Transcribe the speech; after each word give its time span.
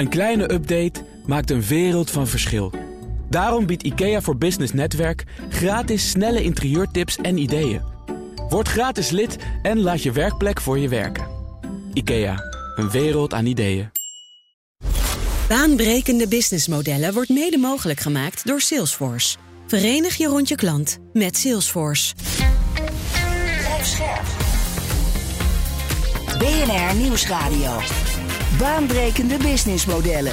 Een 0.00 0.08
kleine 0.08 0.52
update 0.52 1.04
maakt 1.26 1.50
een 1.50 1.62
wereld 1.62 2.10
van 2.10 2.26
verschil. 2.26 2.72
Daarom 3.28 3.66
biedt 3.66 3.82
IKEA 3.82 4.20
voor 4.20 4.36
Business 4.36 4.72
Netwerk 4.72 5.24
gratis 5.48 6.10
snelle 6.10 6.42
interieurtips 6.42 7.16
en 7.16 7.38
ideeën. 7.38 7.82
Word 8.48 8.68
gratis 8.68 9.10
lid 9.10 9.36
en 9.62 9.80
laat 9.80 10.02
je 10.02 10.12
werkplek 10.12 10.60
voor 10.60 10.78
je 10.78 10.88
werken. 10.88 11.26
IKEA, 11.92 12.36
een 12.76 12.90
wereld 12.90 13.34
aan 13.34 13.46
ideeën. 13.46 13.90
Baanbrekende 15.48 16.28
businessmodellen 16.28 17.14
wordt 17.14 17.28
mede 17.28 17.58
mogelijk 17.58 18.00
gemaakt 18.00 18.46
door 18.46 18.60
Salesforce. 18.60 19.36
Verenig 19.66 20.16
je 20.16 20.26
rond 20.26 20.48
je 20.48 20.54
klant 20.54 20.98
met 21.12 21.36
Salesforce. 21.36 22.14
Blijf 23.58 23.86
scherp. 23.86 24.26
BNR 26.38 26.94
Nieuwsradio. 26.96 27.78
Baanbrekende 28.60 29.36
businessmodellen. 29.36 30.32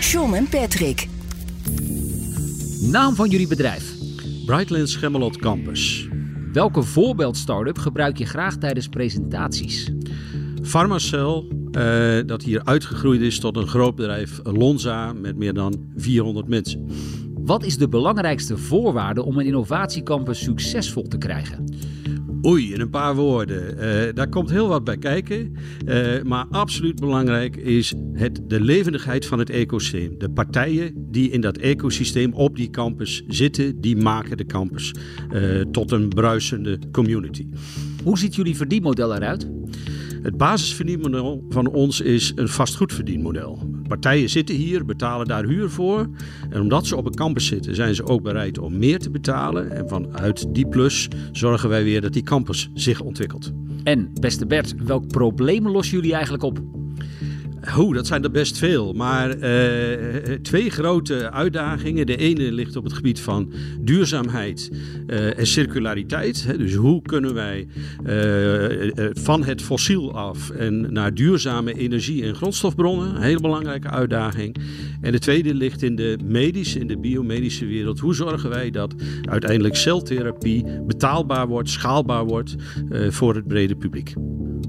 John 0.00 0.34
en 0.34 0.48
Patrick. 0.48 1.08
Naam 2.80 3.14
van 3.14 3.28
jullie 3.28 3.46
bedrijf. 3.46 3.94
Brightlands 4.44 4.96
Gemmelot 4.96 5.36
Campus. 5.36 6.08
Welke 6.52 6.82
voorbeeld-startup 6.82 7.78
gebruik 7.78 8.18
je 8.18 8.26
graag 8.26 8.56
tijdens 8.56 8.88
presentaties? 8.88 9.92
Pharmacel, 10.62 11.46
uh, 11.72 12.18
dat 12.26 12.42
hier 12.42 12.64
uitgegroeid 12.64 13.20
is 13.20 13.40
tot 13.40 13.56
een 13.56 13.68
groot 13.68 13.94
bedrijf, 13.94 14.40
Lonza, 14.42 15.12
met 15.12 15.36
meer 15.36 15.54
dan 15.54 15.92
400 15.96 16.48
mensen. 16.48 16.86
Wat 17.34 17.64
is 17.64 17.78
de 17.78 17.88
belangrijkste 17.88 18.56
voorwaarde 18.56 19.22
om 19.22 19.38
een 19.38 19.46
innovatiecampus 19.46 20.42
succesvol 20.42 21.02
te 21.02 21.18
krijgen? 21.18 21.64
Oei, 22.44 22.72
in 22.72 22.80
een 22.80 22.90
paar 22.90 23.14
woorden. 23.14 23.74
Uh, 23.74 24.14
daar 24.14 24.28
komt 24.28 24.50
heel 24.50 24.68
wat 24.68 24.84
bij 24.84 24.96
kijken. 24.96 25.56
Uh, 25.86 26.22
maar 26.22 26.46
absoluut 26.50 27.00
belangrijk 27.00 27.56
is 27.56 27.94
het, 28.12 28.40
de 28.46 28.60
levendigheid 28.60 29.26
van 29.26 29.38
het 29.38 29.50
ecosysteem. 29.50 30.18
De 30.18 30.30
partijen 30.30 30.92
die 31.10 31.30
in 31.30 31.40
dat 31.40 31.56
ecosysteem 31.56 32.32
op 32.32 32.56
die 32.56 32.70
campus 32.70 33.24
zitten, 33.28 33.80
die 33.80 33.96
maken 33.96 34.36
de 34.36 34.46
campus 34.46 34.94
uh, 35.32 35.60
tot 35.60 35.92
een 35.92 36.08
bruisende 36.08 36.78
community. 36.92 37.46
Hoe 38.04 38.18
ziet 38.18 38.34
jullie 38.34 38.56
verdienmodel 38.56 39.14
eruit? 39.14 39.48
Het 40.26 40.36
basisverdienmodel 40.36 41.44
van 41.48 41.66
ons 41.66 42.00
is 42.00 42.32
een 42.34 42.48
vastgoedverdienmodel. 42.48 43.58
Partijen 43.88 44.28
zitten 44.28 44.54
hier, 44.54 44.84
betalen 44.84 45.26
daar 45.26 45.44
huur 45.44 45.70
voor. 45.70 46.08
En 46.50 46.60
omdat 46.60 46.86
ze 46.86 46.96
op 46.96 47.06
een 47.06 47.14
campus 47.14 47.46
zitten, 47.46 47.74
zijn 47.74 47.94
ze 47.94 48.06
ook 48.06 48.22
bereid 48.22 48.58
om 48.58 48.78
meer 48.78 48.98
te 48.98 49.10
betalen. 49.10 49.70
En 49.70 49.88
vanuit 49.88 50.54
die 50.54 50.68
plus 50.68 51.08
zorgen 51.32 51.68
wij 51.68 51.84
weer 51.84 52.00
dat 52.00 52.12
die 52.12 52.22
campus 52.22 52.70
zich 52.74 53.00
ontwikkelt. 53.00 53.52
En 53.82 54.10
beste 54.20 54.46
Bert, 54.46 54.74
welk 54.84 55.06
probleem 55.06 55.68
lossen 55.68 55.96
jullie 55.96 56.12
eigenlijk 56.12 56.42
op? 56.42 56.60
Hoe, 57.74 57.94
dat 57.94 58.06
zijn 58.06 58.24
er 58.24 58.30
best 58.30 58.58
veel. 58.58 58.92
Maar 58.92 59.36
uh, 59.36 60.34
twee 60.42 60.70
grote 60.70 61.30
uitdagingen. 61.30 62.06
De 62.06 62.16
ene 62.16 62.52
ligt 62.52 62.76
op 62.76 62.84
het 62.84 62.92
gebied 62.92 63.20
van 63.20 63.52
duurzaamheid 63.80 64.70
uh, 65.06 65.38
en 65.38 65.46
circulariteit. 65.46 66.58
Dus 66.58 66.74
hoe 66.74 67.02
kunnen 67.02 67.34
wij 67.34 67.66
van 69.12 69.44
het 69.44 69.62
fossiel 69.62 70.14
af 70.14 70.50
en 70.50 70.92
naar 70.92 71.14
duurzame 71.14 71.74
energie- 71.74 72.22
en 72.22 72.34
grondstofbronnen? 72.34 73.16
Een 73.16 73.22
hele 73.22 73.40
belangrijke 73.40 73.90
uitdaging. 73.90 74.56
En 75.00 75.12
de 75.12 75.18
tweede 75.18 75.54
ligt 75.54 75.82
in 75.82 75.96
de 75.96 76.18
medische, 76.24 76.78
in 76.78 76.86
de 76.86 76.98
biomedische 76.98 77.66
wereld. 77.66 78.00
Hoe 78.00 78.14
zorgen 78.14 78.50
wij 78.50 78.70
dat 78.70 78.94
uiteindelijk 79.22 79.76
celtherapie 79.76 80.64
betaalbaar 80.86 81.48
wordt, 81.48 81.70
schaalbaar 81.70 82.24
wordt 82.24 82.54
voor 83.08 83.34
het 83.34 83.48
brede 83.48 83.76
publiek? 83.76 84.14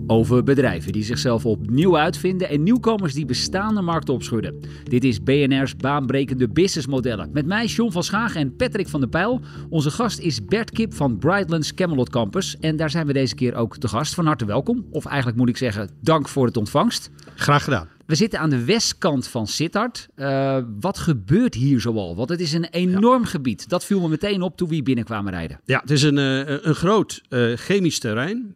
Over 0.07 0.43
bedrijven 0.43 0.91
die 0.91 1.03
zichzelf 1.03 1.45
opnieuw 1.45 1.97
uitvinden 1.97 2.49
en 2.49 2.63
nieuwkomers 2.88 3.13
die 3.13 3.25
bestaande 3.25 3.81
markten 3.81 4.13
opschudden. 4.13 4.59
Dit 4.83 5.03
is 5.03 5.23
BNR's 5.23 5.75
baanbrekende 5.75 6.49
businessmodellen. 6.49 7.30
Met 7.33 7.45
mij 7.45 7.66
John 7.66 7.91
van 7.91 8.03
Schagen 8.03 8.41
en 8.41 8.55
Patrick 8.55 8.88
van 8.88 8.99
der 8.99 9.09
Pijl. 9.09 9.41
Onze 9.69 9.92
gast 9.92 10.20
is 10.20 10.45
Bert 10.45 10.71
Kip 10.71 10.93
van 10.93 11.17
Brightlands 11.17 11.73
Camelot 11.73 12.09
Campus. 12.09 12.58
En 12.59 12.75
daar 12.75 12.89
zijn 12.89 13.08
we 13.08 13.14
deze 13.14 13.36
keer 13.36 13.55
ook 13.55 13.77
te 13.77 13.87
gast. 13.87 14.14
Van 14.14 14.25
harte 14.25 14.45
welkom. 14.45 14.86
Of 14.92 15.05
eigenlijk 15.05 15.37
moet 15.37 15.49
ik 15.49 15.58
zeggen, 15.58 15.89
dank 16.02 16.27
voor 16.27 16.45
het 16.45 16.58
ontvangst. 16.58 17.09
Graag 17.36 17.64
gedaan. 17.64 17.96
We 18.07 18.15
zitten 18.15 18.39
aan 18.39 18.49
de 18.49 18.65
westkant 18.65 19.27
van 19.27 19.47
Sittard. 19.47 20.07
Uh, 20.15 20.57
wat 20.79 20.97
gebeurt 20.97 21.53
hier 21.53 21.81
zoal? 21.81 22.15
Want 22.15 22.29
het 22.29 22.39
is 22.39 22.53
een 22.53 22.65
enorm 22.65 23.21
ja. 23.21 23.27
gebied. 23.27 23.69
Dat 23.69 23.85
viel 23.85 23.99
me 23.99 24.07
meteen 24.07 24.41
op 24.41 24.57
toen 24.57 24.67
we 24.67 24.73
hier 24.73 24.83
binnenkwamen 24.83 25.31
rijden. 25.31 25.59
Ja, 25.65 25.79
het 25.79 25.91
is 25.91 26.03
een, 26.03 26.17
uh, 26.17 26.41
een 26.61 26.75
groot 26.75 27.21
uh, 27.29 27.55
chemisch 27.55 27.99
terrein. 27.99 28.55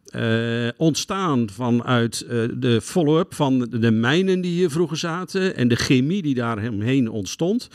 ontstaan 0.77 1.49
vanuit 1.49 2.25
de 2.53 2.79
follow-up 2.83 3.33
van 3.33 3.59
de 3.59 3.91
mijnen 3.91 4.41
die 4.41 4.51
hier 4.51 4.69
vroeger 4.69 4.97
zaten. 4.97 5.55
En 5.55 5.67
de 5.67 5.75
chemie 5.75 6.21
die 6.21 6.35
daaromheen 6.35 7.09
ontstond. 7.09 7.67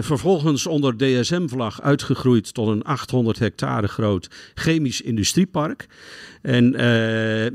vervolgens 0.00 0.66
onder 0.66 0.96
DSM-vlag 0.96 1.82
uitgegroeid 1.82 2.54
tot 2.54 2.68
een 2.68 2.82
800 2.82 3.38
hectare 3.38 3.88
groot 3.88 4.28
chemisch 4.54 5.00
industriepark. 5.00 5.86
En 6.44 6.70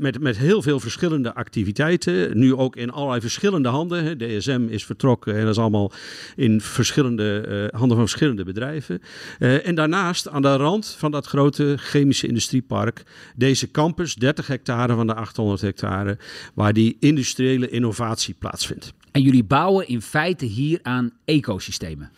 met, 0.00 0.20
met 0.20 0.38
heel 0.38 0.62
veel 0.62 0.80
verschillende 0.80 1.34
activiteiten. 1.34 2.38
Nu 2.38 2.54
ook 2.54 2.76
in 2.76 2.90
allerlei 2.90 3.20
verschillende 3.20 3.68
handen. 3.68 4.18
DSM 4.18 4.66
is 4.68 4.84
vertrokken 4.84 5.34
en 5.34 5.40
dat 5.40 5.50
is 5.50 5.58
allemaal 5.58 5.92
in 6.36 6.60
verschillende 6.60 7.44
uh, 7.48 7.78
handen 7.78 7.96
van 7.96 8.08
verschillende 8.08 8.44
bedrijven. 8.44 9.00
Uh, 9.38 9.66
en 9.66 9.74
daarnaast 9.74 10.28
aan 10.28 10.42
de 10.42 10.56
rand 10.56 10.94
van 10.98 11.10
dat 11.10 11.26
grote 11.26 11.74
chemische 11.76 12.26
industriepark 12.26 13.02
deze 13.36 13.70
campus, 13.70 14.14
30 14.14 14.46
hectare 14.46 14.94
van 14.94 15.06
de 15.06 15.14
800 15.14 15.60
hectare, 15.60 16.18
waar 16.54 16.72
die 16.72 16.96
industriële 17.00 17.68
innovatie 17.68 18.34
plaatsvindt. 18.38 18.92
En 19.12 19.22
jullie 19.22 19.44
bouwen 19.44 19.88
in 19.88 20.02
feite 20.02 20.44
hier 20.44 20.78
aan 20.82 21.12
ecosystemen. 21.24 22.10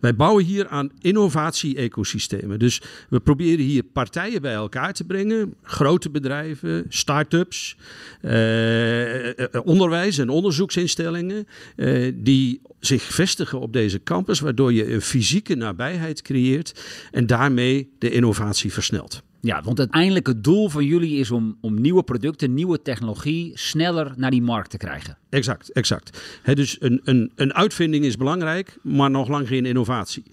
Wij 0.00 0.14
bouwen 0.14 0.44
hier 0.44 0.68
aan 0.68 0.90
innovatie-ecosystemen. 1.00 2.58
Dus 2.58 2.82
we 3.08 3.20
proberen 3.20 3.64
hier 3.64 3.82
partijen 3.82 4.42
bij 4.42 4.54
elkaar 4.54 4.92
te 4.92 5.04
brengen. 5.04 5.54
Grote 5.62 6.10
bedrijven, 6.10 6.84
start-ups, 6.88 7.76
eh, 8.20 9.60
onderwijs- 9.64 10.18
en 10.18 10.28
onderzoeksinstellingen. 10.28 11.46
Eh, 11.76 12.12
die 12.14 12.60
zich 12.80 13.02
vestigen 13.02 13.60
op 13.60 13.72
deze 13.72 14.02
campus, 14.02 14.40
waardoor 14.40 14.72
je 14.72 14.92
een 14.92 15.00
fysieke 15.00 15.54
nabijheid 15.54 16.22
creëert 16.22 16.84
en 17.10 17.26
daarmee 17.26 17.90
de 17.98 18.10
innovatie 18.10 18.72
versnelt. 18.72 19.22
Ja, 19.40 19.62
want 19.62 19.78
uiteindelijk 19.78 20.26
het 20.26 20.44
doel 20.44 20.68
van 20.68 20.84
jullie 20.84 21.18
is 21.18 21.30
om, 21.30 21.56
om 21.60 21.80
nieuwe 21.80 22.02
producten, 22.02 22.54
nieuwe 22.54 22.82
technologie 22.82 23.50
sneller 23.54 24.12
naar 24.16 24.30
die 24.30 24.42
markt 24.42 24.70
te 24.70 24.76
krijgen. 24.76 25.18
Exact, 25.30 25.72
exact. 25.72 26.22
Dus 26.54 26.76
een, 26.80 27.00
een, 27.04 27.32
een 27.34 27.54
uitvinding 27.54 28.04
is 28.04 28.16
belangrijk, 28.16 28.78
maar 28.82 29.10
nog 29.10 29.28
lang 29.28 29.48
geen 29.48 29.66
innovatie. 29.66 30.24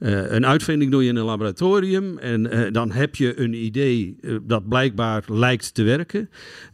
Uh, 0.00 0.30
een 0.30 0.46
uitvinding 0.46 0.90
doe 0.90 1.02
je 1.02 1.08
in 1.08 1.16
een 1.16 1.24
laboratorium 1.24 2.18
en 2.18 2.54
uh, 2.54 2.72
dan 2.72 2.90
heb 2.90 3.16
je 3.16 3.40
een 3.40 3.54
idee 3.54 4.16
uh, 4.20 4.36
dat 4.42 4.68
blijkbaar 4.68 5.24
lijkt 5.26 5.74
te 5.74 5.82
werken. 5.82 6.30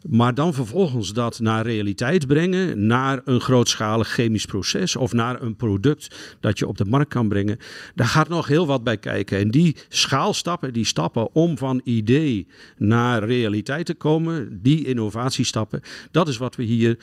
Maar 0.08 0.34
dan 0.34 0.54
vervolgens 0.54 1.12
dat 1.12 1.40
naar 1.40 1.66
realiteit 1.66 2.26
brengen, 2.26 2.86
naar 2.86 3.20
een 3.24 3.40
grootschalig 3.40 4.08
chemisch 4.08 4.44
proces 4.44 4.96
of 4.96 5.12
naar 5.12 5.42
een 5.42 5.56
product 5.56 6.36
dat 6.40 6.58
je 6.58 6.66
op 6.66 6.78
de 6.78 6.84
markt 6.84 7.10
kan 7.10 7.28
brengen. 7.28 7.58
Daar 7.94 8.06
gaat 8.06 8.28
nog 8.28 8.46
heel 8.46 8.66
wat 8.66 8.84
bij 8.84 8.98
kijken. 8.98 9.38
En 9.38 9.50
die 9.50 9.76
schaalstappen, 9.88 10.72
die 10.72 10.86
stappen 10.86 11.34
om 11.34 11.58
van 11.58 11.80
idee 11.84 12.46
naar 12.76 13.24
realiteit 13.24 13.86
te 13.86 13.94
komen, 13.94 14.58
die 14.62 14.84
innovatiestappen, 14.84 15.80
dat 16.10 16.28
is 16.28 16.36
wat 16.36 16.56
we 16.56 16.62
hier 16.62 16.98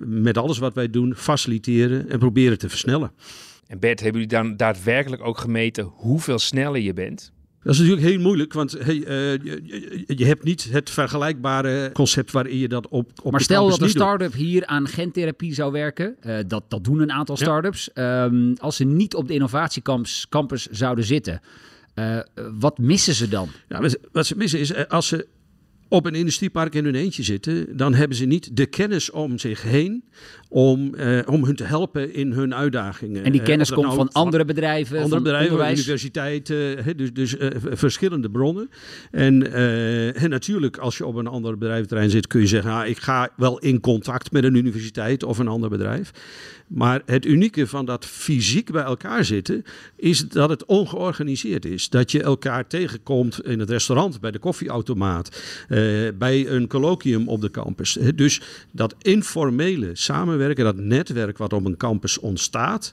met 0.00 0.38
alles 0.38 0.58
wat 0.58 0.74
wij 0.74 0.90
doen 0.90 1.14
faciliteren 1.14 2.10
en 2.10 2.18
proberen 2.18 2.58
te 2.58 2.68
versnellen. 2.68 3.12
En 3.66 3.78
Bert, 3.78 4.00
hebben 4.00 4.20
jullie 4.20 4.36
dan 4.36 4.56
daadwerkelijk 4.56 5.22
ook 5.22 5.38
gemeten 5.38 5.84
hoeveel 5.84 6.38
sneller 6.38 6.80
je 6.80 6.92
bent? 6.92 7.32
Dat 7.64 7.74
is 7.74 7.80
natuurlijk 7.80 8.06
heel 8.06 8.20
moeilijk, 8.20 8.52
want 8.52 8.72
hey, 8.72 8.94
uh, 8.94 9.06
je, 9.06 10.04
je, 10.06 10.24
hebt 10.24 10.44
niet 10.44 10.68
het 10.70 10.90
vergelijkbare 10.90 11.90
concept 11.92 12.30
waarin 12.30 12.58
je 12.58 12.68
dat 12.68 12.88
op. 12.88 13.10
op 13.22 13.32
maar 13.32 13.40
stel 13.40 13.68
dat 13.68 13.80
een 13.80 13.88
start-up 13.88 14.32
hier 14.32 14.66
aan 14.66 14.88
gentherapie 14.88 15.54
zou 15.54 15.72
werken, 15.72 16.16
uh, 16.26 16.38
dat, 16.46 16.64
dat 16.68 16.84
doen 16.84 17.00
een 17.00 17.12
aantal 17.12 17.36
start-ups. 17.36 17.90
Ja. 17.94 18.24
Um, 18.24 18.54
als 18.58 18.76
ze 18.76 18.84
niet 18.84 19.14
op 19.14 19.28
de 19.28 19.34
innovatiecampus 19.34 20.26
campus 20.28 20.66
zouden 20.66 21.04
zitten, 21.04 21.40
uh, 21.94 22.18
wat 22.58 22.78
missen 22.78 23.14
ze 23.14 23.28
dan? 23.28 23.48
Ja, 23.68 23.80
wat 24.12 24.26
ze 24.26 24.36
missen 24.36 24.58
is 24.58 24.88
als 24.88 25.08
ze 25.08 25.26
op 25.94 26.06
een 26.06 26.14
industriepark 26.14 26.74
in 26.74 26.84
hun 26.84 26.94
eentje 26.94 27.22
zitten, 27.22 27.76
dan 27.76 27.94
hebben 27.94 28.16
ze 28.16 28.24
niet 28.24 28.56
de 28.56 28.66
kennis 28.66 29.10
om 29.10 29.38
zich 29.38 29.62
heen 29.62 30.04
om, 30.48 30.94
uh, 30.94 31.18
om 31.26 31.44
hun 31.44 31.56
te 31.56 31.64
helpen 31.64 32.14
in 32.14 32.32
hun 32.32 32.54
uitdagingen. 32.54 33.24
En 33.24 33.32
die 33.32 33.42
kennis 33.42 33.70
komt 33.70 33.86
nou 33.86 33.96
van 33.96 34.12
andere 34.12 34.44
bedrijven, 34.44 35.02
andere 35.02 35.22
bedrijven, 35.22 35.50
onderwijs. 35.50 35.80
universiteiten, 35.80 36.96
dus, 36.96 37.12
dus 37.12 37.34
uh, 37.34 37.50
verschillende 37.70 38.30
bronnen. 38.30 38.70
En, 39.10 39.42
uh, 39.46 40.22
en 40.22 40.30
natuurlijk, 40.30 40.76
als 40.76 40.96
je 40.96 41.06
op 41.06 41.14
een 41.14 41.26
ander 41.26 41.58
bedrijventerrein 41.58 42.10
zit, 42.10 42.26
kun 42.26 42.40
je 42.40 42.46
zeggen, 42.46 42.70
nou, 42.70 42.86
ik 42.86 42.98
ga 42.98 43.28
wel 43.36 43.58
in 43.58 43.80
contact 43.80 44.32
met 44.32 44.44
een 44.44 44.54
universiteit 44.54 45.22
of 45.22 45.38
een 45.38 45.48
ander 45.48 45.70
bedrijf. 45.70 46.10
Maar 46.74 47.02
het 47.06 47.26
unieke 47.26 47.66
van 47.66 47.84
dat 47.84 48.06
fysiek 48.06 48.72
bij 48.72 48.82
elkaar 48.82 49.24
zitten, 49.24 49.64
is 49.96 50.28
dat 50.28 50.48
het 50.48 50.64
ongeorganiseerd 50.64 51.64
is. 51.64 51.88
Dat 51.88 52.10
je 52.10 52.22
elkaar 52.22 52.66
tegenkomt 52.66 53.46
in 53.46 53.58
het 53.58 53.70
restaurant, 53.70 54.20
bij 54.20 54.30
de 54.30 54.38
koffieautomaat, 54.38 55.42
uh, 55.68 56.08
bij 56.18 56.48
een 56.48 56.66
colloquium 56.66 57.28
op 57.28 57.40
de 57.40 57.50
campus. 57.50 57.98
Dus 58.14 58.40
dat 58.70 58.94
informele 59.02 59.90
samenwerken, 59.92 60.64
dat 60.64 60.76
netwerk 60.76 61.38
wat 61.38 61.52
op 61.52 61.64
een 61.64 61.76
campus 61.76 62.18
ontstaat, 62.18 62.92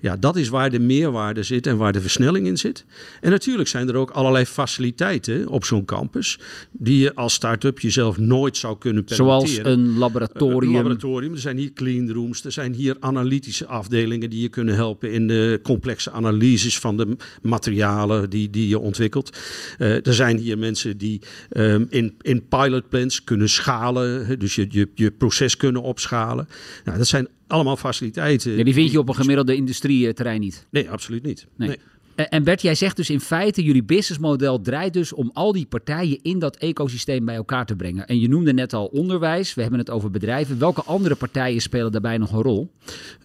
ja, 0.00 0.16
dat 0.16 0.36
is 0.36 0.48
waar 0.48 0.70
de 0.70 0.80
meerwaarde 0.80 1.42
zit 1.42 1.66
en 1.66 1.76
waar 1.76 1.92
de 1.92 2.00
versnelling 2.00 2.46
in 2.46 2.56
zit. 2.56 2.84
En 3.20 3.30
natuurlijk 3.30 3.68
zijn 3.68 3.88
er 3.88 3.96
ook 3.96 4.10
allerlei 4.10 4.44
faciliteiten 4.44 5.48
op 5.48 5.64
zo'n 5.64 5.84
campus 5.84 6.38
die 6.72 6.98
je 6.98 7.14
als 7.14 7.34
start-up 7.34 7.78
jezelf 7.78 8.18
nooit 8.18 8.56
zou 8.56 8.78
kunnen 8.78 9.04
permitteren. 9.04 9.48
Zoals 9.48 9.76
een 9.76 9.98
laboratorium. 9.98 10.74
Een 10.74 10.76
laboratorium. 10.76 11.32
Er 11.32 11.38
zijn 11.38 11.56
hier 11.56 11.72
cleanrooms, 11.72 12.44
er 12.44 12.52
zijn 12.52 12.74
hier 12.74 12.96
analytische 13.22 13.66
afdelingen 13.66 14.30
die 14.30 14.40
je 14.40 14.48
kunnen 14.48 14.74
helpen 14.74 15.12
in 15.12 15.26
de 15.26 15.60
complexe 15.62 16.10
analyses 16.10 16.78
van 16.78 16.96
de 16.96 17.16
materialen 17.42 18.30
die, 18.30 18.50
die 18.50 18.68
je 18.68 18.78
ontwikkelt. 18.78 19.38
Uh, 19.78 20.06
er 20.06 20.14
zijn 20.14 20.38
hier 20.38 20.58
mensen 20.58 20.98
die 20.98 21.20
um, 21.50 21.86
in, 21.90 22.14
in 22.20 22.48
pilotplants 22.48 23.24
kunnen 23.24 23.48
schalen, 23.48 24.38
dus 24.38 24.54
je, 24.54 24.66
je, 24.68 24.88
je 24.94 25.10
proces 25.10 25.56
kunnen 25.56 25.82
opschalen. 25.82 26.48
Nou, 26.84 26.98
dat 26.98 27.06
zijn 27.06 27.28
allemaal 27.46 27.76
faciliteiten. 27.76 28.56
Ja, 28.56 28.64
die 28.64 28.74
vind 28.74 28.90
je 28.90 28.98
op 28.98 29.08
een 29.08 29.14
gemiddelde 29.14 29.54
industrieterrein 29.54 30.40
niet? 30.40 30.66
Nee, 30.70 30.90
absoluut 30.90 31.22
niet. 31.22 31.46
Nee. 31.56 31.68
nee. 31.68 31.78
En 32.14 32.44
Bert, 32.44 32.62
jij 32.62 32.74
zegt 32.74 32.96
dus 32.96 33.10
in 33.10 33.20
feite, 33.20 33.62
jullie 33.62 33.82
businessmodel 33.82 34.60
draait 34.60 34.92
dus 34.92 35.12
om 35.12 35.30
al 35.32 35.52
die 35.52 35.66
partijen 35.66 36.18
in 36.22 36.38
dat 36.38 36.56
ecosysteem 36.56 37.24
bij 37.24 37.34
elkaar 37.34 37.66
te 37.66 37.76
brengen. 37.76 38.06
En 38.06 38.20
je 38.20 38.28
noemde 38.28 38.52
net 38.52 38.72
al 38.72 38.86
onderwijs, 38.86 39.54
we 39.54 39.60
hebben 39.60 39.78
het 39.78 39.90
over 39.90 40.10
bedrijven. 40.10 40.58
Welke 40.58 40.82
andere 40.82 41.14
partijen 41.14 41.60
spelen 41.60 41.92
daarbij 41.92 42.18
nog 42.18 42.32
een 42.32 42.42
rol? 42.42 42.70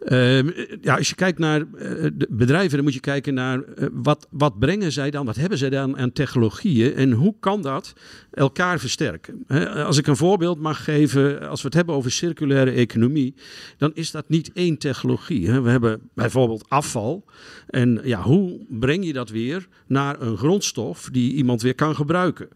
Uh, 0.05 0.37
ja, 0.81 0.97
als 0.97 1.09
je 1.09 1.15
kijkt 1.15 1.39
naar 1.39 1.59
de 1.59 2.27
bedrijven, 2.29 2.75
dan 2.75 2.83
moet 2.83 2.93
je 2.93 2.99
kijken 2.99 3.33
naar 3.33 3.57
uh, 3.57 3.87
wat, 3.91 4.27
wat 4.29 4.59
brengen 4.59 4.91
zij 4.91 5.11
dan, 5.11 5.25
wat 5.25 5.35
hebben 5.35 5.57
zij 5.57 5.69
dan 5.69 5.97
aan 5.97 6.11
technologieën 6.11 6.93
en 6.93 7.11
hoe 7.11 7.35
kan 7.39 7.61
dat 7.61 7.93
elkaar 8.31 8.79
versterken. 8.79 9.45
Als 9.85 9.97
ik 9.97 10.07
een 10.07 10.15
voorbeeld 10.15 10.59
mag 10.59 10.83
geven, 10.83 11.49
als 11.49 11.61
we 11.61 11.67
het 11.67 11.75
hebben 11.75 11.95
over 11.95 12.11
circulaire 12.11 12.71
economie, 12.71 13.33
dan 13.77 13.91
is 13.93 14.11
dat 14.11 14.29
niet 14.29 14.51
één 14.53 14.77
technologie. 14.77 15.51
We 15.61 15.69
hebben 15.69 16.01
bijvoorbeeld 16.13 16.69
afval 16.69 17.25
en 17.67 17.99
ja, 18.03 18.21
hoe 18.21 18.65
breng 18.87 19.05
je 19.05 19.13
dat 19.13 19.29
weer 19.29 19.67
naar 19.87 20.21
een 20.21 20.37
grondstof 20.37 21.09
die 21.11 21.33
iemand 21.33 21.61
weer 21.61 21.75
kan 21.75 21.95
gebruiken. 21.95 22.47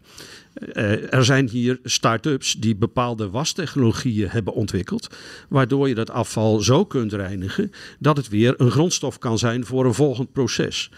Uh, 0.61 1.13
er 1.13 1.25
zijn 1.25 1.49
hier 1.49 1.79
start-ups 1.83 2.53
die 2.53 2.75
bepaalde 2.75 3.29
wastechnologieën 3.29 4.29
hebben 4.29 4.53
ontwikkeld, 4.53 5.15
waardoor 5.49 5.87
je 5.87 5.95
dat 5.95 6.09
afval 6.09 6.59
zo 6.59 6.85
kunt 6.85 7.13
reinigen 7.13 7.71
dat 7.99 8.17
het 8.17 8.29
weer 8.29 8.53
een 8.57 8.71
grondstof 8.71 9.17
kan 9.17 9.37
zijn 9.37 9.65
voor 9.65 9.85
een 9.85 9.93
volgend 9.93 10.31
proces. 10.31 10.91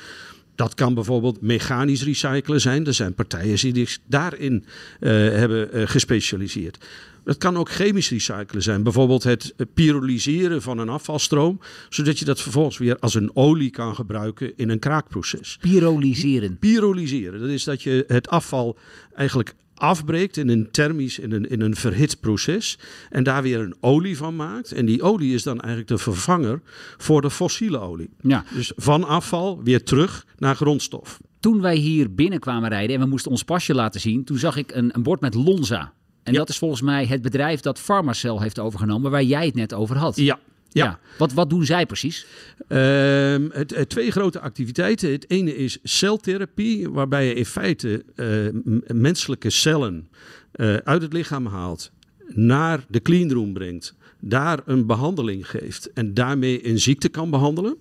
Dat 0.56 0.74
kan 0.74 0.94
bijvoorbeeld 0.94 1.42
mechanisch 1.42 2.04
recyclen 2.04 2.62
zijn. 2.62 2.86
Er 2.86 2.94
zijn 2.94 3.14
partijen 3.14 3.74
die 3.74 3.88
zich 3.88 4.00
daarin 4.08 4.66
uh, 5.00 5.10
hebben 5.10 5.78
uh, 5.78 5.88
gespecialiseerd. 5.88 6.86
Het 7.26 7.38
kan 7.38 7.58
ook 7.58 7.70
chemisch 7.70 8.10
recyclen 8.10 8.62
zijn. 8.62 8.84
Bijvoorbeeld 8.84 9.24
het 9.24 9.54
pyrolyseren 9.74 10.62
van 10.62 10.78
een 10.78 10.90
afvalstroom. 10.90 11.60
Zodat 11.90 12.20
je 12.20 12.26
dat 12.26 12.42
vervolgens 12.42 12.78
weer 12.78 13.00
als 13.00 13.14
een 13.14 13.32
olie 13.34 13.70
kan 13.70 13.96
gebruiken 13.96 14.54
in 14.56 14.70
een 14.70 14.80
kraakproces. 14.80 15.58
Pyrolyseren? 15.62 16.58
Pyrolyseren. 16.58 17.40
Dat 17.40 17.50
is 17.50 17.64
dat 17.64 17.84
je 17.84 18.04
het 18.08 18.30
afval 18.30 18.78
eigenlijk 19.16 19.56
afbreekt 19.76 20.38
in 20.38 20.50
een 20.50 20.72
thermisch, 20.72 21.20
in 21.20 21.32
een, 21.32 21.50
in 21.50 21.62
een 21.62 21.76
verhit 21.76 22.20
proces. 22.20 22.80
En 23.10 23.24
daar 23.24 23.42
weer 23.42 23.60
een 23.60 23.76
olie 23.80 24.18
van 24.18 24.36
maakt. 24.36 24.72
En 24.72 24.86
die 24.86 25.02
olie 25.02 25.34
is 25.34 25.44
dan 25.44 25.60
eigenlijk 25.60 25.88
de 25.88 25.98
vervanger 25.98 26.62
voor 26.98 27.22
de 27.22 27.32
fossiele 27.32 27.80
olie. 27.80 28.10
Ja. 28.22 28.44
Dus 28.54 28.72
van 28.76 29.04
afval 29.04 29.64
weer 29.64 29.84
terug 29.84 30.26
naar 30.38 30.56
grondstof. 30.56 31.20
Toen 31.40 31.62
wij 31.62 31.76
hier 31.76 32.14
binnenkwamen 32.14 32.70
rijden 32.70 32.96
en 32.96 33.02
we 33.02 33.08
moesten 33.08 33.32
ons 33.32 33.44
pasje 33.44 33.74
laten 33.74 34.02
zien, 34.02 34.24
toen 34.24 34.38
zag 34.38 34.56
ik 34.56 34.72
een, 34.72 34.96
een 34.96 35.04
bord 35.04 35.22
met 35.22 35.34
Lonza. 35.34 35.94
En 36.24 36.32
Ja. 36.34 36.40
dat 36.40 36.50
is 36.50 36.58
volgens 36.58 36.82
mij 36.82 37.06
het 37.06 37.22
bedrijf 37.22 37.60
dat 37.60 37.80
Pharmacell 37.80 38.38
heeft 38.40 38.60
overgenomen, 38.60 39.12
waar 39.12 39.24
jij 39.24 39.46
het 39.46 39.56
net 39.56 39.74
over 39.74 39.98
had. 39.98 40.16
Ja. 40.16 40.40
Ja. 40.70 41.00
Wat, 41.18 41.34
wat 41.34 41.50
doen 41.50 41.66
zij 41.66 41.86
precies? 41.86 42.26
Ehm, 42.68 43.48
het, 43.52 43.76
het 43.76 43.90
twee 43.90 44.12
grote 44.12 44.40
activiteiten. 44.40 45.12
Het 45.12 45.30
ene 45.30 45.56
is 45.56 45.78
celtherapie, 45.84 46.90
waarbij 46.90 47.28
je 47.28 47.34
in 47.34 47.46
feite 47.46 48.04
eh, 48.16 48.28
m- 48.64 48.80
menselijke 49.02 49.50
cellen 49.50 50.08
eh, 50.52 50.76
uit 50.76 51.02
het 51.02 51.14
lichaam 51.14 51.46
haalt, 51.46 51.92
naar 52.28 52.86
de 52.90 53.02
cleanroom 53.02 53.54
brengt, 53.54 53.96
daar 54.20 54.60
een 54.66 54.86
behandeling 54.86 55.50
geeft 55.50 55.94
en 55.94 56.14
daarmee 56.14 56.68
een 56.68 56.80
ziekte 56.80 57.10
kan 57.10 57.30
behandelen. 57.30 57.76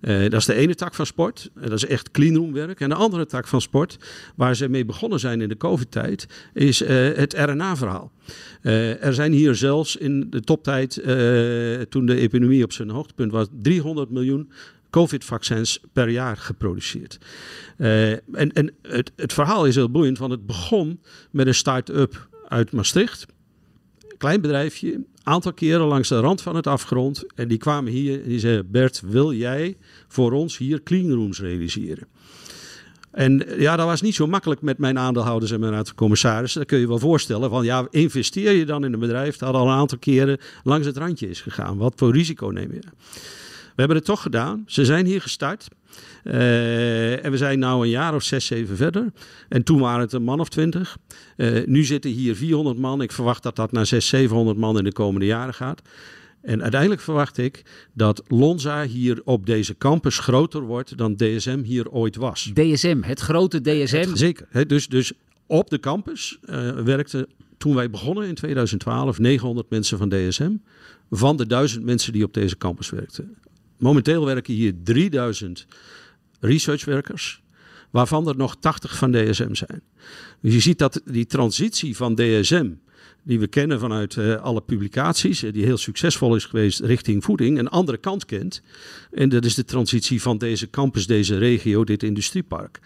Eh, 0.00 0.20
dat 0.20 0.32
is 0.32 0.44
de 0.44 0.54
ene 0.54 0.74
tak 0.74 0.94
van 0.94 1.06
sport. 1.06 1.50
Eh, 1.54 1.62
dat 1.62 1.72
is 1.72 1.86
echt 1.86 2.10
cleanroomwerk. 2.10 2.80
En 2.80 2.88
de 2.88 2.94
andere 2.94 3.26
tak 3.26 3.46
van 3.46 3.60
sport, 3.60 3.98
waar 4.36 4.56
ze 4.56 4.68
mee 4.68 4.84
begonnen 4.84 5.20
zijn 5.20 5.40
in 5.40 5.48
de 5.48 5.56
COVID-tijd, 5.56 6.26
is 6.54 6.82
eh, 6.82 6.96
het 7.16 7.34
RNA-verhaal. 7.34 8.12
Er 8.62 9.14
zijn 9.14 9.32
hier 9.32 9.54
zelfs 9.54 9.96
in 9.96 10.26
de 10.30 10.40
toptijd, 10.40 10.92
toen 11.88 12.06
de 12.06 12.16
epidemie 12.16 12.64
op 12.64 12.72
zijn 12.72 12.90
hoogtepunt 12.90 13.32
was, 13.32 13.46
300 13.62 14.10
miljoen 14.10 14.50
COVID-vaccins 14.90 15.80
per 15.92 16.08
jaar 16.08 16.36
geproduceerd. 16.36 17.18
En 17.76 18.52
en 18.52 18.72
het, 18.82 19.12
het 19.16 19.32
verhaal 19.32 19.66
is 19.66 19.74
heel 19.74 19.90
boeiend, 19.90 20.18
want 20.18 20.32
het 20.32 20.46
begon 20.46 21.00
met 21.30 21.46
een 21.46 21.54
start-up 21.54 22.28
uit 22.48 22.72
Maastricht. 22.72 23.26
Klein 24.18 24.40
bedrijfje, 24.40 25.04
aantal 25.22 25.52
keren 25.52 25.86
langs 25.86 26.08
de 26.08 26.20
rand 26.20 26.42
van 26.42 26.56
het 26.56 26.66
afgrond. 26.66 27.24
En 27.34 27.48
die 27.48 27.58
kwamen 27.58 27.92
hier 27.92 28.22
en 28.22 28.28
die 28.28 28.38
zeiden: 28.38 28.70
Bert, 28.70 29.02
wil 29.06 29.32
jij 29.32 29.76
voor 30.08 30.32
ons 30.32 30.58
hier 30.58 30.82
cleanrooms 30.82 31.40
realiseren? 31.40 32.06
En 33.10 33.46
eh, 33.46 33.60
ja, 33.60 33.76
dat 33.76 33.86
was 33.86 34.00
niet 34.00 34.14
zo 34.14 34.26
makkelijk 34.26 34.62
met 34.62 34.78
mijn 34.78 34.98
aandeelhouders 34.98 35.50
en 35.50 35.60
mijn 35.60 35.72
raad 35.72 35.94
commissarissen. 35.94 36.60
Dat 36.60 36.68
kun 36.68 36.76
je 36.76 36.82
je 36.82 36.88
wel 36.88 36.98
voorstellen. 36.98 37.50
Van 37.50 37.64
ja, 37.64 37.86
investeer 37.90 38.52
je 38.52 38.66
dan 38.66 38.84
in 38.84 38.92
een 38.92 38.98
bedrijf 38.98 39.36
dat 39.36 39.54
al 39.54 39.66
een 39.66 39.74
aantal 39.74 39.98
keren 39.98 40.38
langs 40.62 40.86
het 40.86 40.96
randje 40.96 41.28
is 41.28 41.40
gegaan? 41.40 41.76
Wat 41.76 41.92
voor 41.96 42.12
risico 42.12 42.46
neem 42.46 42.72
je? 42.72 42.80
We 43.80 43.86
hebben 43.86 43.96
het 43.96 44.04
toch 44.04 44.22
gedaan. 44.22 44.62
Ze 44.66 44.84
zijn 44.84 45.06
hier 45.06 45.20
gestart. 45.20 45.68
Eh, 46.24 47.24
en 47.24 47.30
we 47.30 47.36
zijn 47.36 47.58
nu 47.58 47.66
een 47.66 47.88
jaar 47.88 48.14
of 48.14 48.22
zes, 48.22 48.46
zeven 48.46 48.76
verder. 48.76 49.12
En 49.48 49.62
toen 49.62 49.80
waren 49.80 50.00
het 50.00 50.12
een 50.12 50.22
man 50.22 50.40
of 50.40 50.48
twintig. 50.48 50.98
Eh, 51.36 51.66
nu 51.66 51.84
zitten 51.84 52.10
hier 52.10 52.36
400 52.36 52.78
man. 52.78 53.02
Ik 53.02 53.12
verwacht 53.12 53.42
dat 53.42 53.56
dat 53.56 53.72
naar 53.72 53.86
600, 53.86 54.22
700 54.22 54.58
man 54.58 54.78
in 54.78 54.84
de 54.84 54.92
komende 54.92 55.26
jaren 55.26 55.54
gaat. 55.54 55.82
En 56.42 56.62
uiteindelijk 56.62 57.00
verwacht 57.00 57.38
ik 57.38 57.62
dat 57.94 58.22
Lonza 58.28 58.84
hier 58.86 59.20
op 59.24 59.46
deze 59.46 59.78
campus 59.78 60.18
groter 60.18 60.60
wordt 60.60 60.96
dan 60.96 61.16
DSM 61.16 61.62
hier 61.62 61.90
ooit 61.90 62.16
was. 62.16 62.50
DSM, 62.54 62.98
het 63.02 63.20
grote 63.20 63.60
DSM. 63.60 63.96
Het- 63.96 64.18
zeker. 64.18 64.66
Dus, 64.68 64.88
dus 64.88 65.12
op 65.46 65.70
de 65.70 65.80
campus 65.80 66.38
eh 66.44 66.70
werkten 66.70 67.26
toen 67.58 67.74
wij 67.74 67.90
begonnen 67.90 68.26
in 68.28 68.34
2012 68.34 69.18
900 69.18 69.70
mensen 69.70 69.98
van 69.98 70.08
DSM. 70.08 70.52
Van 71.10 71.36
de 71.36 71.46
1000 71.46 71.84
mensen 71.84 72.12
die 72.12 72.24
op 72.24 72.34
deze 72.34 72.56
campus 72.56 72.90
werkten. 72.90 73.36
Momenteel 73.78 74.24
werken 74.24 74.54
hier 74.54 74.74
3000 74.82 75.66
researchwerkers. 76.40 77.42
Waarvan 77.90 78.28
er 78.28 78.36
nog 78.36 78.56
80 78.56 78.96
van 78.96 79.12
DSM 79.12 79.54
zijn. 79.54 79.82
Dus 80.40 80.54
je 80.54 80.60
ziet 80.60 80.78
dat 80.78 81.00
die 81.04 81.26
transitie 81.26 81.96
van 81.96 82.14
DSM, 82.14 82.70
die 83.22 83.40
we 83.40 83.46
kennen 83.46 83.80
vanuit 83.80 84.16
eh, 84.16 84.34
alle 84.34 84.60
publicaties, 84.60 85.42
eh, 85.42 85.52
die 85.52 85.64
heel 85.64 85.76
succesvol 85.76 86.34
is 86.34 86.44
geweest 86.44 86.80
richting 86.80 87.24
voeding, 87.24 87.58
een 87.58 87.68
andere 87.68 87.98
kant 87.98 88.24
kent. 88.24 88.62
En 89.10 89.28
dat 89.28 89.44
is 89.44 89.54
de 89.54 89.64
transitie 89.64 90.22
van 90.22 90.38
deze 90.38 90.70
campus, 90.70 91.06
deze 91.06 91.38
regio, 91.38 91.84
dit 91.84 92.02
industriepark. 92.02 92.80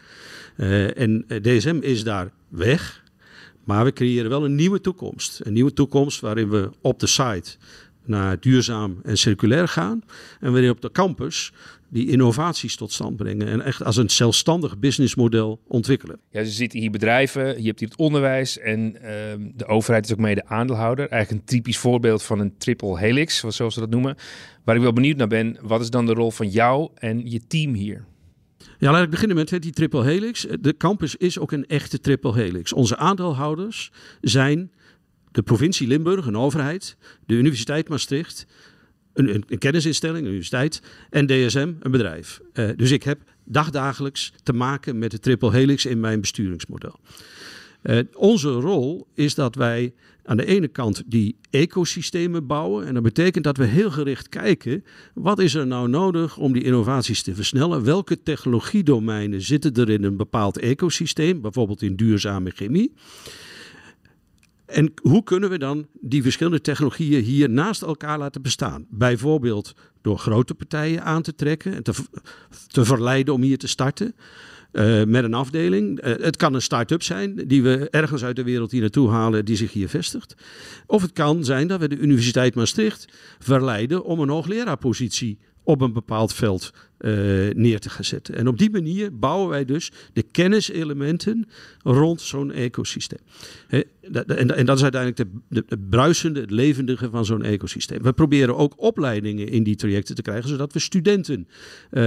Eh, 0.56 0.98
en 0.98 1.24
DSM 1.42 1.78
is 1.80 2.04
daar 2.04 2.32
weg, 2.48 3.02
maar 3.64 3.84
we 3.84 3.92
creëren 3.92 4.30
wel 4.30 4.44
een 4.44 4.54
nieuwe 4.54 4.80
toekomst. 4.80 5.40
Een 5.44 5.52
nieuwe 5.52 5.72
toekomst 5.72 6.20
waarin 6.20 6.50
we 6.50 6.70
op 6.80 7.00
de 7.00 7.06
site 7.06 7.56
naar 8.04 8.40
duurzaam 8.40 8.98
en 9.02 9.16
circulair 9.16 9.68
gaan. 9.68 10.02
En 10.40 10.52
waarin 10.52 10.70
op 10.70 10.80
de 10.80 10.90
campus 10.90 11.52
die 11.94 12.08
innovaties 12.08 12.76
tot 12.76 12.92
stand 12.92 13.16
brengen. 13.16 13.48
En 13.48 13.60
echt 13.60 13.84
als 13.84 13.96
een 13.96 14.10
zelfstandig 14.10 14.78
businessmodel 14.78 15.60
ontwikkelen. 15.66 16.18
Ja, 16.30 16.40
dus 16.40 16.48
er 16.48 16.54
zitten 16.54 16.78
hier 16.78 16.90
bedrijven, 16.90 17.62
je 17.62 17.66
hebt 17.66 17.80
hier 17.80 17.88
het 17.88 17.98
onderwijs 17.98 18.58
en 18.58 19.02
ehm, 19.02 19.50
de 19.54 19.66
overheid 19.66 20.04
is 20.04 20.12
ook 20.12 20.18
mede 20.18 20.46
aandeelhouder. 20.46 21.08
Eigenlijk 21.08 21.42
een 21.42 21.56
typisch 21.56 21.78
voorbeeld 21.78 22.22
van 22.22 22.38
een 22.38 22.56
triple 22.58 22.98
helix, 22.98 23.38
zoals 23.38 23.74
ze 23.74 23.80
dat 23.80 23.90
noemen. 23.90 24.16
Waar 24.64 24.76
ik 24.76 24.82
wel 24.82 24.92
benieuwd 24.92 25.16
naar 25.16 25.28
ben, 25.28 25.58
wat 25.62 25.80
is 25.80 25.90
dan 25.90 26.06
de 26.06 26.12
rol 26.12 26.30
van 26.30 26.48
jou 26.48 26.90
en 26.94 27.30
je 27.30 27.46
team 27.46 27.74
hier? 27.74 28.04
Ja, 28.78 28.90
laat 28.90 29.04
ik 29.04 29.10
beginnen 29.10 29.36
met 29.36 29.62
die 29.62 29.72
triple 29.72 30.04
helix. 30.04 30.46
De 30.60 30.76
campus 30.76 31.16
is 31.16 31.38
ook 31.38 31.52
een 31.52 31.66
echte 31.66 32.00
triple 32.00 32.34
helix. 32.34 32.72
Onze 32.72 32.96
aandeelhouders 32.96 33.92
zijn 34.20 34.70
de 35.32 35.42
provincie 35.42 35.86
Limburg, 35.86 36.26
een 36.26 36.36
overheid, 36.36 36.96
de 37.26 37.34
Universiteit 37.34 37.88
Maastricht, 37.88 38.46
een, 39.14 39.44
kennisinstelling, 39.58 40.18
een 40.18 40.30
universiteit, 40.30 40.82
en 41.10 41.26
DSM, 41.26 41.72
een 41.80 41.90
bedrijf. 41.90 42.40
Eh, 42.52 42.68
dus 42.76 42.90
ik 42.90 43.02
heb 43.02 43.20
dagdagelijks 43.44 44.32
te 44.42 44.52
maken 44.52 44.98
met 44.98 45.10
de 45.10 45.18
triple 45.18 45.52
helix 45.52 45.86
in 45.86 46.00
mijn 46.00 46.20
besturingsmodel. 46.20 47.00
Eh, 47.82 47.98
onze 48.14 48.50
rol 48.50 49.06
is 49.14 49.34
dat 49.34 49.54
wij 49.54 49.92
aan 50.24 50.36
de 50.36 50.46
ene 50.46 50.68
kant 50.68 51.02
die 51.06 51.36
ecosystemen 51.50 52.46
bouwen. 52.46 52.86
En 52.86 52.94
dat 52.94 53.02
betekent 53.02 53.44
dat 53.44 53.56
we 53.56 53.64
heel 53.64 53.90
gericht 53.90 54.28
kijken, 54.28 54.84
wat 55.14 55.38
is 55.38 55.54
er 55.54 55.66
nou 55.66 55.88
nodig 55.88 56.36
om 56.36 56.52
die 56.52 56.62
innovaties 56.62 57.22
te 57.22 57.34
versnellen? 57.34 57.84
Welke 57.84 58.22
technologiedomeinen 58.22 59.42
zitten 59.42 59.74
er 59.74 59.90
in 59.90 60.04
een 60.04 60.16
bepaald 60.16 60.58
ecosysteem, 60.58 61.40
bijvoorbeeld 61.40 61.82
in 61.82 61.96
duurzame 61.96 62.50
chemie? 62.50 62.92
En 64.74 64.92
hoe 65.02 65.22
kunnen 65.22 65.50
we 65.50 65.58
dan 65.58 65.86
die 66.00 66.22
verschillende 66.22 66.60
technologieën 66.60 67.22
hier 67.22 67.50
naast 67.50 67.82
elkaar 67.82 68.18
laten 68.18 68.42
bestaan? 68.42 68.86
Bijvoorbeeld 68.90 69.74
door 70.02 70.18
grote 70.18 70.54
partijen 70.54 71.04
aan 71.04 71.22
te 71.22 71.34
trekken 71.34 71.74
en 71.74 71.82
te, 71.82 72.84
verleiden 72.84 73.34
om 73.34 73.42
hier 73.42 73.58
te 73.58 73.68
starten. 73.68 74.14
Uh, 74.72 75.04
met 75.04 75.24
een 75.24 75.34
afdeling. 75.34 76.04
Uh, 76.04 76.14
het 76.16 76.36
kan 76.36 76.54
een 76.54 76.62
start-up 76.62 77.02
zijn 77.02 77.36
die 77.46 77.62
we 77.62 77.88
ergens 77.90 78.24
uit 78.24 78.36
de 78.36 78.42
wereld 78.42 78.70
hier 78.70 78.80
naartoe 78.80 79.10
halen 79.10 79.44
die 79.44 79.56
zich 79.56 79.72
hier 79.72 79.88
vestigt. 79.88 80.34
Of 80.86 81.02
het 81.02 81.12
kan 81.12 81.44
zijn 81.44 81.66
dat 81.66 81.80
we 81.80 81.88
de 81.88 81.98
Universiteit 81.98 82.54
Maastricht 82.54 83.08
verleiden 83.38 84.04
om 84.04 84.20
een 84.20 84.28
hoogleraarpositie 84.28 85.38
op 85.62 85.80
een 85.80 85.92
bepaald 85.92 86.32
veld 86.32 86.72
neer 87.54 87.80
te 87.80 87.90
gaan 87.90 88.04
zetten. 88.04 88.34
En 88.34 88.48
op 88.48 88.58
die 88.58 88.70
manier 88.70 89.18
bouwen 89.18 89.48
wij 89.48 89.64
dus 89.64 89.92
de 90.12 90.22
kenniselementen 90.22 91.48
rond 91.82 92.20
zo'n 92.20 92.52
ecosysteem. 92.52 93.18
He, 93.68 93.82
en, 94.12 94.56
en, 94.56 94.66
dat 94.66 94.76
is 94.76 94.82
uiteindelijk 94.82 95.30
de, 95.48 95.78
bruisende, 95.90 96.40
het 96.40 96.50
levendige 96.50 97.10
van 97.10 97.24
zo'n 97.24 97.42
ecosysteem. 97.42 98.02
We 98.02 98.12
proberen 98.12 98.56
ook 98.56 98.74
opleidingen 98.76 99.48
in 99.48 99.62
die 99.62 99.76
trajecten 99.76 100.14
te 100.14 100.22
krijgen, 100.22 100.48
zodat 100.48 100.72
we 100.72 100.78
studenten 100.78 101.48
uh, 101.90 102.02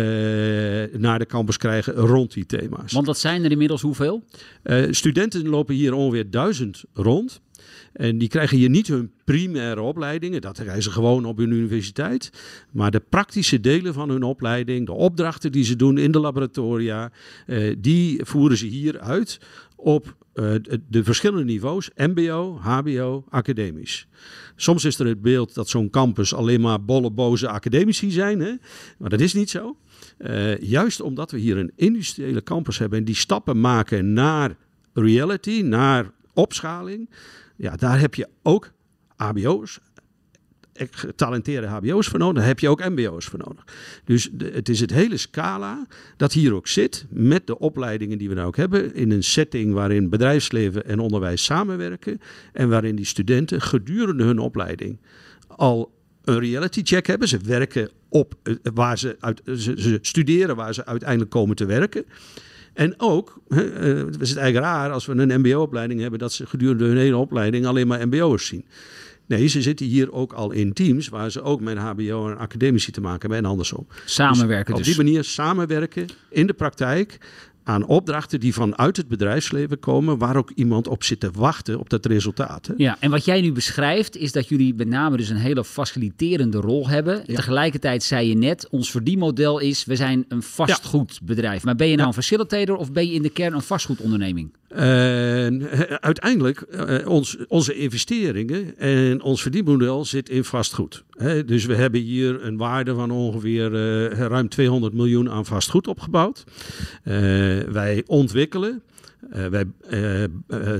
naar 1.00 1.20
de 1.20 1.26
campus 1.26 1.58
krijgen 1.58 1.94
rond 1.94 2.34
die 2.34 2.46
thema's. 2.46 2.94
Want 2.94 3.06
dat 3.06 3.20
zijn 3.20 3.44
er 3.44 3.52
inmiddels 3.52 3.82
hoeveel? 3.82 4.24
Uh, 4.64 4.88
studenten 4.92 5.48
lopen 5.48 5.76
hier 5.76 5.94
ongeveer 5.94 6.30
duizend 6.30 6.84
rond. 6.94 7.42
En 7.98 8.18
die 8.18 8.28
krijgen 8.28 8.58
hier 8.58 8.70
niet 8.70 8.88
hun 8.88 9.12
primaire 9.24 9.82
opleidingen, 9.82 10.42
dat 10.42 10.60
krijgen 10.60 10.84
ze 10.84 10.92
gewoon 10.92 11.26
op 11.26 11.38
hun 11.38 11.52
universiteit. 11.52 12.32
Maar 12.72 12.92
de 12.92 13.02
praktische 13.10 13.60
delen 13.60 13.94
van 13.94 14.10
hun 14.10 14.24
opleiding, 14.24 14.86
de 14.86 14.94
opdrachten 14.94 15.52
die 15.52 15.64
ze 15.64 15.76
doen 15.76 15.98
in 15.98 16.12
de 16.12 16.20
laboratoria, 16.20 17.12
eh, 17.46 17.76
die 17.78 18.20
voeren 18.24 18.58
ze 18.58 18.66
hier 18.66 19.00
uit 19.00 19.40
op 19.76 20.16
uh, 20.34 20.54
de 20.90 21.04
verschillende 21.04 21.44
niveaus, 21.44 21.90
MBO, 21.96 22.58
HBO, 22.62 23.26
academisch. 23.30 24.08
Soms 24.56 24.86
is 24.86 25.00
er 25.00 25.06
het 25.06 25.22
beeld 25.22 25.54
dat 25.54 25.70
zo'n 25.70 25.90
campus 25.90 26.34
alleen 26.34 26.62
maar 26.62 26.84
bolle, 26.84 27.12
boze 27.12 27.48
academici 27.48 28.12
zijn, 28.12 28.40
hè? 28.40 28.54
maar 28.98 29.10
dat 29.10 29.20
is 29.20 29.34
niet 29.34 29.50
zo. 29.50 29.78
Uh, 30.20 30.58
juist 30.58 31.02
omdat 31.02 31.32
we 31.32 31.38
hier 31.38 31.58
een 31.58 31.72
industriële 31.76 32.44
campus 32.44 32.78
hebben 32.78 33.00
en 33.00 33.06
die 33.06 33.16
stappen 33.16 33.60
maken 33.60 34.14
naar 34.14 34.56
reality, 34.94 35.62
naar 35.62 36.12
opschaling, 36.34 37.10
ja, 37.58 37.76
daar 37.76 38.00
heb 38.00 38.16
je 38.16 38.28
ook 38.44 38.72
ABO's, 39.16 39.80
getalenteerde 40.92 41.68
HBO's 41.68 42.08
voor 42.08 42.20
nodig. 42.20 42.38
Daar 42.38 42.48
heb 42.48 42.60
je 42.60 42.70
ook 42.70 42.90
MBO's 42.90 43.26
voor 43.26 43.40
nodig. 43.40 43.64
Dus 44.04 44.30
het 44.38 44.70
is 44.70 44.80
het 44.80 44.92
hele 44.92 45.18
scala 45.18 45.88
dat 46.18 46.34
hier 46.34 46.54
ook 46.54 46.68
zit 46.68 47.06
met 47.10 47.48
de 47.48 47.60
opleidingen 47.60 48.18
die 48.18 48.30
we 48.30 48.36
nou 48.36 48.48
ook 48.48 48.56
hebben. 48.56 48.94
In 48.94 49.12
een 49.12 49.24
setting 49.24 49.74
waarin 49.74 50.10
bedrijfsleven 50.10 50.86
en 50.86 51.00
onderwijs 51.00 51.44
samenwerken. 51.44 52.20
En 52.54 52.70
waarin 52.70 52.96
die 52.96 53.06
studenten 53.06 53.62
gedurende 53.62 54.24
hun 54.24 54.40
opleiding 54.40 55.00
al 55.48 55.96
een 56.24 56.40
reality 56.40 56.82
check 56.84 57.08
hebben. 57.08 57.28
Ze 57.28 57.38
werken 57.38 57.90
op 58.10 58.34
waar 58.74 58.98
ze, 58.98 59.16
uit, 59.20 59.42
ze 59.56 59.98
studeren 60.02 60.56
waar 60.56 60.74
ze 60.74 60.86
uiteindelijk 60.86 61.32
komen 61.32 61.56
te 61.56 61.66
werken. 61.66 62.06
En 62.78 62.94
ook, 62.98 63.40
uh, 63.48 63.58
het 64.06 64.22
is 64.22 64.36
eigenlijk 64.36 64.66
raar 64.66 64.92
als 64.92 65.06
we 65.06 65.14
een 65.14 65.40
MBO-opleiding 65.40 66.02
hebben, 66.02 66.20
dat 66.20 66.34
ze 66.34 66.46
gedurende 66.46 66.86
hun 66.86 66.98
hele 66.98 67.18
opleiding 67.18 67.66
alleen 67.66 67.88
maar 67.88 68.08
MBO'ers 68.08 68.46
zien. 68.46 68.66
Nee, 69.26 69.48
ze 69.48 69.62
zitten 69.62 69.86
hier 69.86 70.12
ook 70.12 70.34
al 70.34 70.52
in 70.52 70.74
teams 70.74 71.08
waar 71.08 71.32
ze 71.32 71.42
ook 71.42 71.62
met 71.62 71.78
HBO 71.78 72.30
en 72.30 72.38
academici 72.38 72.92
te 72.92 73.02
maken 73.02 73.20
hebben 73.20 73.38
en 73.38 73.46
andersom. 73.46 73.88
Samenwerken 74.06 74.76
dus. 74.76 74.86
dus. 74.86 74.94
Op 74.94 74.96
die 74.96 75.06
manier 75.06 75.24
samenwerken 75.24 76.06
in 76.30 76.48
de 76.48 76.54
praktijk 76.54 77.18
aan 77.68 77.86
opdrachten 77.86 78.40
die 78.40 78.54
vanuit 78.54 78.98
het 78.98 79.08
bedrijfsleven 79.08 79.80
komen, 79.80 80.18
waar 80.18 80.36
ook 80.36 80.52
iemand 80.56 80.88
op 80.88 81.04
zit 81.04 81.20
te 81.20 81.32
wachten 81.32 81.80
op 81.80 81.90
dat 81.90 82.06
resultaat. 82.06 82.68
Hè? 82.68 82.74
Ja, 82.78 82.98
en 83.00 83.12
wat 83.12 83.26
jij 83.26 83.42
nu 83.42 83.52
beschrijft 83.52 84.18
is 84.18 84.32
dat 84.32 84.48
jullie 84.48 84.74
met 84.76 84.88
name 84.88 85.18
dus 85.18 85.30
een 85.30 85.36
hele 85.36 85.64
faciliterende 85.64 86.58
rol 86.58 86.90
hebben. 86.90 87.24
Ja. 87.26 87.36
Tegelijkertijd 87.36 88.04
zei 88.04 88.28
je 88.28 88.36
net, 88.36 88.68
ons 88.70 88.92
verdienmodel 88.92 89.60
is, 89.60 89.86
we 89.86 89.96
zijn 89.96 90.26
een 90.28 90.44
vastgoedbedrijf. 90.44 91.64
Maar 91.64 91.76
ben 91.76 91.88
je 91.88 91.96
nou 91.96 92.10
ja. 92.10 92.16
een 92.16 92.22
facilitator 92.24 92.78
of 92.78 92.92
ben 92.92 93.08
je 93.08 93.14
in 93.14 93.22
de 93.22 93.30
kern 93.30 93.54
een 93.54 93.62
vastgoedonderneming? 93.62 94.52
Uh, 94.76 94.80
uiteindelijk, 95.96 96.66
uh, 96.70 97.08
ons, 97.08 97.38
onze 97.48 97.74
investeringen 97.74 98.78
en 98.78 99.22
ons 99.22 99.42
verdienmodel 99.42 100.06
zit 100.06 100.30
in 100.30 100.44
vastgoed. 100.44 101.04
Dus 101.46 101.66
we 101.66 101.76
hebben 101.76 102.02
hier 102.02 102.44
een 102.46 102.58
waarde 102.58 102.94
van 102.94 103.12
ongeveer 103.12 103.74
uh, 103.74 104.20
ruim 104.20 104.50
200 104.50 104.94
miljoen 104.94 105.30
aan 105.30 105.46
vastgoed 105.46 105.88
opgebouwd. 105.88 106.44
wij 107.72 108.04
ontwikkelen, 108.06 108.84
wij 109.30 109.66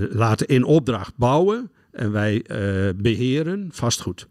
laten 0.10 0.48
in 0.48 0.64
opdracht 0.64 1.18
bouwen 1.18 1.72
en 1.92 2.12
wij 2.12 2.44
beheren 2.96 3.70
vastgoed. 3.72 4.28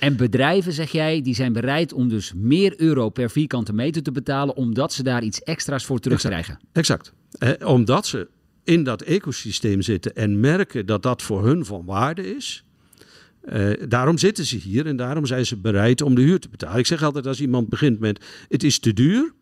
En 0.00 0.16
bedrijven, 0.16 0.72
zeg 0.72 0.90
jij, 0.90 1.22
die 1.22 1.34
zijn 1.34 1.52
bereid 1.52 1.92
om 1.92 2.08
dus 2.08 2.32
meer 2.36 2.74
euro 2.76 3.08
per 3.08 3.30
vierkante 3.30 3.72
meter 3.72 4.02
te 4.02 4.12
betalen, 4.12 4.56
omdat 4.56 4.92
ze 4.92 5.02
daar 5.02 5.22
iets 5.22 5.42
extra's 5.42 5.84
voor 5.84 5.98
terugkrijgen. 5.98 6.58
Exact. 6.72 7.12
exact. 7.38 7.64
omdat 7.64 8.06
ze 8.06 8.28
in 8.68 8.84
dat 8.84 9.02
ecosysteem 9.02 9.82
zitten 9.82 10.14
en 10.16 10.40
merken 10.40 10.86
dat 10.86 11.02
dat 11.02 11.22
voor 11.22 11.44
hun 11.44 11.64
van 11.64 11.84
waarde 11.84 12.36
is. 12.36 12.64
Uh, 13.52 13.70
daarom 13.88 14.18
zitten 14.18 14.44
ze 14.44 14.56
hier 14.56 14.86
en 14.86 14.96
daarom 14.96 15.26
zijn 15.26 15.46
ze 15.46 15.56
bereid 15.56 16.02
om 16.02 16.14
de 16.14 16.20
huur 16.20 16.40
te 16.40 16.48
betalen. 16.48 16.78
Ik 16.78 16.86
zeg 16.86 17.02
altijd 17.02 17.26
als 17.26 17.40
iemand 17.40 17.68
begint 17.68 17.98
met 17.98 18.24
het 18.48 18.62
is 18.62 18.78
te 18.78 18.92
duur, 18.92 19.32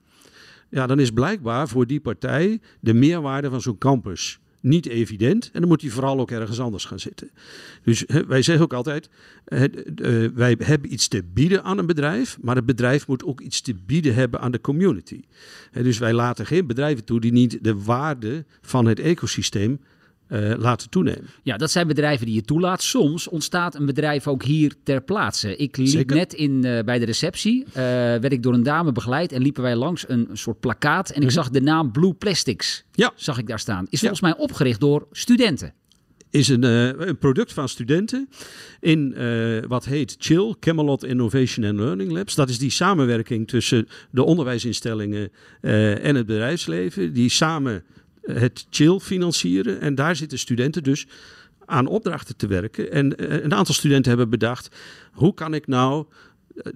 ja, 0.70 0.86
dan 0.86 0.98
is 0.98 1.10
blijkbaar 1.10 1.68
voor 1.68 1.86
die 1.86 2.00
partij 2.00 2.60
de 2.80 2.94
meerwaarde 2.94 3.50
van 3.50 3.60
zo'n 3.60 3.78
campus 3.78 4.38
niet 4.60 4.86
evident. 4.86 5.50
En 5.52 5.60
dan 5.60 5.68
moet 5.68 5.82
hij 5.82 5.90
vooral 5.90 6.20
ook 6.20 6.30
ergens 6.30 6.60
anders 6.60 6.84
gaan 6.84 7.00
zitten. 7.00 7.30
Dus 7.82 8.04
wij 8.28 8.42
zeggen 8.42 8.64
ook 8.64 8.72
altijd, 8.72 9.08
uh, 9.48 9.64
wij 10.34 10.56
hebben 10.58 10.92
iets 10.92 11.08
te 11.08 11.22
bieden 11.32 11.64
aan 11.64 11.78
een 11.78 11.86
bedrijf, 11.86 12.38
maar 12.40 12.56
het 12.56 12.66
bedrijf 12.66 13.06
moet 13.06 13.24
ook 13.24 13.40
iets 13.40 13.60
te 13.60 13.74
bieden 13.74 14.14
hebben 14.14 14.40
aan 14.40 14.52
de 14.52 14.60
community. 14.60 15.20
Dus 15.72 15.98
wij 15.98 16.12
laten 16.12 16.46
geen 16.46 16.66
bedrijven 16.66 17.04
toe 17.04 17.20
die 17.20 17.32
niet 17.32 17.58
de 17.64 17.82
waarde 17.82 18.44
van 18.60 18.86
het 18.86 19.00
ecosysteem 19.00 19.80
uh, 20.28 20.52
laten 20.58 20.90
toenemen. 20.90 21.26
Ja, 21.42 21.56
dat 21.56 21.70
zijn 21.70 21.86
bedrijven 21.86 22.26
die 22.26 22.34
je 22.34 22.42
toelaat. 22.42 22.82
Soms 22.82 23.28
ontstaat 23.28 23.74
een 23.74 23.86
bedrijf 23.86 24.28
ook 24.28 24.42
hier 24.42 24.74
ter 24.82 25.02
plaatse. 25.02 25.56
Ik 25.56 25.76
liep 25.76 25.86
Zeker. 25.86 26.16
net 26.16 26.32
in, 26.32 26.64
uh, 26.64 26.80
bij 26.82 26.98
de 26.98 27.04
receptie, 27.04 27.64
uh, 27.68 27.74
werd 27.74 28.32
ik 28.32 28.42
door 28.42 28.54
een 28.54 28.62
dame 28.62 28.92
begeleid 28.92 29.32
en 29.32 29.42
liepen 29.42 29.62
wij 29.62 29.76
langs 29.76 30.08
een, 30.08 30.26
een 30.30 30.38
soort 30.38 30.60
plakkaat 30.60 31.10
en 31.10 31.22
ik 31.22 31.30
zag 31.30 31.50
de 31.50 31.60
naam 31.60 31.92
Blue 31.92 32.12
Plastics. 32.12 32.84
Ja. 32.92 33.12
Zag 33.14 33.38
ik 33.38 33.46
daar 33.46 33.58
staan. 33.58 33.86
Is 33.90 34.00
volgens 34.00 34.20
mij 34.20 34.36
opgericht 34.36 34.80
door 34.80 35.06
studenten. 35.12 35.72
Is 36.30 36.48
een, 36.48 36.62
een 37.08 37.18
product 37.18 37.52
van 37.52 37.68
studenten 37.68 38.28
in 38.80 39.14
wat 39.68 39.84
heet 39.84 40.16
CHILL, 40.18 40.56
Camelot 40.60 41.04
Innovation 41.04 41.66
and 41.66 41.78
Learning 41.78 42.12
Labs. 42.12 42.34
Dat 42.34 42.48
is 42.48 42.58
die 42.58 42.70
samenwerking 42.70 43.48
tussen 43.48 43.88
de 44.10 44.22
onderwijsinstellingen 44.22 45.30
en 45.60 46.14
het 46.14 46.26
bedrijfsleven, 46.26 47.12
die 47.12 47.30
samen 47.30 47.84
het 48.32 48.66
chill 48.70 48.98
financieren. 48.98 49.80
En 49.80 49.94
daar 49.94 50.16
zitten 50.16 50.38
studenten 50.38 50.82
dus 50.82 51.06
aan 51.64 51.86
opdrachten 51.86 52.36
te 52.36 52.46
werken. 52.46 52.92
En 52.92 53.42
een 53.44 53.54
aantal 53.54 53.74
studenten 53.74 54.08
hebben 54.08 54.30
bedacht: 54.30 54.76
hoe 55.12 55.34
kan 55.34 55.54
ik 55.54 55.66
nou 55.66 56.06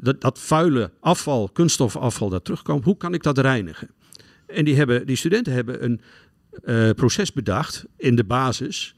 dat, 0.00 0.20
dat 0.20 0.38
vuile 0.38 0.90
afval, 1.00 1.48
kunststofafval 1.48 2.28
dat 2.28 2.44
terugkomt, 2.44 2.84
hoe 2.84 2.96
kan 2.96 3.14
ik 3.14 3.22
dat 3.22 3.38
reinigen? 3.38 3.90
En 4.46 4.64
die, 4.64 4.76
hebben, 4.76 5.06
die 5.06 5.16
studenten 5.16 5.52
hebben 5.52 5.84
een 5.84 6.00
uh, 6.64 6.90
proces 6.90 7.32
bedacht 7.32 7.84
in 7.96 8.16
de 8.16 8.24
basis. 8.24 8.94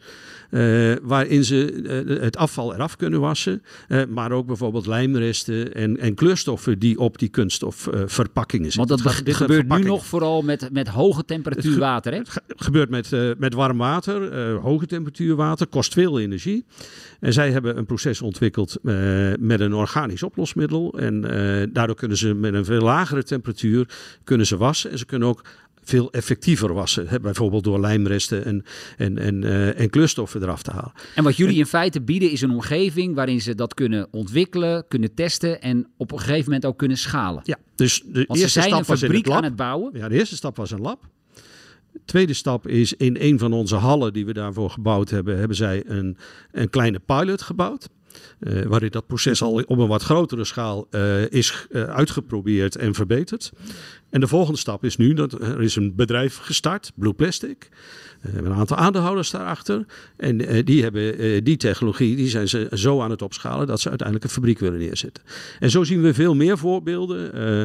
Uh, 0.52 0.94
waarin 1.02 1.44
ze 1.44 1.72
uh, 2.06 2.20
het 2.20 2.36
afval 2.36 2.74
eraf 2.74 2.96
kunnen 2.96 3.20
wassen. 3.20 3.62
Uh, 3.88 4.02
maar 4.08 4.32
ook 4.32 4.46
bijvoorbeeld 4.46 4.86
lijmresten 4.86 5.74
en, 5.74 5.98
en 5.98 6.14
kleurstoffen 6.14 6.78
die 6.78 6.98
op 6.98 7.18
die 7.18 7.28
kunststofverpakkingen 7.28 8.72
zitten. 8.72 8.88
Want 8.88 9.02
dat 9.02 9.12
ge 9.12 9.34
gebeurt 9.34 9.68
nu 9.68 9.82
nog 9.82 10.06
vooral 10.06 10.42
met, 10.42 10.68
met 10.72 10.88
hoge 10.88 11.24
temperatuur 11.24 11.78
water, 11.78 12.12
hè? 12.12 12.18
Het 12.18 12.28
ge 12.28 12.40
gebeurt 12.56 12.90
met, 12.90 13.10
met 13.38 13.54
warm 13.54 13.78
water, 13.78 14.34
hoge 14.54 14.86
temperatuur 14.86 15.36
water, 15.36 15.66
kost 15.66 15.92
veel 15.92 16.20
energie. 16.20 16.64
En 17.20 17.32
zij 17.32 17.50
hebben 17.50 17.78
een 17.78 17.86
proces 17.86 18.22
ontwikkeld 18.22 18.78
met 19.38 19.60
een 19.60 19.74
organisch 19.74 20.22
oplosmiddel. 20.22 20.98
En 20.98 21.20
daardoor 21.72 21.96
kunnen 21.96 22.16
ze 22.16 22.34
met 22.34 22.54
een 22.54 22.64
veel 22.64 22.82
lagere 22.82 23.22
temperatuur 23.22 23.88
kunnen 24.24 24.46
ze 24.46 24.56
wassen. 24.56 24.90
En 24.90 24.98
ze 24.98 25.06
kunnen 25.06 25.28
ook 25.28 25.44
veel 25.84 26.12
effectiever 26.12 26.74
wassen. 26.74 27.08
Hè? 27.08 27.20
Bijvoorbeeld 27.20 27.64
door 27.64 27.80
lijmresten 27.80 28.44
en, 28.44 28.64
en, 28.96 29.18
en, 29.18 29.42
uh, 29.42 29.80
en 29.80 29.90
kleurstoffen 29.90 30.42
eraf 30.42 30.62
te 30.62 30.70
halen. 30.70 30.92
En 31.14 31.24
wat 31.24 31.36
jullie 31.36 31.58
in 31.58 31.66
feite 31.66 32.00
bieden 32.00 32.30
is 32.30 32.40
een 32.40 32.50
omgeving 32.50 33.14
waarin 33.14 33.40
ze 33.40 33.54
dat 33.54 33.74
kunnen 33.74 34.08
ontwikkelen, 34.10 34.84
kunnen 34.88 35.14
testen 35.14 35.60
en 35.62 35.86
op 35.96 36.12
een 36.12 36.18
gegeven 36.18 36.44
moment 36.44 36.66
ook 36.66 36.78
kunnen 36.78 36.98
schalen. 36.98 37.42
Ja, 37.44 37.56
dus 37.74 38.02
de 38.06 38.24
Want 38.26 38.40
eerste 38.40 38.60
stap 38.60 38.72
een 38.78 38.84
was 38.86 38.88
in 38.88 38.96
fabriek 38.96 39.16
het 39.16 39.26
lab. 39.26 39.36
aan 39.36 39.44
het 39.44 39.56
bouwen. 39.56 39.90
Ja, 39.94 40.08
de 40.08 40.14
eerste 40.14 40.36
stap 40.36 40.56
was 40.56 40.70
een 40.70 40.80
lab. 40.80 41.08
De 41.92 42.00
tweede 42.04 42.32
stap 42.34 42.68
is 42.68 42.92
in 42.92 43.16
een 43.20 43.38
van 43.38 43.52
onze 43.52 43.76
hallen 43.76 44.12
die 44.12 44.26
we 44.26 44.32
daarvoor 44.32 44.70
gebouwd 44.70 45.10
hebben, 45.10 45.38
hebben 45.38 45.56
zij 45.56 45.82
een, 45.86 46.16
een 46.50 46.70
kleine 46.70 46.98
pilot 46.98 47.42
gebouwd. 47.42 47.88
Uh, 48.40 48.62
waarin 48.62 48.90
dat 48.90 49.06
proces 49.06 49.42
al 49.42 49.52
op 49.52 49.78
een 49.78 49.88
wat 49.88 50.02
grotere 50.02 50.44
schaal 50.44 50.86
uh, 50.90 51.30
is 51.30 51.66
uh, 51.70 51.82
uitgeprobeerd 51.82 52.76
en 52.76 52.94
verbeterd. 52.94 53.52
En 54.10 54.20
de 54.20 54.26
volgende 54.26 54.58
stap 54.58 54.84
is 54.84 54.96
nu 54.96 55.14
dat 55.14 55.32
er 55.32 55.62
is 55.62 55.76
een 55.76 55.94
bedrijf 55.94 56.36
gestart, 56.36 56.92
Blue 56.94 57.12
Plastic. 57.12 57.68
Hebben 58.30 58.52
een 58.52 58.58
aantal 58.58 58.76
aandeelhouders 58.76 59.30
daarachter. 59.30 59.84
En 60.16 60.46
eh, 60.46 60.64
die 60.64 60.82
hebben 60.82 61.18
eh, 61.18 61.40
die 61.44 61.56
technologie, 61.56 62.16
die 62.16 62.28
zijn 62.28 62.48
ze 62.48 62.68
zo 62.72 63.00
aan 63.00 63.10
het 63.10 63.22
opschalen 63.22 63.66
dat 63.66 63.80
ze 63.80 63.88
uiteindelijk 63.88 64.26
een 64.26 64.34
fabriek 64.34 64.58
willen 64.58 64.78
neerzetten. 64.78 65.24
En 65.58 65.70
zo 65.70 65.84
zien 65.84 66.02
we 66.02 66.14
veel 66.14 66.34
meer 66.34 66.58
voorbeelden. 66.58 67.32
Eh, 67.34 67.58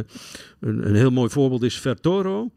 een, 0.59 0.87
een 0.87 0.95
heel 0.95 1.11
mooi 1.11 1.29
voorbeeld 1.29 1.63
is 1.63 1.79
Vertoro. 1.79 2.51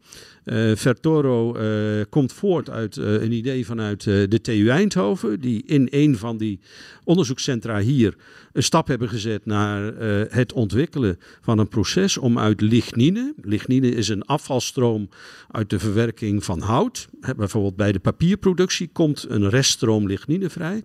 Uh, 0.45 0.75
Vertoro 0.75 1.57
uh, 1.57 2.03
komt 2.09 2.33
voort 2.33 2.69
uit 2.69 2.95
een 2.95 3.31
idee 3.31 3.65
vanuit 3.65 4.03
de 4.03 4.39
TU 4.41 4.69
Eindhoven, 4.69 5.39
die 5.39 5.63
in 5.65 5.87
een 5.91 6.17
van 6.17 6.37
die 6.37 6.59
onderzoekscentra 7.03 7.79
hier 7.79 8.15
een 8.53 8.63
stap 8.63 8.87
hebben 8.87 9.09
gezet 9.09 9.45
naar 9.45 9.93
het 10.29 10.53
ontwikkelen 10.53 11.19
van 11.41 11.59
een 11.59 11.67
proces 11.67 12.17
om 12.17 12.39
uit 12.39 12.61
lignine, 12.61 13.33
lignine 13.41 13.89
is 13.89 14.07
een 14.07 14.25
afvalstroom 14.25 15.09
uit 15.51 15.69
de 15.69 15.79
verwerking 15.79 16.43
van 16.43 16.61
hout, 16.61 17.07
bijvoorbeeld 17.37 17.75
bij 17.75 17.90
de 17.93 17.99
papierproductie 17.99 18.89
komt 18.93 19.25
een 19.29 19.49
reststroom 19.49 20.07
lignine 20.07 20.49
vrij. 20.49 20.83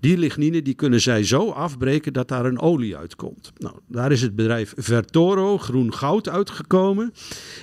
Die 0.00 0.18
lignine 0.18 0.62
die 0.62 0.74
kunnen 0.74 1.00
zij 1.00 1.24
zo 1.24 1.50
afbreken 1.50 2.12
dat 2.12 2.28
daar 2.28 2.44
een 2.44 2.60
olie 2.60 2.96
uitkomt. 2.96 3.52
Nou, 3.58 3.74
daar 3.88 4.12
is 4.12 4.22
het 4.22 4.36
bedrijf 4.36 4.72
Vertoro 4.76 5.58
Groen 5.58 5.94
Goud 5.94 6.28
uitgekomen. 6.28 7.12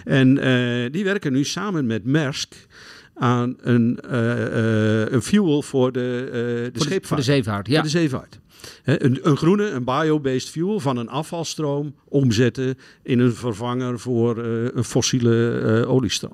En 0.04 0.38
uh, 0.38 0.92
die 0.92 1.04
werken 1.04 1.34
nu 1.34 1.44
samen 1.44 1.86
met 1.86 2.06
Maersk 2.06 2.68
aan 3.14 3.56
een, 3.62 4.00
uh, 4.12 4.12
uh, 4.12 5.12
een 5.12 5.22
fuel 5.22 5.62
voor 5.62 5.92
de, 5.92 6.30
de 6.32 6.70
voor 6.74 6.86
scheepvaart. 6.86 7.02
De, 7.02 7.08
voor 7.08 7.18
de 7.18 7.24
zeevaart, 7.24 7.68
ja. 7.68 7.74
Voor 7.74 7.84
de 7.84 7.90
zeevaart. 7.90 8.40
He, 8.84 9.04
een, 9.04 9.20
een, 9.22 9.38
groene, 9.38 9.70
een 9.70 9.84
bio-based 9.84 10.50
fuel 10.50 10.80
van 10.80 10.98
een 10.98 11.10
afvalstroom 11.10 11.96
omzetten 12.06 12.78
in 13.04 13.20
een 13.20 13.34
vervanger 13.34 14.00
voor 14.00 14.38
een 14.38 14.84
fossiele 14.84 15.86
oliestroom. 15.88 16.34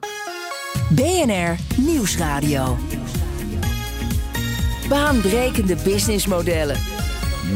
BNR 0.74 1.56
Nieuwsradio. 1.78 2.78
Baanbrekende 4.90 5.76
businessmodellen. 5.84 6.78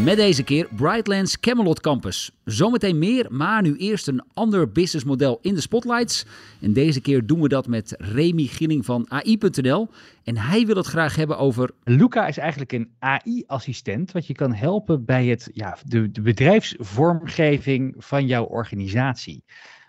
Met 0.04 0.16
deze 0.16 0.44
keer 0.44 0.68
Brightlands 0.76 1.40
Camelot 1.40 1.80
Campus. 1.80 2.32
Zometeen 2.44 2.98
meer, 2.98 3.26
maar 3.30 3.62
nu 3.62 3.76
eerst 3.76 4.08
een 4.08 4.24
ander 4.34 4.72
businessmodel 4.72 5.40
in 5.42 5.54
de 5.54 5.62
spotlights. 5.62 6.26
En 6.62 6.74
deze 6.74 7.02
keer 7.02 7.26
doen 7.26 7.42
we 7.42 7.48
dat 7.48 7.68
met 7.68 7.96
Remy 7.98 8.44
Gilling 8.44 8.86
van 8.86 9.06
AI.nl. 9.12 9.88
En 10.24 10.38
hij 10.38 10.66
wil 10.66 10.76
het 10.76 10.86
graag 10.86 11.16
hebben 11.16 11.38
over... 11.38 11.72
Luca 11.84 12.28
is 12.28 12.38
eigenlijk 12.38 12.72
een 12.72 12.90
AI-assistent, 13.00 14.12
wat 14.12 14.28
je 14.28 14.34
kan 14.34 14.54
helpen 14.54 15.06
bij 15.06 15.26
het, 15.26 15.50
ja, 15.54 15.78
de, 15.86 16.12
de 16.12 16.22
bedrijfsvormgeving 16.22 17.96
van 17.98 18.26
jouw 18.28 18.44
organisatie. 18.44 19.44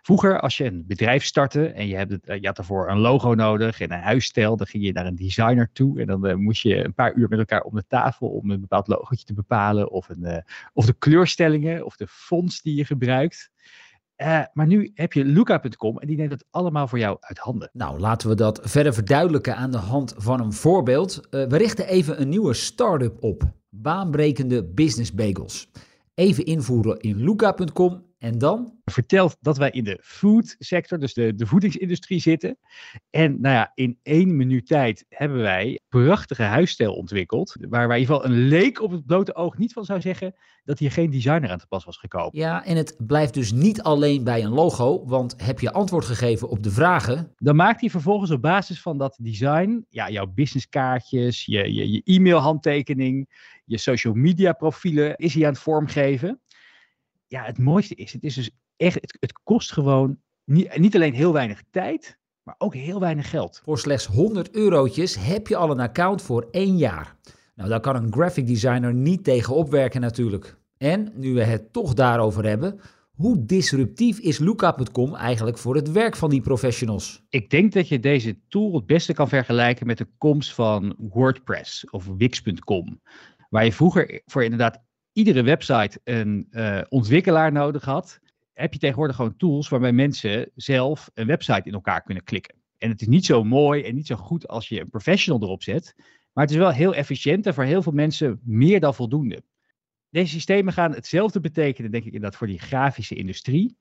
Vroeger, 0.08 0.40
als 0.40 0.56
je 0.56 0.64
een 0.64 0.84
bedrijf 0.86 1.24
startte 1.24 1.66
en 1.66 1.86
je, 1.86 1.96
hebt 1.96 2.12
het, 2.12 2.40
je 2.40 2.46
had 2.46 2.58
ervoor 2.58 2.90
een 2.90 2.98
logo 2.98 3.34
nodig 3.34 3.80
en 3.80 3.92
een 3.92 4.00
huisstijl, 4.00 4.56
dan 4.56 4.66
ging 4.66 4.84
je 4.84 4.92
naar 4.92 5.06
een 5.06 5.16
designer 5.16 5.70
toe 5.72 6.00
en 6.00 6.06
dan 6.06 6.26
uh, 6.26 6.34
moest 6.34 6.62
je 6.62 6.84
een 6.84 6.94
paar 6.94 7.14
uur 7.14 7.28
met 7.28 7.38
elkaar 7.38 7.62
om 7.62 7.74
de 7.74 7.84
tafel 7.88 8.28
om 8.28 8.50
een 8.50 8.60
bepaald 8.60 8.86
logootje 8.86 9.24
te 9.24 9.34
bepalen 9.34 9.90
of, 9.90 10.08
een, 10.08 10.24
uh, 10.24 10.36
of 10.72 10.86
de 10.86 10.92
kleurstellingen 10.92 11.84
of 11.84 11.96
de 11.96 12.06
fonts 12.06 12.62
die 12.62 12.74
je 12.74 12.84
gebruikt. 12.84 13.50
Maar 14.52 14.66
nu 14.66 14.90
heb 14.94 15.12
je 15.12 15.24
Luca.com 15.24 15.98
en 15.98 16.06
die 16.06 16.16
neemt 16.16 16.32
het 16.32 16.44
allemaal 16.50 16.88
voor 16.88 16.98
jou 16.98 17.16
uit 17.20 17.38
handen. 17.38 17.70
Nou, 17.72 17.98
laten 17.98 18.28
we 18.28 18.34
dat 18.34 18.60
verder 18.62 18.94
verduidelijken 18.94 19.56
aan 19.56 19.70
de 19.70 19.78
hand 19.78 20.14
van 20.16 20.40
een 20.40 20.52
voorbeeld. 20.52 21.26
we 21.30 21.56
richten 21.56 21.86
even 21.86 22.20
een 22.20 22.28
nieuwe 22.28 22.54
start-up 22.54 23.22
op. 23.22 23.42
Baanbrekende 23.68 24.64
business 24.64 25.12
bagels. 25.12 25.70
Even 26.14 26.44
invoeren 26.44 27.00
in 27.00 27.16
Luca.com 27.16 28.07
en 28.18 28.38
dan? 28.38 28.72
Vertelt 28.84 29.36
dat 29.40 29.56
wij 29.56 29.70
in 29.70 29.84
de 29.84 29.98
food 30.02 30.56
sector, 30.58 30.98
dus 30.98 31.14
de, 31.14 31.34
de 31.34 31.46
voedingsindustrie 31.46 32.20
zitten. 32.20 32.58
En 33.10 33.40
nou 33.40 33.54
ja, 33.54 33.72
in 33.74 33.98
één 34.02 34.36
minuut 34.36 34.66
tijd 34.66 35.04
hebben 35.08 35.38
wij 35.38 35.80
prachtige 35.88 36.42
huisstijl 36.42 36.94
ontwikkeld. 36.94 37.56
Waar, 37.60 37.86
waar 37.88 37.96
in 37.96 38.02
ieder 38.02 38.14
geval 38.14 38.30
een 38.30 38.48
leek 38.48 38.82
op 38.82 38.90
het 38.90 39.06
blote 39.06 39.34
oog 39.34 39.58
niet 39.58 39.72
van 39.72 39.84
zou 39.84 40.00
zeggen 40.00 40.34
dat 40.64 40.78
hier 40.78 40.90
geen 40.90 41.10
designer 41.10 41.50
aan 41.50 41.58
te 41.58 41.66
pas 41.66 41.84
was 41.84 41.96
gekomen. 41.96 42.30
Ja, 42.32 42.64
en 42.64 42.76
het 42.76 42.94
blijft 43.06 43.34
dus 43.34 43.52
niet 43.52 43.82
alleen 43.82 44.24
bij 44.24 44.44
een 44.44 44.52
logo. 44.52 45.06
Want 45.06 45.34
heb 45.42 45.60
je 45.60 45.72
antwoord 45.72 46.04
gegeven 46.04 46.48
op 46.48 46.62
de 46.62 46.70
vragen? 46.70 47.32
Dan 47.36 47.56
maakt 47.56 47.80
hij 47.80 47.90
vervolgens 47.90 48.30
op 48.30 48.42
basis 48.42 48.82
van 48.82 48.98
dat 48.98 49.18
design 49.22 49.86
ja, 49.88 50.10
jouw 50.10 50.26
businesskaartjes, 50.26 51.44
je, 51.44 51.74
je, 51.74 51.90
je 51.90 52.00
e-mailhandtekening, 52.04 53.28
je 53.64 53.78
social 53.78 54.14
media 54.14 54.52
profielen 54.52 55.16
is 55.16 55.34
hij 55.34 55.46
aan 55.46 55.52
het 55.52 55.60
vormgeven 55.60 56.40
ja, 57.28 57.44
het 57.44 57.58
mooiste 57.58 57.94
is, 57.94 58.12
het 58.12 58.24
is 58.24 58.34
dus 58.34 58.50
echt, 58.76 58.94
het, 58.94 59.16
het 59.20 59.32
kost 59.32 59.72
gewoon 59.72 60.18
niet, 60.44 60.78
niet 60.78 60.94
alleen 60.94 61.14
heel 61.14 61.32
weinig 61.32 61.62
tijd, 61.70 62.18
maar 62.42 62.54
ook 62.58 62.74
heel 62.74 63.00
weinig 63.00 63.30
geld. 63.30 63.60
Voor 63.64 63.78
slechts 63.78 64.06
100 64.06 64.50
eurotjes 64.50 65.16
heb 65.16 65.46
je 65.46 65.56
al 65.56 65.70
een 65.70 65.80
account 65.80 66.22
voor 66.22 66.48
één 66.50 66.76
jaar. 66.76 67.16
Nou, 67.54 67.68
daar 67.68 67.80
kan 67.80 67.96
een 67.96 68.12
graphic 68.12 68.46
designer 68.46 68.94
niet 68.94 69.24
tegen 69.24 69.54
opwerken 69.54 70.00
natuurlijk. 70.00 70.56
En 70.76 71.12
nu 71.14 71.34
we 71.34 71.42
het 71.42 71.72
toch 71.72 71.94
daarover 71.94 72.44
hebben, 72.44 72.80
hoe 73.14 73.44
disruptief 73.44 74.18
is 74.18 74.38
Lookup.com 74.38 75.14
eigenlijk 75.14 75.58
voor 75.58 75.74
het 75.74 75.92
werk 75.92 76.16
van 76.16 76.30
die 76.30 76.40
professionals? 76.40 77.24
Ik 77.28 77.50
denk 77.50 77.72
dat 77.72 77.88
je 77.88 78.00
deze 78.00 78.38
tool 78.48 78.74
het 78.74 78.86
beste 78.86 79.14
kan 79.14 79.28
vergelijken 79.28 79.86
met 79.86 79.98
de 79.98 80.06
komst 80.18 80.54
van 80.54 80.94
WordPress 80.98 81.90
of 81.90 82.06
Wix.com. 82.16 83.00
Waar 83.50 83.64
je 83.64 83.72
vroeger 83.72 84.22
voor 84.26 84.44
inderdaad 84.44 84.80
iedere 85.18 85.42
website 85.42 86.00
een 86.04 86.46
uh, 86.50 86.80
ontwikkelaar 86.88 87.52
nodig 87.52 87.84
had, 87.84 88.20
heb 88.52 88.72
je 88.72 88.78
tegenwoordig 88.78 89.16
gewoon 89.16 89.36
tools 89.36 89.68
waarbij 89.68 89.92
mensen 89.92 90.50
zelf 90.54 91.10
een 91.14 91.26
website 91.26 91.62
in 91.64 91.72
elkaar 91.72 92.02
kunnen 92.02 92.24
klikken. 92.24 92.54
En 92.78 92.90
het 92.90 93.00
is 93.00 93.06
niet 93.06 93.24
zo 93.24 93.44
mooi 93.44 93.82
en 93.82 93.94
niet 93.94 94.06
zo 94.06 94.16
goed 94.16 94.48
als 94.48 94.68
je 94.68 94.80
een 94.80 94.90
professional 94.90 95.42
erop 95.42 95.62
zet, 95.62 95.94
maar 96.32 96.44
het 96.44 96.52
is 96.52 96.60
wel 96.60 96.70
heel 96.70 96.94
efficiënt 96.94 97.46
en 97.46 97.54
voor 97.54 97.64
heel 97.64 97.82
veel 97.82 97.92
mensen 97.92 98.40
meer 98.44 98.80
dan 98.80 98.94
voldoende. 98.94 99.42
Deze 100.10 100.32
systemen 100.32 100.72
gaan 100.72 100.94
hetzelfde 100.94 101.40
betekenen, 101.40 101.90
denk 101.90 102.04
ik, 102.04 102.12
inderdaad 102.12 102.38
voor 102.38 102.46
die 102.46 102.58
grafische 102.58 103.14
industrie. 103.14 103.76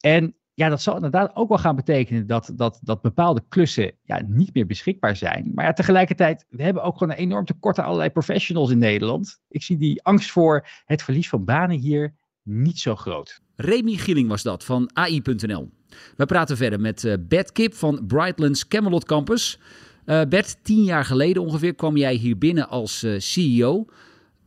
En 0.00 0.36
ja, 0.54 0.68
dat 0.68 0.82
zal 0.82 0.94
inderdaad 0.94 1.36
ook 1.36 1.48
wel 1.48 1.58
gaan 1.58 1.76
betekenen 1.76 2.26
dat, 2.26 2.52
dat, 2.56 2.78
dat 2.82 3.02
bepaalde 3.02 3.42
klussen 3.48 3.92
ja, 4.02 4.22
niet 4.26 4.54
meer 4.54 4.66
beschikbaar 4.66 5.16
zijn. 5.16 5.50
Maar 5.54 5.64
ja, 5.64 5.72
tegelijkertijd, 5.72 6.46
we 6.48 6.62
hebben 6.62 6.82
ook 6.82 6.98
gewoon 6.98 7.12
een 7.12 7.18
enorm 7.18 7.44
tekort 7.44 7.78
aan 7.78 7.84
allerlei 7.84 8.10
professionals 8.10 8.70
in 8.70 8.78
Nederland. 8.78 9.40
Ik 9.48 9.62
zie 9.62 9.76
die 9.76 10.02
angst 10.02 10.30
voor 10.30 10.66
het 10.84 11.02
verlies 11.02 11.28
van 11.28 11.44
banen 11.44 11.78
hier 11.78 12.14
niet 12.42 12.78
zo 12.78 12.96
groot. 12.96 13.40
Remy 13.56 13.96
Gilling 13.96 14.28
was 14.28 14.42
dat 14.42 14.64
van 14.64 14.90
AI.nl. 14.92 15.70
We 16.16 16.26
praten 16.26 16.56
verder 16.56 16.80
met 16.80 17.04
uh, 17.04 17.14
Bert 17.20 17.52
Kip 17.52 17.74
van 17.74 18.04
Brightlands 18.06 18.68
Camelot 18.68 19.04
Campus. 19.04 19.58
Uh, 20.06 20.22
Bert, 20.28 20.64
tien 20.64 20.84
jaar 20.84 21.04
geleden 21.04 21.42
ongeveer 21.42 21.74
kwam 21.74 21.96
jij 21.96 22.14
hier 22.14 22.38
binnen 22.38 22.68
als 22.68 23.02
uh, 23.02 23.18
CEO. 23.18 23.86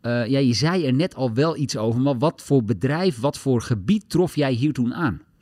ja, 0.02 0.24
je 0.24 0.54
zei 0.54 0.86
er 0.86 0.94
net 0.94 1.16
al 1.16 1.34
wel 1.34 1.58
iets 1.58 1.78
over, 1.78 2.02
maar 2.02 2.18
wat 2.18 2.42
voor 2.42 2.64
bedrijf, 2.64 3.20
wat 3.20 3.38
voor 3.38 3.62
gebied 3.62 4.10
trof 4.10 4.36
jij 4.36 4.52
hier 4.52 4.74
toen 4.74 4.94
aan? 4.94 5.22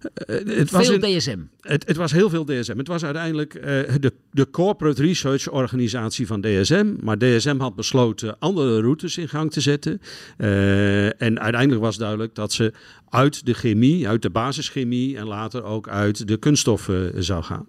het 0.00 0.70
was 0.70 0.86
veel 0.86 0.98
DSM. 0.98 1.38
Het, 1.60 1.88
het, 1.88 1.96
was 1.96 2.12
heel 2.12 2.30
veel 2.30 2.44
DSM. 2.44 2.76
Het 2.76 2.88
was 2.88 3.04
uiteindelijk 3.04 3.54
uh, 3.54 3.62
de, 4.00 4.12
de 4.30 4.50
corporate 4.50 5.02
research 5.02 5.50
organisatie 5.50 6.26
van 6.26 6.40
DSM. 6.40 6.94
Maar 7.00 7.18
DSM 7.18 7.58
had 7.58 7.74
besloten 7.74 8.38
andere 8.38 8.80
routes 8.80 9.18
in 9.18 9.28
gang 9.28 9.52
te 9.52 9.60
zetten. 9.60 10.00
Uh, 10.38 11.22
en 11.22 11.40
uiteindelijk 11.40 11.80
was 11.80 11.96
duidelijk 11.96 12.34
dat 12.34 12.52
ze 12.52 12.72
uit 13.08 13.46
de 13.46 13.54
chemie, 13.54 14.08
uit 14.08 14.22
de 14.22 14.30
basischemie 14.30 15.16
en 15.16 15.26
later 15.26 15.62
ook 15.64 15.88
uit 15.88 16.28
de 16.28 16.36
kunststoffen 16.36 17.24
zou 17.24 17.42
gaan. 17.42 17.66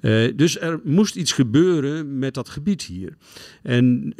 Uh, 0.00 0.32
dus 0.36 0.60
er 0.60 0.80
moest 0.84 1.16
iets 1.16 1.32
gebeuren 1.32 2.18
met 2.18 2.34
dat 2.34 2.48
gebied 2.48 2.82
hier. 2.82 3.16
En 3.62 4.12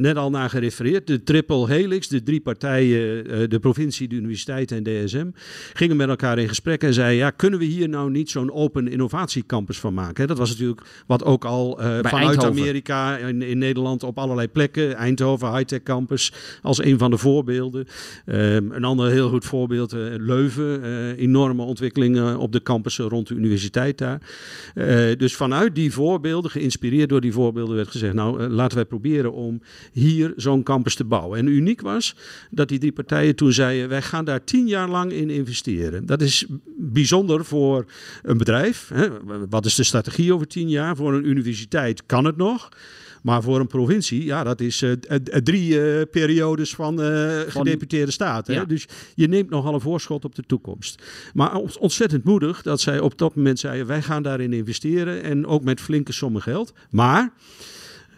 net 0.00 0.16
al 0.16 0.30
naar 0.30 0.50
gerefereerd, 0.50 1.06
de 1.06 1.22
triple 1.22 1.66
helix, 1.66 2.08
de 2.08 2.22
drie 2.22 2.40
partijen, 2.40 3.50
de 3.50 3.58
provincie, 3.58 4.08
de 4.08 4.14
universiteit 4.14 4.72
en 4.72 4.82
DSM, 4.82 5.30
gingen 5.72 5.96
met 5.96 6.08
elkaar 6.08 6.38
in 6.38 6.48
gesprek 6.52 6.82
en 6.82 6.94
zeiden, 6.94 7.16
ja, 7.16 7.30
kunnen 7.30 7.58
we 7.58 7.64
hier 7.64 7.88
nou 7.88 8.10
niet 8.10 8.30
zo'n 8.30 8.52
open 8.52 8.88
innovatiecampus 8.88 9.78
van 9.78 9.94
maken? 9.94 10.26
Dat 10.28 10.38
was 10.38 10.50
natuurlijk 10.50 10.82
wat 11.06 11.24
ook 11.24 11.44
al 11.44 11.76
vanuit 11.76 12.04
Eindhoven. 12.04 12.48
Amerika 12.48 13.16
in, 13.16 13.42
in, 13.42 13.58
Nederland 13.58 14.02
op 14.02 14.18
allerlei 14.18 14.48
plekken, 14.48 14.94
Eindhoven 14.94 15.54
Hightech 15.54 15.82
Campus 15.82 16.32
als 16.62 16.84
een 16.84 16.98
van 16.98 17.10
de 17.10 17.18
voorbeelden. 17.18 17.86
een 18.24 18.84
ander 18.84 19.10
heel 19.10 19.28
goed 19.28 19.44
voorbeeld, 19.44 19.92
Leuven, 20.18 20.82
enorme 21.16 21.62
ontwikkelingen 21.62 22.38
op 22.38 22.52
de 22.52 22.62
campussen 22.62 23.08
rond 23.08 23.28
de 23.28 23.34
universiteit 23.34 23.98
daar. 23.98 24.20
Uh, 24.74 25.16
dus 25.16 25.36
vanuit 25.36 25.74
die 25.74 25.92
voorbeelden, 25.92 26.50
geïnspireerd 26.50 27.08
door 27.08 27.20
die 27.20 27.32
voorbeelden, 27.32 27.76
werd 27.76 27.88
gezegd: 27.88 28.14
Nou, 28.14 28.42
uh, 28.42 28.48
laten 28.48 28.76
wij 28.76 28.86
proberen 28.86 29.32
om 29.32 29.60
hier 29.92 30.32
zo'n 30.36 30.62
campus 30.62 30.94
te 30.94 31.04
bouwen. 31.04 31.38
En 31.38 31.46
uniek 31.46 31.80
was 31.80 32.16
dat 32.50 32.68
die 32.68 32.78
drie 32.78 32.92
partijen 32.92 33.36
toen 33.36 33.52
zeiden: 33.52 33.88
Wij 33.88 34.02
gaan 34.02 34.24
daar 34.24 34.44
tien 34.44 34.66
jaar 34.66 34.88
lang 34.88 35.12
in 35.12 35.30
investeren. 35.30 36.06
Dat 36.06 36.22
is 36.22 36.41
bijzonder 36.76 37.44
voor 37.44 37.84
een 38.22 38.38
bedrijf. 38.38 38.90
Hè? 38.94 39.08
Wat 39.48 39.64
is 39.64 39.74
de 39.74 39.84
strategie 39.84 40.34
over 40.34 40.46
tien 40.46 40.68
jaar? 40.68 40.96
Voor 40.96 41.14
een 41.14 41.28
universiteit 41.28 42.06
kan 42.06 42.24
het 42.24 42.36
nog. 42.36 42.68
Maar 43.22 43.42
voor 43.42 43.60
een 43.60 43.66
provincie, 43.66 44.24
ja, 44.24 44.44
dat 44.44 44.60
is 44.60 44.82
uh, 44.82 44.92
drie 45.42 45.68
uh, 45.68 46.02
periodes 46.10 46.74
van, 46.74 47.00
uh, 47.00 47.40
gedeputeerde 47.46 48.12
staten. 48.12 48.54
Ja. 48.54 48.64
Dus 48.64 48.86
je 49.14 49.28
neemt 49.28 49.50
nogal 49.50 49.74
een 49.74 49.80
voorschot 49.80 50.24
op 50.24 50.34
de 50.34 50.42
toekomst. 50.42 51.02
Maar 51.34 51.56
ontzettend 51.78 52.24
moedig 52.24 52.62
dat 52.62 52.80
zij 52.80 53.00
op 53.00 53.18
dat 53.18 53.34
moment 53.34 53.58
zeiden: 53.58 53.86
wij 53.86 54.02
gaan 54.02 54.22
daarin 54.22 54.52
investeren. 54.52 55.22
En 55.22 55.46
ook 55.46 55.64
met 55.64 55.80
flinke 55.80 56.12
sommen 56.12 56.42
geld. 56.42 56.72
Maar. 56.90 57.32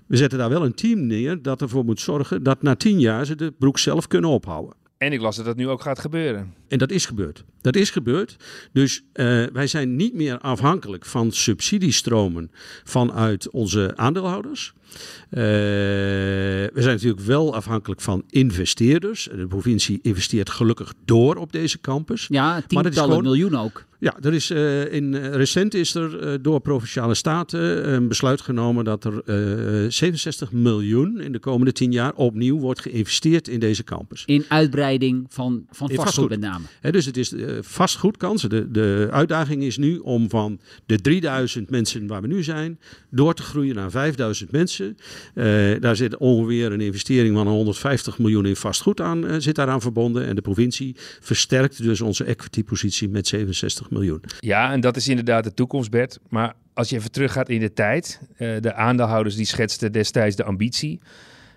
We 0.06 0.16
zetten 0.16 0.38
daar 0.38 0.48
wel 0.48 0.64
een 0.64 0.74
team 0.74 1.06
neer 1.06 1.42
dat 1.42 1.60
ervoor 1.60 1.84
moet 1.84 2.00
zorgen 2.00 2.42
dat 2.42 2.62
na 2.62 2.74
tien 2.74 3.00
jaar 3.00 3.26
ze 3.26 3.34
de 3.34 3.52
broek 3.58 3.78
zelf 3.78 4.06
kunnen 4.06 4.30
ophouden. 4.30 4.76
En 5.04 5.12
ik 5.12 5.20
las 5.20 5.36
dat 5.36 5.44
dat 5.44 5.56
nu 5.56 5.68
ook 5.68 5.82
gaat 5.82 5.98
gebeuren. 5.98 6.54
En 6.68 6.78
dat 6.78 6.90
is 6.90 7.06
gebeurd. 7.06 7.44
Dat 7.60 7.76
is 7.76 7.90
gebeurd. 7.90 8.36
Dus 8.72 9.02
uh, 9.14 9.46
wij 9.52 9.66
zijn 9.66 9.96
niet 9.96 10.14
meer 10.14 10.38
afhankelijk 10.38 11.04
van 11.04 11.32
subsidiestromen 11.32 12.50
vanuit 12.84 13.50
onze 13.50 13.92
aandeelhouders. 13.94 14.74
Uh, 14.94 15.40
we 15.40 16.70
zijn 16.74 16.94
natuurlijk 16.94 17.20
wel 17.20 17.54
afhankelijk 17.54 18.00
van 18.00 18.24
investeerders. 18.30 19.28
De 19.36 19.46
provincie 19.46 19.98
investeert 20.02 20.50
gelukkig 20.50 20.94
door 21.04 21.36
op 21.36 21.52
deze 21.52 21.80
campus. 21.80 22.26
Ja, 22.30 22.62
tientallen 22.66 22.94
gewoon... 22.94 23.22
miljoen 23.22 23.56
ook. 23.56 23.84
Ja, 23.98 24.16
er 24.20 24.34
is, 24.34 24.50
uh, 24.50 24.92
in, 24.92 25.14
recent 25.14 25.74
is 25.74 25.94
er 25.94 26.32
uh, 26.32 26.38
door 26.42 26.60
provinciale 26.60 27.14
staten 27.14 27.92
een 27.92 28.08
besluit 28.08 28.40
genomen 28.40 28.84
dat 28.84 29.04
er 29.04 29.92
67 29.92 30.52
miljoen 30.52 31.20
in 31.20 31.32
de 31.32 31.38
komende 31.38 31.72
tien 31.72 31.92
jaar 31.92 32.14
opnieuw 32.14 32.58
wordt 32.58 32.80
geïnvesteerd 32.80 33.48
in 33.48 33.60
deze 33.60 33.84
campus. 33.84 34.22
In 34.26 34.44
uitbreiding 34.48 35.26
van, 35.28 35.66
van 35.70 35.88
vastgoed, 35.88 36.04
vastgoed 36.04 36.28
met 36.28 36.40
name. 36.40 36.64
He, 36.80 36.92
dus 36.92 37.06
het 37.06 37.16
is 37.16 37.34
vastgoedkansen. 37.60 38.50
De, 38.50 38.70
de 38.70 39.08
uitdaging 39.10 39.62
is 39.62 39.76
nu 39.76 39.98
om 39.98 40.30
van 40.30 40.60
de 40.86 41.00
3000 41.00 41.70
mensen 41.70 42.06
waar 42.06 42.20
we 42.22 42.26
nu 42.26 42.42
zijn, 42.42 42.78
door 43.10 43.34
te 43.34 43.42
groeien 43.42 43.74
naar 43.74 43.90
5000 43.90 44.50
mensen. 44.50 44.83
Uh, 45.34 45.80
daar 45.80 45.96
zit 45.96 46.16
ongeveer 46.16 46.72
een 46.72 46.80
investering 46.80 47.36
van 47.36 47.46
150 47.46 48.18
miljoen 48.18 48.46
in 48.46 48.56
vastgoed 48.56 49.00
aan, 49.00 49.24
uh, 49.24 49.34
zit 49.38 49.54
daaraan 49.54 49.80
verbonden. 49.80 50.26
En 50.26 50.34
de 50.34 50.40
provincie 50.40 50.96
versterkt 51.20 51.82
dus 51.82 52.00
onze 52.00 52.24
equity-positie 52.24 53.08
met 53.08 53.26
67 53.26 53.90
miljoen. 53.90 54.20
Ja, 54.40 54.72
en 54.72 54.80
dat 54.80 54.96
is 54.96 55.08
inderdaad 55.08 55.44
de 55.44 55.54
toekomst, 55.54 55.90
Bert. 55.90 56.18
Maar 56.28 56.54
als 56.74 56.88
je 56.88 56.96
even 56.96 57.10
teruggaat 57.10 57.48
in 57.48 57.60
de 57.60 57.72
tijd, 57.72 58.20
uh, 58.38 58.56
de 58.60 58.74
aandeelhouders 58.74 59.36
die 59.36 59.46
schetsten 59.46 59.92
destijds 59.92 60.36
de 60.36 60.44
ambitie. 60.44 61.00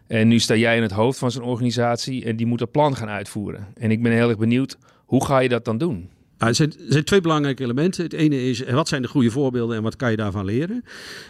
En 0.08 0.28
nu 0.28 0.40
sta 0.40 0.56
jij 0.56 0.76
in 0.76 0.82
het 0.82 0.92
hoofd 0.92 1.20
van 1.20 1.32
zo'n 1.32 1.44
organisatie 1.44 2.26
en 2.26 2.36
die 2.36 2.46
moet 2.46 2.60
het 2.60 2.72
plan 2.72 2.96
gaan 2.96 3.10
uitvoeren. 3.10 3.68
En 3.74 3.92
ik 3.92 4.02
ben 4.04 4.12
heel 4.12 4.30
erg 4.30 4.38
benieuwd, 4.38 4.78
hoe 5.06 5.26
ga 5.26 5.40
je 5.40 5.50
dat 5.50 5.66
dan 5.66 5.78
doen? 5.78 6.10
Nou, 6.38 6.50
er, 6.50 6.56
zijn, 6.56 6.72
er, 6.72 6.78
zijn, 6.88 7.04
twee 7.04 7.22
belangrijke 7.22 7.64
elementen. 7.64 8.04
Het 8.04 8.14
ene 8.14 8.50
is, 8.50 8.64
wat 8.64 8.88
zijn 8.88 9.02
de 9.02 9.08
goede 9.08 9.32
voorbeelden 9.32 9.78
en 9.78 9.84
wat 9.84 9.96
kan 9.96 10.12
je 10.12 10.18
daarvan 10.18 10.46
leren? 10.46 10.84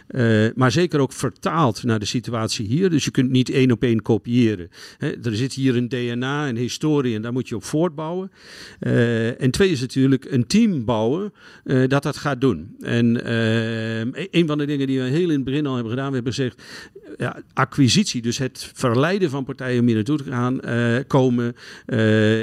Uh, 0.10 0.48
maar 0.56 0.72
zeker 0.72 1.00
ook 1.00 1.14
vertaald 1.14 1.84
naar 1.84 2.00
de 2.00 2.06
situatie 2.06 2.68
hier. 2.68 2.90
Dus 2.90 3.06
je 3.06 3.12
kunt 3.12 3.30
niet 3.30 3.50
één 3.50 3.72
op 3.72 3.84
één 3.84 4.02
kopiëren. 4.02 4.70
Er 5.00 5.36
zit 5.36 5.54
hier 5.54 5.76
een 5.76 5.90
DNA, 5.90 6.48
een 6.48 6.58
historie 6.58 7.16
en 7.16 7.22
daar 7.22 7.34
moet 7.34 7.48
je 7.48 7.56
op 7.56 7.64
voortbouwen. 7.64 8.32
Uh, 8.80 9.42
en 9.42 9.52
twee 9.52 9.70
is 9.70 9.82
natuurlijk 9.82 10.26
een 10.30 10.48
team 10.48 10.86
bouwen 10.86 11.34
dat 11.88 12.04
dat 12.04 12.18
gaat 12.18 12.42
doen. 12.42 12.76
En 12.82 13.32
een 14.32 14.48
van 14.48 14.58
de 14.58 14.66
dingen 14.66 14.88
die 14.88 15.02
we 15.02 15.08
heel 15.08 15.30
in 15.30 15.36
het 15.36 15.44
begin 15.44 15.66
al 15.66 15.74
hebben 15.74 15.92
gedaan, 15.92 16.10
we 16.10 16.16
hebben 16.16 16.34
gezegd, 16.34 16.62
ja, 17.18 17.42
acquisitie, 17.54 18.22
dus 18.22 18.38
het 18.38 18.72
verleiden 18.74 19.30
van 19.30 19.46
partijen 19.46 19.80
om 19.80 19.86
hier 19.86 19.96
naartoe 19.96 20.18
te 20.18 20.24
gaan 20.24 20.60
komen, 21.08 21.56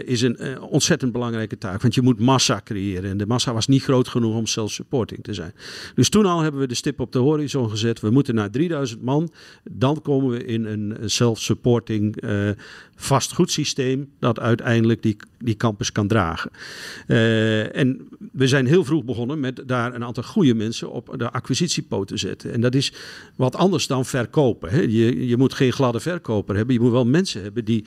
is 0.07 0.23
een 0.23 0.61
ontzettend 0.61 1.13
belangrijke 1.13 1.59
taak. 1.59 1.83
Want 1.83 1.95
je 1.95 2.03
moet 2.03 2.21
massa 2.21 2.54
creëren. 2.63 3.11
En 3.11 3.17
de 3.17 3.27
massa 3.27 3.53
was 3.53 3.67
niet 3.67 3.83
groot 3.83 4.09
genoeg 4.09 4.37
om 4.37 4.47
self-supporting 4.47 5.23
te 5.23 5.35
zijn. 5.35 5.53
Dus 5.95 6.09
toen 6.09 6.27
al 6.27 6.41
hebben 6.41 6.61
we 6.61 6.67
de 6.67 6.75
stip 6.75 7.01
op 7.01 7.13
de 7.13 7.19
horizon 7.19 7.71
gezet. 7.71 8.01
We 8.01 8.11
moeten 8.11 8.35
naar 8.35 8.51
3000 8.51 9.03
man. 9.03 9.31
Dan 9.71 10.03
komen 10.03 10.31
we 10.31 10.45
in 10.45 10.65
een 10.65 10.97
self-supporting 11.05 12.25
uh, 12.25 12.51
vastgoedsysteem 12.97 14.11
dat 14.19 14.41
uiteindelijk 14.41 15.03
die, 15.03 15.17
die 15.39 15.57
campus 15.57 15.93
kan 15.93 16.09
dragen. 16.09 16.51
Uh, 17.07 17.77
en 17.77 18.09
we 18.33 18.49
zijn 18.49 18.67
heel 18.67 18.85
vroeg 18.85 19.05
begonnen 19.05 19.41
met 19.41 19.63
daar 19.67 19.95
een 19.95 20.05
aantal 20.05 20.23
goede 20.23 20.55
mensen 20.55 20.91
op 20.91 21.15
de 21.17 21.31
acquisitiepoot 21.31 22.09
te 22.09 22.17
zetten. 22.17 22.53
En 22.53 22.61
dat 22.61 22.75
is 22.75 22.93
wat 23.37 23.57
anders 23.57 23.87
dan 23.87 24.05
verkopen. 24.05 24.71
Hè. 24.71 24.81
Je, 24.81 25.27
je 25.27 25.37
moet 25.37 25.55
geen 25.55 25.73
gladde 25.73 26.01
verkoper 26.01 26.57
hebben. 26.57 26.75
Je 26.75 26.81
moet 26.81 26.91
wel 26.91 27.07
mensen 27.07 27.43
hebben 27.43 27.65
die 27.65 27.85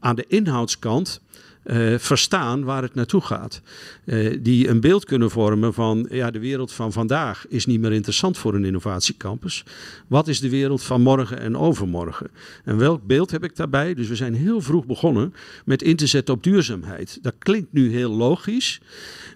aan 0.00 0.16
de 0.16 0.24
inhoudskant 0.28 1.20
uh, 1.64 1.98
verstaan 1.98 2.64
waar 2.64 2.82
het 2.82 2.94
naartoe 2.94 3.20
gaat. 3.20 3.60
Uh, 4.04 4.38
die 4.40 4.68
een 4.68 4.80
beeld 4.80 5.04
kunnen 5.04 5.30
vormen 5.30 5.74
van 5.74 6.06
ja, 6.10 6.30
de 6.30 6.38
wereld 6.38 6.72
van 6.72 6.92
vandaag 6.92 7.46
is 7.48 7.66
niet 7.66 7.80
meer 7.80 7.92
interessant 7.92 8.38
voor 8.38 8.54
een 8.54 8.64
innovatiecampus. 8.64 9.64
Wat 10.06 10.28
is 10.28 10.40
de 10.40 10.50
wereld 10.50 10.82
van 10.82 11.00
morgen 11.00 11.40
en 11.40 11.56
overmorgen? 11.56 12.30
En 12.64 12.76
welk 12.76 13.06
beeld 13.06 13.30
heb 13.30 13.44
ik 13.44 13.56
daarbij? 13.56 13.94
Dus 13.94 14.08
we 14.08 14.16
zijn 14.16 14.34
heel 14.34 14.60
vroeg 14.60 14.86
begonnen 14.86 15.34
met 15.64 15.82
in 15.82 15.96
te 15.96 16.06
zetten 16.06 16.34
op 16.34 16.42
duurzaamheid. 16.42 17.18
Dat 17.22 17.34
klinkt 17.38 17.72
nu 17.72 17.90
heel 17.90 18.10
logisch. 18.10 18.80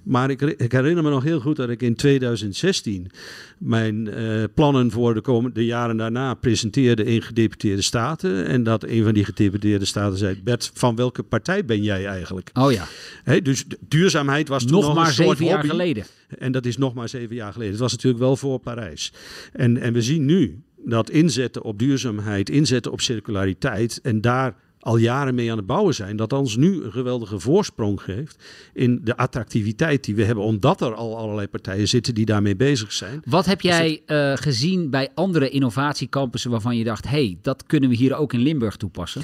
Maar 0.02 0.30
ik, 0.30 0.42
ik, 0.42 0.72
herinner 0.72 1.04
me 1.04 1.10
nog 1.10 1.22
heel 1.22 1.40
goed 1.40 1.56
dat 1.56 1.68
ik 1.68 1.82
in 1.82 1.94
2016 1.94 3.10
mijn 3.58 4.06
uh, 4.06 4.44
plannen 4.54 4.90
voor 4.90 5.14
de 5.14 5.20
komende 5.20 5.64
jaren 5.64 5.96
daarna 5.96 6.34
presenteerde 6.34 7.04
in 7.04 7.22
gedeputeerde 7.22 7.82
staten. 7.82 8.46
En 8.46 8.62
dat 8.62 8.84
een 8.84 9.04
van 9.04 9.14
die 9.14 9.24
gedeputeerde 9.24 9.84
staten 9.84 10.18
zei: 10.18 10.40
Bert, 10.42 10.70
van 10.74 10.96
welke 10.96 11.22
partij 11.22 11.64
ben 11.64 11.82
jij 11.82 11.94
eigenlijk? 11.94 12.13
Oh 12.52 12.72
ja. 12.72 12.86
Hey, 13.24 13.42
dus 13.42 13.64
duurzaamheid 13.80 14.48
was 14.48 14.62
toen 14.62 14.72
nog, 14.72 14.84
nog 14.84 14.94
maar 14.94 15.12
zeven 15.12 15.44
jaar 15.44 15.64
geleden. 15.64 16.06
En 16.38 16.52
dat 16.52 16.66
is 16.66 16.76
nog 16.76 16.94
maar 16.94 17.08
zeven 17.08 17.34
jaar 17.34 17.52
geleden. 17.52 17.72
Het 17.72 17.82
was 17.82 17.92
natuurlijk 17.92 18.22
wel 18.22 18.36
voor 18.36 18.58
Parijs. 18.58 19.12
En, 19.52 19.76
en 19.76 19.92
we 19.92 20.02
zien 20.02 20.24
nu 20.24 20.62
dat 20.76 21.10
inzetten 21.10 21.62
op 21.62 21.78
duurzaamheid, 21.78 22.50
inzetten 22.50 22.92
op 22.92 23.00
circulariteit 23.00 24.00
en 24.02 24.20
daar 24.20 24.54
al 24.84 24.96
jaren 24.96 25.34
mee 25.34 25.50
aan 25.50 25.56
het 25.56 25.66
bouwen 25.66 25.94
zijn, 25.94 26.16
dat 26.16 26.32
ons 26.32 26.56
nu 26.56 26.82
een 26.82 26.92
geweldige 26.92 27.38
voorsprong 27.38 28.02
geeft 28.02 28.44
in 28.72 29.00
de 29.04 29.16
attractiviteit 29.16 30.04
die 30.04 30.14
we 30.14 30.24
hebben, 30.24 30.44
omdat 30.44 30.80
er 30.80 30.94
al 30.94 31.16
allerlei 31.16 31.48
partijen 31.48 31.88
zitten 31.88 32.14
die 32.14 32.24
daarmee 32.24 32.56
bezig 32.56 32.92
zijn. 32.92 33.22
Wat 33.24 33.46
heb 33.46 33.60
jij 33.60 34.02
uh, 34.06 34.32
gezien 34.34 34.90
bij 34.90 35.10
andere 35.14 35.48
innovatiecampussen 35.48 36.50
waarvan 36.50 36.76
je 36.76 36.84
dacht, 36.84 37.08
hey, 37.08 37.38
dat 37.42 37.66
kunnen 37.66 37.88
we 37.88 37.96
hier 37.96 38.16
ook 38.16 38.32
in 38.32 38.40
Limburg 38.40 38.76
toepassen? 38.76 39.22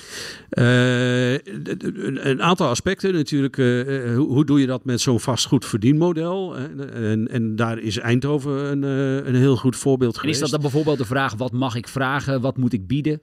Uh, 0.50 1.32
een 1.32 2.42
aantal 2.42 2.68
aspecten 2.68 3.12
natuurlijk. 3.12 3.56
Uh, 3.56 4.16
hoe, 4.16 4.28
hoe, 4.28 4.44
doe 4.44 4.60
je 4.60 4.66
dat 4.66 4.84
met 4.84 5.00
zo'n 5.00 5.20
vastgoedverdienmodel? 5.20 6.56
En, 6.56 7.28
en 7.30 7.56
daar 7.56 7.78
is 7.78 7.98
Eindhoven 7.98 8.52
een, 8.52 8.82
een 9.26 9.34
heel 9.34 9.56
goed 9.56 9.76
voorbeeld 9.76 10.18
geweest. 10.18 10.38
En 10.38 10.44
is 10.44 10.50
dat 10.50 10.60
dan 10.60 10.70
bijvoorbeeld 10.70 10.98
de 10.98 11.14
vraag, 11.14 11.34
wat 11.34 11.52
mag 11.52 11.74
ik 11.74 11.88
vragen, 11.88 12.40
wat 12.40 12.56
moet 12.56 12.72
ik 12.72 12.86
bieden? 12.86 13.20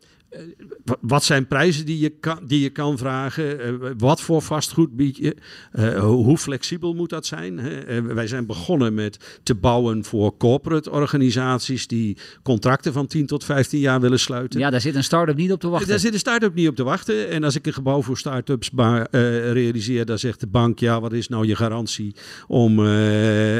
Wat 1.02 1.24
zijn 1.24 1.48
prijzen 1.48 1.86
die 1.86 2.00
je 2.00 2.10
kan, 2.10 2.40
die 2.46 2.62
je 2.62 2.70
kan 2.70 2.98
vragen? 2.98 3.74
Uh, 3.82 3.92
wat 3.98 4.22
voor 4.22 4.42
vastgoed 4.42 4.96
bied 4.96 5.18
je? 5.18 5.36
Uh, 5.74 6.00
hoe 6.00 6.38
flexibel 6.38 6.94
moet 6.94 7.10
dat 7.10 7.26
zijn? 7.26 7.60
Uh, 7.60 8.00
wij 8.00 8.28
zijn 8.28 8.46
begonnen 8.46 8.94
met 8.94 9.40
te 9.44 9.56
bouwen 9.56 10.04
voor 10.04 10.38
corporate 10.38 10.92
organisaties 10.92 11.88
die 11.88 12.18
contracten 12.44 12.94
van 12.94 13.08
10 13.08 13.26
tot 13.26 13.44
15 13.44 13.80
jaar 13.80 14.02
willen 14.02 14.20
sluiten. 14.20 14.60
Ja, 14.60 14.70
daar 14.70 14.82
zit 14.82 14.96
een 14.96 15.04
start-up 15.04 15.36
niet 15.36 15.52
op 15.52 15.60
te 15.60 15.68
wachten. 15.68 15.90
Daar 15.90 16.00
zit 16.00 16.14
een 16.14 16.20
start-up 16.20 16.54
niet 16.54 16.68
op 16.68 16.76
te 16.76 16.84
wachten. 16.84 17.30
En 17.30 17.44
als 17.44 17.56
ik 17.56 17.66
een 17.66 17.74
gebouw 17.74 18.02
voor 18.02 18.18
start-ups 18.18 18.72
realiseer, 19.12 20.06
dan 20.06 20.20
zegt 20.20 20.40
de 20.40 20.48
bank: 20.48 20.80
ja, 20.80 21.02
wat 21.02 21.14
is 21.14 21.28
nou 21.28 21.48
je 21.48 21.56
garantie 21.56 22.16
om 22.48 22.76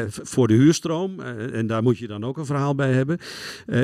voor 0.08 0.48
de 0.48 0.54
huurstroom? 0.54 1.20
en 1.52 1.66
daar 1.66 1.82
moet 1.82 1.98
je 1.98 2.06
dan 2.06 2.24
ook 2.24 2.38
een 2.38 2.46
verhaal 2.46 2.74
bij 2.74 2.92
hebben. 2.92 3.18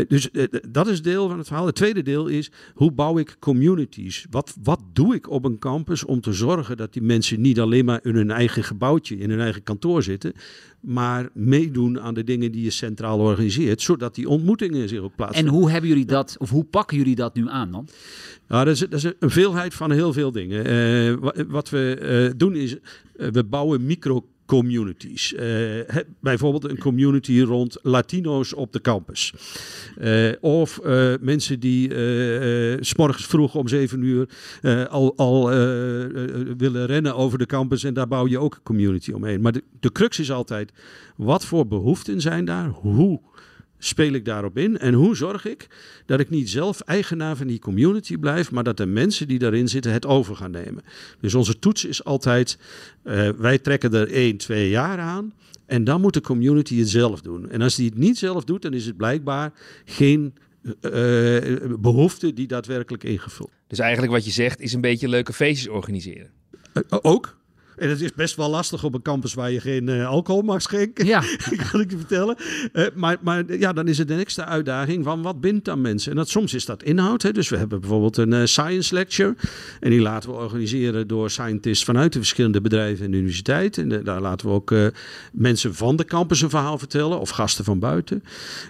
dus 0.08 0.28
dat 0.68 0.88
is 0.88 1.02
deel 1.02 1.28
van 1.28 1.38
het 1.38 1.46
verhaal. 1.46 1.66
Het 1.66 1.74
tweede 1.74 2.02
deel 2.02 2.26
is 2.26 2.50
hoe 2.74 2.92
bouw 2.92 3.18
ik 3.18 3.36
communities? 3.38 4.26
Wat, 4.30 4.56
wat 4.62 4.80
doe 4.92 5.14
ik 5.14 5.30
op 5.30 5.44
een 5.44 5.58
campus 5.58 6.04
om 6.04 6.20
te 6.20 6.32
zorgen 6.32 6.76
dat 6.76 6.92
die 6.92 7.02
mensen 7.02 7.40
niet 7.40 7.60
alleen 7.60 7.84
maar 7.84 8.00
in 8.02 8.14
hun 8.14 8.30
eigen 8.30 8.64
gebouwtje, 8.64 9.16
in 9.16 9.30
hun 9.30 9.40
eigen 9.40 9.62
kantoor 9.62 10.02
zitten, 10.02 10.32
maar 10.80 11.28
meedoen 11.32 12.00
aan 12.00 12.14
de 12.14 12.24
dingen 12.24 12.52
die 12.52 12.62
je 12.62 12.70
centraal 12.70 13.18
organiseert, 13.18 13.82
zodat 13.82 14.14
die 14.14 14.28
ontmoetingen 14.28 14.88
zich 14.88 15.00
ook 15.00 15.16
plaatsvinden. 15.16 15.52
En 15.52 15.58
hoe 15.58 15.70
hebben 15.70 15.88
jullie 15.88 16.04
dat, 16.04 16.36
of 16.38 16.50
hoe 16.50 16.64
pakken 16.64 16.96
jullie 16.96 17.14
dat 17.14 17.34
nu 17.34 17.48
aan 17.48 17.70
dan? 17.70 17.88
Ja, 18.48 18.64
dat 18.64 18.74
is, 18.74 18.78
dat 18.78 18.92
is 18.92 19.04
een 19.18 19.30
veelheid 19.30 19.74
van 19.74 19.90
heel 19.90 20.12
veel 20.12 20.32
dingen. 20.32 20.70
Uh, 20.70 21.44
wat 21.48 21.70
we 21.70 21.98
uh, 22.30 22.38
doen 22.38 22.54
is, 22.54 22.74
uh, 22.74 23.28
we 23.28 23.44
bouwen 23.44 23.86
micro 23.86 24.26
communities. 24.54 25.32
Uh, 25.32 25.40
bijvoorbeeld 26.20 26.64
een 26.70 26.78
community 26.78 27.40
rond 27.40 27.78
Latino's 27.82 28.54
op 28.54 28.72
de 28.72 28.80
campus. 28.80 29.34
Uh, 30.00 30.32
of 30.40 30.80
uh, 30.84 31.14
mensen 31.20 31.60
die 31.60 31.88
s 32.80 32.94
morgens 32.94 33.26
vroeg 33.26 33.54
om 33.54 33.68
zeven 33.68 34.02
uur 34.02 34.28
al, 34.88 35.16
al 35.16 35.48
willen 36.56 36.86
rennen 36.86 37.16
over 37.16 37.38
de 37.38 37.46
campus. 37.46 37.84
En 37.84 37.94
daar 37.94 38.08
bouw 38.08 38.26
je 38.26 38.38
ook 38.38 38.54
een 38.54 38.62
community 38.62 39.12
omheen. 39.12 39.40
Maar 39.40 39.52
de, 39.52 39.62
de 39.80 39.92
crux 39.92 40.18
is 40.18 40.30
altijd, 40.30 40.72
wat 41.16 41.44
voor 41.44 41.66
behoeften 41.66 42.20
zijn 42.20 42.44
daar? 42.44 42.68
Hoe 42.68 43.20
speel 43.78 44.12
ik 44.12 44.24
daarop 44.24 44.58
in? 44.58 44.78
En 44.78 44.94
hoe 44.94 45.16
zorg 45.16 45.44
ik 45.46 45.66
dat 46.06 46.20
ik 46.20 46.30
niet 46.30 46.50
zelf 46.50 46.80
eigenaar 46.80 47.36
van 47.36 47.46
die 47.46 47.58
community 47.58 48.16
blijf, 48.16 48.50
maar 48.50 48.64
dat 48.64 48.76
de 48.76 48.86
mensen 48.86 49.28
die 49.28 49.38
daarin 49.38 49.68
zitten 49.68 49.92
het 49.92 50.06
over 50.06 50.36
gaan 50.36 50.50
nemen? 50.50 50.82
Dus 51.20 51.34
onze 51.34 51.58
toets 51.58 51.84
is 51.84 52.04
altijd, 52.04 52.58
uh, 53.04 53.28
wij 53.28 53.58
trekken 53.58 53.94
er 53.94 54.10
één, 54.10 54.36
twee 54.36 54.68
jaar 54.68 54.98
aan. 54.98 55.32
En 55.66 55.84
dan 55.84 56.00
moet 56.00 56.14
de 56.14 56.20
community 56.20 56.78
het 56.78 56.88
zelf 56.88 57.20
doen. 57.20 57.50
En 57.50 57.62
als 57.62 57.74
die 57.74 57.88
het 57.88 57.98
niet 57.98 58.18
zelf 58.18 58.44
doet, 58.44 58.62
dan 58.62 58.72
is 58.72 58.86
het 58.86 58.96
blijkbaar 58.96 59.52
geen 59.84 60.34
uh, 60.64 60.70
behoefte 61.78 62.32
die 62.32 62.46
daadwerkelijk 62.46 63.04
ingevuld. 63.04 63.50
Dus 63.66 63.78
eigenlijk 63.78 64.12
wat 64.12 64.24
je 64.24 64.30
zegt 64.30 64.60
is 64.60 64.72
een 64.72 64.80
beetje 64.80 65.08
leuke 65.08 65.32
feestjes 65.32 65.68
organiseren. 65.68 66.30
Uh, 66.74 66.82
ook. 67.02 67.36
En 67.76 67.88
het 67.88 68.00
is 68.00 68.12
best 68.12 68.36
wel 68.36 68.50
lastig 68.50 68.84
op 68.84 68.94
een 68.94 69.02
campus 69.02 69.34
waar 69.34 69.50
je 69.50 69.60
geen 69.60 69.88
uh, 69.88 70.06
alcohol 70.06 70.42
mag 70.42 70.62
schenken. 70.62 71.06
Ja. 71.06 71.22
kan 71.70 71.80
ik 71.80 71.90
je 71.90 71.96
vertellen. 71.96 72.36
Uh, 72.72 72.86
maar, 72.94 73.16
maar 73.20 73.58
ja, 73.58 73.72
dan 73.72 73.88
is 73.88 73.98
het 73.98 74.08
de 74.08 74.14
nächste 74.14 74.44
uitdaging 74.44 75.04
van 75.04 75.22
wat 75.22 75.40
bindt 75.40 75.64
dan 75.64 75.80
mensen? 75.80 76.10
En 76.10 76.16
dat, 76.16 76.28
soms 76.28 76.54
is 76.54 76.64
dat 76.64 76.82
inhoud. 76.82 77.22
Hè? 77.22 77.32
Dus 77.32 77.48
we 77.48 77.56
hebben 77.56 77.80
bijvoorbeeld 77.80 78.16
een 78.16 78.32
uh, 78.32 78.44
science 78.44 78.94
lecture. 78.94 79.34
En 79.80 79.90
die 79.90 80.00
laten 80.00 80.30
we 80.30 80.36
organiseren 80.36 81.06
door 81.08 81.30
scientists 81.30 81.84
vanuit 81.84 82.12
de 82.12 82.18
verschillende 82.18 82.60
bedrijven 82.60 83.04
en 83.04 83.10
de 83.10 83.16
universiteit. 83.16 83.78
En 83.78 83.88
de, 83.88 84.02
daar 84.02 84.20
laten 84.20 84.46
we 84.46 84.52
ook 84.52 84.74
mensen 85.32 85.74
van 85.74 85.96
de 85.96 86.04
campus 86.04 86.40
een 86.40 86.50
verhaal 86.50 86.78
vertellen. 86.78 87.20
Of 87.20 87.30
gasten 87.30 87.64
van 87.64 87.78
buiten. 87.78 88.22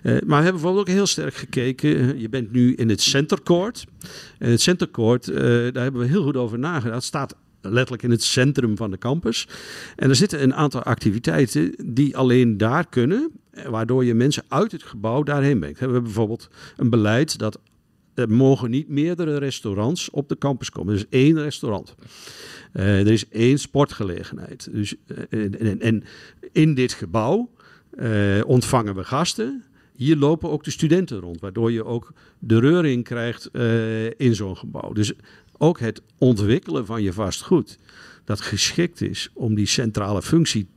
maar 0.03 0.21
we 0.23 0.35
hebben 0.35 0.53
bijvoorbeeld 0.53 0.89
ook 0.89 0.95
heel 0.95 1.07
sterk 1.07 1.35
gekeken. 1.35 2.21
je 2.21 2.29
bent 2.29 2.53
nu 2.53 2.75
in 2.75 2.89
het 2.89 3.01
Center 3.01 3.43
Court. 3.43 3.85
En 4.39 4.51
het 4.51 4.61
Center 4.61 4.91
Court, 4.91 5.27
daar 5.27 5.83
hebben 5.83 6.01
we 6.01 6.07
heel 6.07 6.23
goed 6.23 6.37
over 6.37 6.59
nagedacht. 6.59 7.05
Staat 7.05 7.35
letterlijk 7.65 8.03
in 8.03 8.11
het 8.11 8.23
centrum 8.23 8.77
van 8.77 8.91
de 8.91 8.99
campus. 8.99 9.49
En 9.97 10.09
er 10.09 10.17
zitten 10.17 10.43
een 10.43 10.55
aantal 10.55 10.83
activiteiten 10.83 11.75
die 11.85 12.17
alleen 12.17 12.57
daar 12.57 12.89
kunnen, 12.89 13.31
waardoor 13.69 14.05
je 14.05 14.15
mensen 14.15 14.45
uit 14.49 14.73
het 14.73 14.83
gebouw 14.83 15.23
daarheen 15.23 15.59
brengt. 15.59 15.79
We 15.79 15.85
hebben 15.85 16.03
bijvoorbeeld 16.03 16.49
een 16.77 16.91
beleid 16.91 17.39
dat 17.39 17.61
er 18.15 18.31
mogen 18.31 18.71
niet 18.71 18.89
meerdere 18.89 19.39
restaurants 19.39 20.11
op 20.11 20.29
de 20.29 20.39
campus 20.39 20.71
komen. 20.71 20.95
Er 20.95 20.99
is 20.99 21.07
één 21.09 21.43
restaurant. 21.43 21.95
Uh, 22.73 23.01
er 23.01 23.13
is 23.13 23.29
één 23.29 23.59
sportgelegenheid. 23.59 24.69
Dus, 24.73 24.95
uh, 25.31 25.83
en, 25.85 26.05
in 26.53 26.75
dit 26.75 26.93
gebouw 26.93 27.51
ontvangen 28.47 28.95
we 28.95 29.05
gasten. 29.05 29.65
Hier 29.97 30.17
lopen 30.17 30.51
ook 30.51 30.65
de 30.65 30.71
studenten 30.71 31.21
rond, 31.21 31.41
waardoor 31.41 31.73
je 31.73 31.85
ook 31.85 32.13
de 32.39 32.59
reuring 32.59 33.05
krijgt 33.05 33.51
in 34.17 34.35
zo'n 34.35 34.57
gebouw. 34.57 34.93
Dus 34.93 35.13
ook 35.59 35.81
het 35.81 36.03
ontwikkelen 36.19 36.87
van 36.87 37.03
je 37.03 37.13
vastgoed, 37.13 37.79
dat 38.25 38.41
geschikt 38.41 39.01
is 39.01 39.31
om 39.33 39.55
die 39.55 39.67
centrale 39.67 40.23
functie 40.23 40.69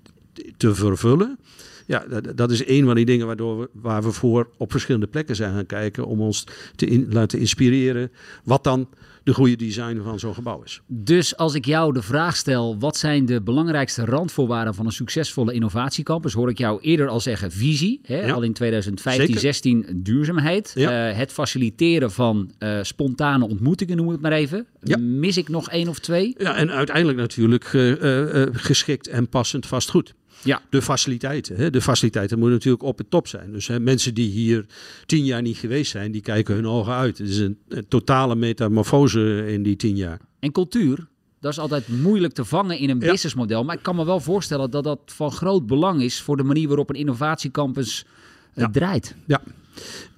te 0.57 0.75
vervullen. 0.75 1.39
Ja, 1.87 2.05
dat, 2.09 2.37
dat 2.37 2.51
is 2.51 2.67
een 2.67 2.85
van 2.85 2.95
die 2.95 3.05
dingen 3.05 3.25
waardoor 3.25 3.59
we, 3.59 3.69
waar 3.73 4.03
we 4.03 4.11
voor 4.11 4.49
op 4.57 4.71
verschillende 4.71 5.07
plekken 5.07 5.35
zijn 5.35 5.53
gaan 5.53 5.65
kijken 5.65 6.05
om 6.05 6.21
ons 6.21 6.43
te 6.75 7.05
laten 7.09 7.39
inspireren. 7.39 8.11
Wat 8.43 8.63
dan 8.63 8.87
de 9.27 9.33
goede 9.33 9.55
design 9.55 10.01
van 10.03 10.19
zo'n 10.19 10.33
gebouw 10.33 10.61
is. 10.63 10.81
Dus 10.87 11.37
als 11.37 11.53
ik 11.53 11.65
jou 11.65 11.93
de 11.93 12.01
vraag 12.01 12.35
stel, 12.35 12.79
wat 12.79 12.97
zijn 12.97 13.25
de 13.25 13.41
belangrijkste 13.41 14.05
randvoorwaarden 14.05 14.75
van 14.75 14.85
een 14.85 14.91
succesvolle 14.91 15.53
innovatiecampus, 15.53 16.33
hoor 16.33 16.49
ik 16.49 16.57
jou 16.57 16.81
eerder 16.81 17.07
al 17.07 17.19
zeggen 17.19 17.51
visie, 17.51 17.99
hè? 18.03 18.31
al 18.33 18.41
in 18.41 18.53
2015, 18.53 19.39
16 19.39 19.85
duurzaamheid, 19.95 20.71
ja. 20.75 21.09
uh, 21.09 21.17
het 21.17 21.31
faciliteren 21.31 22.11
van 22.11 22.51
uh, 22.59 22.79
spontane 22.81 23.47
ontmoetingen, 23.47 23.97
noem 23.97 24.05
ik 24.05 24.11
het 24.11 24.21
maar 24.21 24.31
even. 24.31 24.65
Ja. 24.83 24.97
Mis 24.97 25.37
ik 25.37 25.49
nog 25.49 25.69
één 25.69 25.87
of 25.87 25.99
twee? 25.99 26.35
Ja, 26.37 26.55
en 26.55 26.71
uiteindelijk 26.71 27.17
natuurlijk 27.17 27.73
uh, 27.73 28.45
geschikt 28.51 29.07
en 29.07 29.29
passend 29.29 29.65
vastgoed. 29.65 30.13
Ja. 30.43 30.61
De 30.69 30.81
faciliteiten. 30.81 31.55
Hè. 31.55 31.69
De 31.69 31.81
faciliteiten 31.81 32.37
moeten 32.37 32.55
natuurlijk 32.55 32.83
op 32.83 32.97
het 32.97 33.09
top 33.09 33.27
zijn. 33.27 33.51
Dus 33.51 33.67
hè, 33.67 33.79
mensen 33.79 34.13
die 34.13 34.29
hier 34.29 34.65
tien 35.05 35.25
jaar 35.25 35.41
niet 35.41 35.57
geweest 35.57 35.91
zijn, 35.91 36.11
die 36.11 36.21
kijken 36.21 36.55
hun 36.55 36.67
ogen 36.67 36.93
uit. 36.93 37.17
Het 37.17 37.27
is 37.27 37.37
een, 37.37 37.57
een 37.67 37.87
totale 37.87 38.35
metamorfose 38.35 39.45
in 39.47 39.63
die 39.63 39.75
tien 39.75 39.95
jaar. 39.95 40.19
En 40.39 40.51
cultuur, 40.51 41.07
dat 41.39 41.51
is 41.51 41.59
altijd 41.59 41.87
moeilijk 41.87 42.33
te 42.33 42.45
vangen 42.45 42.79
in 42.79 42.89
een 42.89 42.99
ja. 42.99 43.11
businessmodel. 43.11 43.63
Maar 43.63 43.75
ik 43.75 43.83
kan 43.83 43.95
me 43.95 44.05
wel 44.05 44.19
voorstellen 44.19 44.71
dat 44.71 44.83
dat 44.83 44.99
van 45.05 45.31
groot 45.31 45.67
belang 45.67 46.01
is 46.01 46.21
voor 46.21 46.37
de 46.37 46.43
manier 46.43 46.67
waarop 46.67 46.89
een 46.89 46.95
innovatiecampus 46.95 48.05
uh, 48.05 48.63
ja. 48.63 48.69
draait. 48.69 49.15
Ja, 49.25 49.41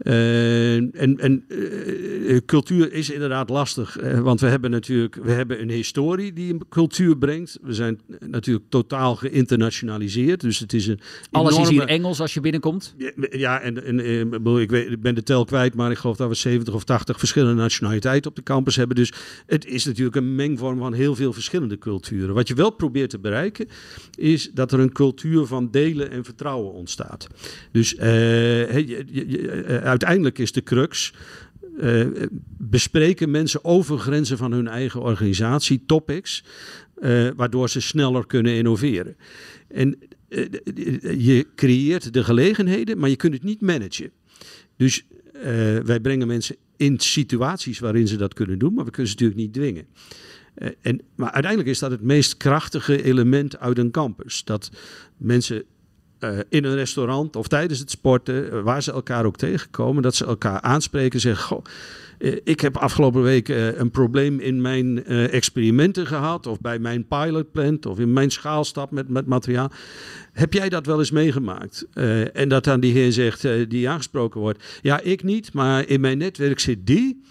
uh, 0.03 0.75
en 0.75 1.17
en 1.17 1.45
uh, 1.47 2.37
cultuur 2.45 2.93
is 2.93 3.09
inderdaad 3.09 3.49
lastig, 3.49 4.01
uh, 4.01 4.19
want 4.19 4.39
we 4.39 4.47
hebben 4.47 4.71
natuurlijk 4.71 5.15
we 5.15 5.31
hebben 5.31 5.61
een 5.61 5.69
historie 5.69 6.33
die 6.33 6.53
een 6.53 6.61
cultuur 6.69 7.17
brengt. 7.17 7.59
We 7.61 7.73
zijn 7.73 7.99
natuurlijk 8.19 8.65
totaal 8.69 9.15
geïnternationaliseerd, 9.15 10.41
dus 10.41 10.59
het 10.59 10.73
is 10.73 10.87
een 10.87 10.99
alles 11.31 11.53
enorme... 11.53 11.71
is 11.71 11.79
hier 11.79 11.87
Engels 11.87 12.19
als 12.19 12.33
je 12.33 12.39
binnenkomt. 12.39 12.95
Ja, 13.29 13.59
en, 13.59 13.85
en 13.85 13.99
ik, 14.59 14.69
weet, 14.69 14.91
ik 14.91 15.01
ben 15.01 15.15
de 15.15 15.23
tel 15.23 15.45
kwijt, 15.45 15.75
maar 15.75 15.91
ik 15.91 15.97
geloof 15.97 16.17
dat 16.17 16.29
we 16.29 16.35
70 16.35 16.73
of 16.73 16.83
80 16.83 17.19
verschillende 17.19 17.61
nationaliteiten 17.61 18.29
op 18.29 18.35
de 18.35 18.43
campus 18.43 18.75
hebben. 18.75 18.95
Dus 18.95 19.13
het 19.45 19.65
is 19.65 19.85
natuurlijk 19.85 20.15
een 20.15 20.35
mengvorm 20.35 20.77
van 20.77 20.93
heel 20.93 21.15
veel 21.15 21.33
verschillende 21.33 21.77
culturen. 21.77 22.35
Wat 22.35 22.47
je 22.47 22.53
wel 22.53 22.71
probeert 22.71 23.09
te 23.09 23.19
bereiken, 23.19 23.67
is 24.15 24.51
dat 24.53 24.71
er 24.71 24.79
een 24.79 24.91
cultuur 24.91 25.45
van 25.45 25.71
delen 25.71 26.11
en 26.11 26.23
vertrouwen 26.23 26.73
ontstaat. 26.73 27.27
Dus 27.71 27.89
je, 27.89 29.05
je, 29.11 29.48
uiteindelijk 29.83 30.37
is 30.37 30.51
de 30.51 30.63
crux. 30.63 31.13
Uh, 31.81 32.07
bespreken 32.57 33.31
mensen 33.31 33.63
over 33.63 33.97
grenzen 33.97 34.37
van 34.37 34.51
hun 34.51 34.67
eigen 34.67 35.01
organisatie 35.01 35.83
topics, 35.85 36.43
waardoor 37.35 37.69
ze 37.69 37.81
sneller 37.81 38.25
kunnen 38.25 38.53
innoveren. 38.53 39.15
En 39.67 39.99
je 41.17 41.47
creëert 41.55 42.13
de 42.13 42.23
gelegenheden, 42.23 42.97
maar 42.97 43.09
je 43.09 43.15
kunt 43.15 43.33
het 43.33 43.43
niet 43.43 43.61
managen. 43.61 44.11
Dus 44.77 45.05
wij 45.83 45.99
brengen 45.99 46.27
mensen 46.27 46.55
in 46.77 46.99
situaties 46.99 47.79
waarin 47.79 48.07
ze 48.07 48.17
dat 48.17 48.33
kunnen 48.33 48.59
doen, 48.59 48.73
maar 48.73 48.85
we 48.85 48.91
kunnen 48.91 49.11
ze 49.11 49.17
natuurlijk 49.17 49.41
niet 49.41 49.53
dwingen. 49.53 49.85
en, 50.81 51.01
maar 51.15 51.31
uiteindelijk 51.31 51.71
is 51.71 51.79
dat 51.79 51.91
het 51.91 52.01
meest 52.01 52.37
krachtige 52.37 53.03
element 53.03 53.59
uit 53.59 53.77
een 53.77 53.91
campus. 53.91 54.43
Dat 54.43 54.71
mensen 55.17 55.63
uh, 56.19 56.39
in 56.49 56.63
een 56.63 56.75
restaurant 56.75 57.35
of 57.35 57.47
tijdens 57.47 57.79
het 57.79 57.91
sporten, 57.91 58.45
uh, 58.45 58.61
waar 58.61 58.83
ze 58.83 58.91
elkaar 58.91 59.25
ook 59.25 59.37
tegenkomen, 59.37 60.03
dat 60.03 60.15
ze 60.15 60.25
elkaar 60.25 60.61
aanspreken 60.61 61.13
en 61.13 61.19
zeggen: 61.19 61.45
Goh, 61.45 61.63
uh, 62.19 62.37
ik 62.43 62.59
heb 62.59 62.77
afgelopen 62.77 63.21
week 63.21 63.47
een 63.47 63.91
probleem 63.91 64.39
in 64.39 64.61
mijn 64.61 65.05
experimenten 65.05 66.07
gehad, 66.07 66.47
of 66.47 66.59
bij 66.59 66.79
mijn 66.79 67.07
pilotplant, 67.07 67.85
of 67.85 67.99
in 67.99 68.13
mijn 68.13 68.31
schaalstap 68.31 68.91
met, 68.91 69.09
met 69.09 69.25
materiaal. 69.25 69.71
Heb 70.33 70.53
jij 70.53 70.69
dat 70.69 70.85
wel 70.85 70.99
eens 70.99 71.11
meegemaakt? 71.11 71.87
en 72.33 72.49
dat 72.49 72.63
dan 72.63 72.79
diegene 72.79 73.11
zegt, 73.11 73.47
die 73.69 73.89
aangesproken 73.89 74.39
wordt: 74.39 74.79
Ja, 74.81 75.01
ik 75.01 75.23
niet, 75.23 75.53
maar 75.53 75.87
in 75.87 76.01
mijn 76.01 76.17
netwerk 76.17 76.59
zit 76.59 76.87
die. 76.87 77.21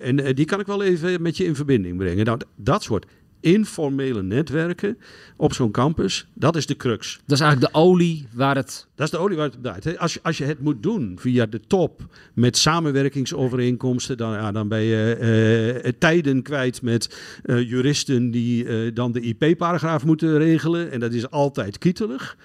en 0.00 0.34
die 0.34 0.44
kan 0.44 0.60
ik 0.60 0.66
wel 0.66 0.82
even 0.82 1.22
met 1.22 1.36
je 1.36 1.44
in 1.44 1.54
verbinding 1.54 1.96
brengen. 1.96 2.24
Nou, 2.24 2.38
dat 2.56 2.82
soort 2.82 3.06
informele 3.40 4.22
netwerken 4.22 4.98
op 5.36 5.52
zo'n 5.52 5.70
campus, 5.70 6.26
dat 6.34 6.56
is 6.56 6.66
de 6.66 6.76
crux. 6.76 7.20
Dat 7.26 7.38
is 7.38 7.44
eigenlijk 7.44 7.72
de 7.72 7.78
olie 7.78 8.26
waar 8.32 8.56
het... 8.56 8.86
Dat 8.94 9.06
is 9.06 9.12
de 9.12 9.18
olie 9.18 9.36
waar 9.36 9.50
het 9.50 9.62
draait. 9.62 9.98
Als 9.98 10.14
je, 10.14 10.20
als 10.22 10.38
je 10.38 10.44
het 10.44 10.60
moet 10.60 10.82
doen 10.82 11.16
via 11.20 11.46
de 11.46 11.60
top 11.66 12.06
met 12.34 12.56
samenwerkingsovereenkomsten, 12.56 14.16
dan, 14.16 14.32
ja, 14.32 14.52
dan 14.52 14.68
ben 14.68 14.80
je 14.80 15.82
uh, 15.84 15.92
tijden 15.98 16.42
kwijt 16.42 16.82
met 16.82 17.18
uh, 17.44 17.68
juristen 17.68 18.30
die 18.30 18.64
uh, 18.64 18.94
dan 18.94 19.12
de 19.12 19.20
IP-paragraaf 19.20 20.04
moeten 20.04 20.38
regelen. 20.38 20.90
En 20.90 21.00
dat 21.00 21.12
is 21.12 21.30
altijd 21.30 21.78
kietelig. 21.78 22.36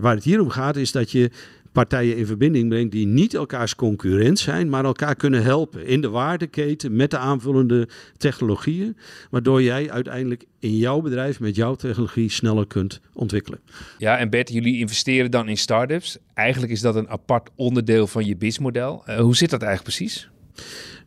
waar 0.00 0.14
het 0.14 0.24
hier 0.24 0.40
om 0.40 0.50
gaat 0.50 0.76
is 0.76 0.92
dat 0.92 1.10
je 1.10 1.30
partijen 1.76 2.16
in 2.16 2.26
verbinding 2.26 2.68
brengt 2.68 2.92
die 2.92 3.06
niet 3.06 3.34
elkaars 3.34 3.74
concurrent 3.74 4.38
zijn, 4.38 4.68
maar 4.68 4.84
elkaar 4.84 5.14
kunnen 5.14 5.42
helpen 5.42 5.86
in 5.86 6.00
de 6.00 6.08
waardeketen 6.08 6.96
met 6.96 7.10
de 7.10 7.18
aanvullende 7.18 7.88
technologieën, 8.16 8.96
waardoor 9.30 9.62
jij 9.62 9.90
uiteindelijk 9.90 10.44
in 10.58 10.76
jouw 10.76 11.00
bedrijf 11.00 11.40
met 11.40 11.56
jouw 11.56 11.74
technologie 11.74 12.30
sneller 12.30 12.66
kunt 12.66 13.00
ontwikkelen. 13.12 13.60
Ja, 13.98 14.18
en 14.18 14.30
Bert, 14.30 14.52
jullie 14.52 14.78
investeren 14.78 15.30
dan 15.30 15.48
in 15.48 15.56
startups. 15.56 16.18
Eigenlijk 16.34 16.72
is 16.72 16.80
dat 16.80 16.96
een 16.96 17.08
apart 17.08 17.50
onderdeel 17.54 18.06
van 18.06 18.24
je 18.24 18.36
businessmodel. 18.36 19.02
Uh, 19.08 19.18
hoe 19.18 19.36
zit 19.36 19.50
dat 19.50 19.62
eigenlijk 19.62 19.96
precies? 19.96 20.28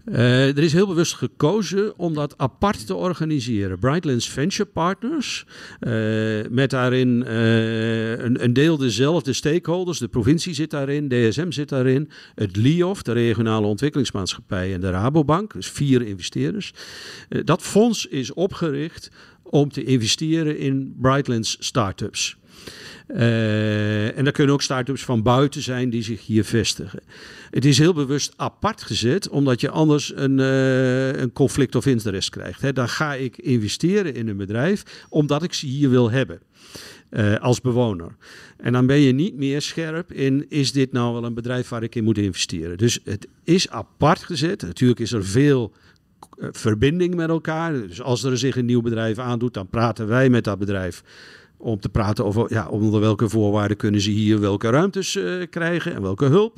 Uh, 0.05 0.57
er 0.57 0.63
is 0.63 0.73
heel 0.73 0.87
bewust 0.87 1.13
gekozen 1.13 1.97
om 1.97 2.13
dat 2.13 2.37
apart 2.37 2.85
te 2.87 2.95
organiseren. 2.95 3.79
Brightlands 3.79 4.29
Venture 4.29 4.69
Partners, 4.69 5.45
uh, 5.79 6.39
met 6.49 6.69
daarin 6.69 7.23
uh, 7.27 8.09
een, 8.09 8.43
een, 8.43 8.53
deel 8.53 8.77
dezelfde 8.77 9.33
stakeholders. 9.33 9.99
De 9.99 10.07
provincie 10.07 10.53
zit 10.53 10.69
daarin, 10.69 11.07
DSM 11.07 11.51
zit 11.51 11.69
daarin, 11.69 12.09
het 12.35 12.55
LIOF, 12.55 13.01
de 13.01 13.11
regionale 13.11 13.67
ontwikkelingsmaatschappij 13.67 14.73
en 14.73 14.81
de 14.81 14.89
Rabobank, 14.89 15.53
dus 15.53 15.69
vier 15.69 16.01
investeerders. 16.01 16.73
dat 17.43 17.61
fonds 17.61 18.05
is 18.05 18.33
opgericht 18.33 19.11
om 19.43 19.69
te 19.71 19.83
investeren 19.83 20.57
in 20.57 20.95
Brightlands 21.01 21.57
startups. 21.59 22.38
Uh, 23.15 24.17
en 24.17 24.25
er 24.25 24.31
kunnen 24.31 24.53
ook 24.53 24.61
start-ups 24.61 25.03
van 25.03 25.23
buiten 25.23 25.61
zijn 25.61 25.89
die 25.89 26.03
zich 26.03 26.25
hier 26.25 26.43
vestigen. 26.43 26.99
Het 27.49 27.65
is 27.65 27.77
heel 27.77 27.93
bewust 27.93 28.33
apart 28.35 28.81
gezet, 28.81 29.29
omdat 29.29 29.61
je 29.61 29.69
anders 29.69 30.11
een, 30.15 30.39
uh, 30.39 31.11
een 31.11 31.31
conflict 31.31 31.75
of 31.75 31.85
interest 31.85 32.29
krijgt. 32.29 32.61
Hè. 32.61 32.73
Dan 32.73 32.89
ga 32.89 33.13
ik 33.13 33.37
investeren 33.37 34.15
in 34.15 34.27
een 34.27 34.37
bedrijf 34.37 35.05
omdat 35.09 35.43
ik 35.43 35.53
ze 35.53 35.65
hier 35.65 35.89
wil 35.89 36.11
hebben. 36.11 36.39
Uh, 37.11 37.35
als 37.35 37.61
bewoner. 37.61 38.15
En 38.57 38.73
dan 38.73 38.85
ben 38.85 38.99
je 38.99 39.11
niet 39.11 39.35
meer 39.35 39.61
scherp 39.61 40.11
in: 40.11 40.45
is 40.49 40.71
dit 40.71 40.91
nou 40.91 41.13
wel 41.13 41.23
een 41.23 41.33
bedrijf 41.33 41.69
waar 41.69 41.83
ik 41.83 41.95
in 41.95 42.03
moet 42.03 42.17
investeren? 42.17 42.77
Dus 42.77 42.99
het 43.03 43.27
is 43.43 43.69
apart 43.69 44.23
gezet. 44.23 44.61
Natuurlijk 44.61 44.99
is 44.99 45.11
er 45.11 45.25
veel 45.25 45.71
verbinding 46.39 47.15
met 47.15 47.29
elkaar. 47.29 47.73
Dus 47.73 48.01
als 48.01 48.23
er 48.23 48.37
zich 48.37 48.55
een 48.55 48.65
nieuw 48.65 48.81
bedrijf 48.81 49.17
aandoet, 49.17 49.53
dan 49.53 49.69
praten 49.69 50.07
wij 50.07 50.29
met 50.29 50.43
dat 50.43 50.59
bedrijf 50.59 51.03
om 51.59 51.79
te 51.79 51.89
praten 51.89 52.25
over 52.25 52.53
ja, 52.53 52.67
onder 52.67 52.99
welke 52.99 53.29
voorwaarden 53.29 53.77
kunnen 53.77 54.01
ze 54.01 54.09
hier 54.09 54.39
welke 54.39 54.69
ruimtes 54.69 55.15
uh, 55.15 55.45
krijgen 55.49 55.93
en 55.95 56.01
welke 56.01 56.25
hulp. 56.25 56.57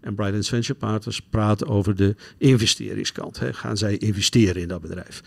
En 0.00 0.14
Brightlands 0.14 0.48
Venture 0.48 0.78
Partners 0.78 1.20
praat 1.20 1.66
over 1.66 1.94
de 1.94 2.14
investeringskant. 2.38 3.38
Hè. 3.38 3.52
Gaan 3.52 3.76
zij 3.76 3.96
investeren 3.96 4.62
in 4.62 4.68
dat 4.68 4.80
bedrijf? 4.80 5.22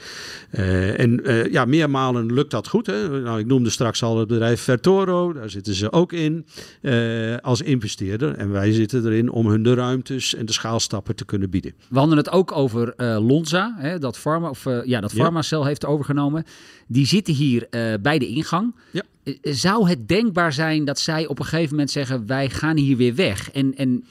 Uh, 0.51 0.99
en 0.99 1.29
uh, 1.29 1.51
ja, 1.51 1.65
meermalen 1.65 2.33
lukt 2.33 2.51
dat 2.51 2.67
goed. 2.67 2.85
Hè. 2.85 3.21
Nou, 3.21 3.39
ik 3.39 3.45
noemde 3.45 3.69
straks 3.69 4.03
al 4.03 4.19
het 4.19 4.27
bedrijf 4.27 4.61
Vertoro. 4.61 5.33
Daar 5.33 5.49
zitten 5.49 5.73
ze 5.73 5.91
ook 5.91 6.13
in 6.13 6.45
uh, 6.81 7.37
als 7.37 7.61
investeerder. 7.61 8.35
En 8.35 8.51
wij 8.51 8.71
zitten 8.71 9.05
erin 9.05 9.29
om 9.29 9.47
hun 9.47 9.63
de 9.63 9.73
ruimtes 9.73 10.35
en 10.35 10.45
de 10.45 10.53
schaalstappen 10.53 11.15
te 11.15 11.25
kunnen 11.25 11.49
bieden. 11.49 11.73
We 11.89 11.99
hadden 11.99 12.17
het 12.17 12.29
ook 12.29 12.51
over 12.51 12.93
Lonza, 13.21 13.75
hè, 13.77 13.99
dat 13.99 14.17
Pharma, 14.17 14.49
of, 14.49 14.65
ja, 14.85 15.01
dat 15.01 15.13
Pharmacel 15.13 15.61
ja. 15.61 15.67
heeft 15.67 15.85
overgenomen. 15.85 16.43
Die 16.87 17.05
zitten 17.05 17.33
hier 17.33 17.67
bij 18.01 18.19
de 18.19 18.27
ingang. 18.27 18.75
Ja. 18.91 19.01
Zou 19.41 19.89
het 19.89 20.07
denkbaar 20.07 20.53
zijn 20.53 20.85
dat 20.85 20.99
zij 20.99 21.27
op 21.27 21.39
een 21.39 21.45
gegeven 21.45 21.69
moment 21.69 21.91
zeggen: 21.91 22.27
wij 22.27 22.49
gaan 22.49 22.77
hier 22.77 22.97
weer 22.97 23.15
weg? 23.15 23.51
En, 23.51 23.75
en 23.75 24.05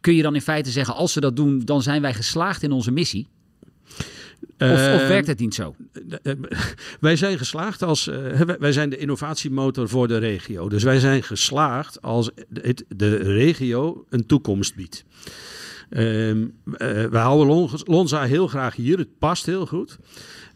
kun 0.00 0.14
je 0.14 0.22
dan 0.22 0.34
in 0.34 0.40
feite 0.40 0.70
zeggen: 0.70 0.94
als 0.94 1.12
ze 1.12 1.20
dat 1.20 1.36
doen, 1.36 1.60
dan 1.64 1.82
zijn 1.82 2.02
wij 2.02 2.14
geslaagd 2.14 2.62
in 2.62 2.72
onze 2.72 2.90
missie? 2.90 3.28
Of, 4.58 4.70
of, 4.70 5.06
werkt 5.08 5.26
het 5.26 5.38
niet 5.38 5.54
zo? 5.54 5.74
Uh, 6.22 6.32
wij 7.00 7.16
zijn 7.16 7.38
geslaagd 7.38 7.82
als. 7.82 8.08
Uh, 8.08 8.40
wij 8.58 8.72
zijn 8.72 8.90
de 8.90 8.96
innovatiemotor 8.96 9.88
voor 9.88 10.08
de 10.08 10.18
regio. 10.18 10.68
Dus 10.68 10.82
wij 10.82 10.98
zijn 10.98 11.22
geslaagd 11.22 12.02
als 12.02 12.30
het 12.52 12.84
de 12.96 13.16
regio 13.16 14.04
een 14.08 14.26
toekomst 14.26 14.74
biedt. 14.74 15.04
Uh, 15.90 15.98
we 16.64 17.18
houden 17.18 17.70
Lonza 17.84 18.24
heel 18.24 18.46
graag 18.46 18.76
hier. 18.76 18.98
Het 18.98 19.18
past 19.18 19.46
heel 19.46 19.66
goed. 19.66 19.98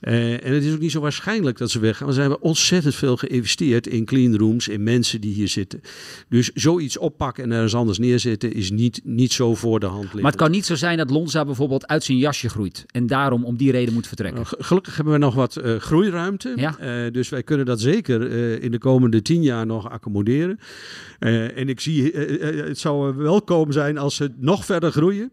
Uh, 0.07 0.45
en 0.45 0.53
het 0.55 0.65
is 0.65 0.73
ook 0.73 0.81
niet 0.81 0.91
zo 0.91 1.01
waarschijnlijk 1.01 1.59
dat 1.59 1.71
ze 1.71 1.79
weggaan. 1.79 2.05
Want 2.05 2.15
ze 2.15 2.21
hebben 2.21 2.43
ontzettend 2.43 2.95
veel 2.95 3.17
geïnvesteerd 3.17 3.87
in 3.87 4.05
cleanrooms, 4.05 4.69
in 4.69 4.83
mensen 4.83 5.21
die 5.21 5.35
hier 5.35 5.49
zitten. 5.49 5.81
Dus 6.29 6.51
zoiets 6.55 6.99
oppakken 6.99 7.45
en 7.45 7.53
ergens 7.53 7.75
anders 7.75 7.99
neerzetten 7.99 8.53
is 8.53 8.71
niet, 8.71 9.01
niet 9.05 9.33
zo 9.33 9.55
voor 9.55 9.81
de 9.81 9.87
hand 9.87 10.03
liggen. 10.03 10.23
Maar 10.23 10.31
het 10.31 10.41
kan 10.41 10.51
niet 10.51 10.67
zo 10.67 10.75
zijn 10.75 10.97
dat 10.97 11.11
Lonza 11.11 11.45
bijvoorbeeld 11.45 11.87
uit 11.87 12.05
zijn 12.05 12.19
jasje 12.19 12.49
groeit. 12.49 12.85
En 12.87 13.07
daarom 13.07 13.45
om 13.45 13.57
die 13.57 13.71
reden 13.71 13.95
moet 13.95 14.07
vertrekken. 14.07 14.41
Uh, 14.41 14.47
gelukkig 14.59 14.97
hebben 14.97 15.13
we 15.13 15.19
nog 15.19 15.35
wat 15.35 15.59
uh, 15.65 15.77
groeiruimte. 15.77 16.53
Ja. 16.57 17.11
dus 17.11 17.29
wij 17.29 17.43
kunnen 17.43 17.67
dat 17.67 17.81
zeker 17.81 18.31
in 18.63 18.71
de 18.71 18.79
komende 18.79 19.23
tien 19.23 19.43
jaar 19.43 19.67
nog 19.67 19.91
accommoderen. 19.91 20.59
en 21.19 21.69
ik 21.69 21.81
zie, 21.81 22.13
het 22.13 22.79
zou 22.79 23.17
welkom 23.17 23.73
zijn 23.73 23.99
als 23.99 24.17
ze 24.17 24.31
nog 24.37 24.65
verder 24.65 24.93
groeien. 24.93 25.33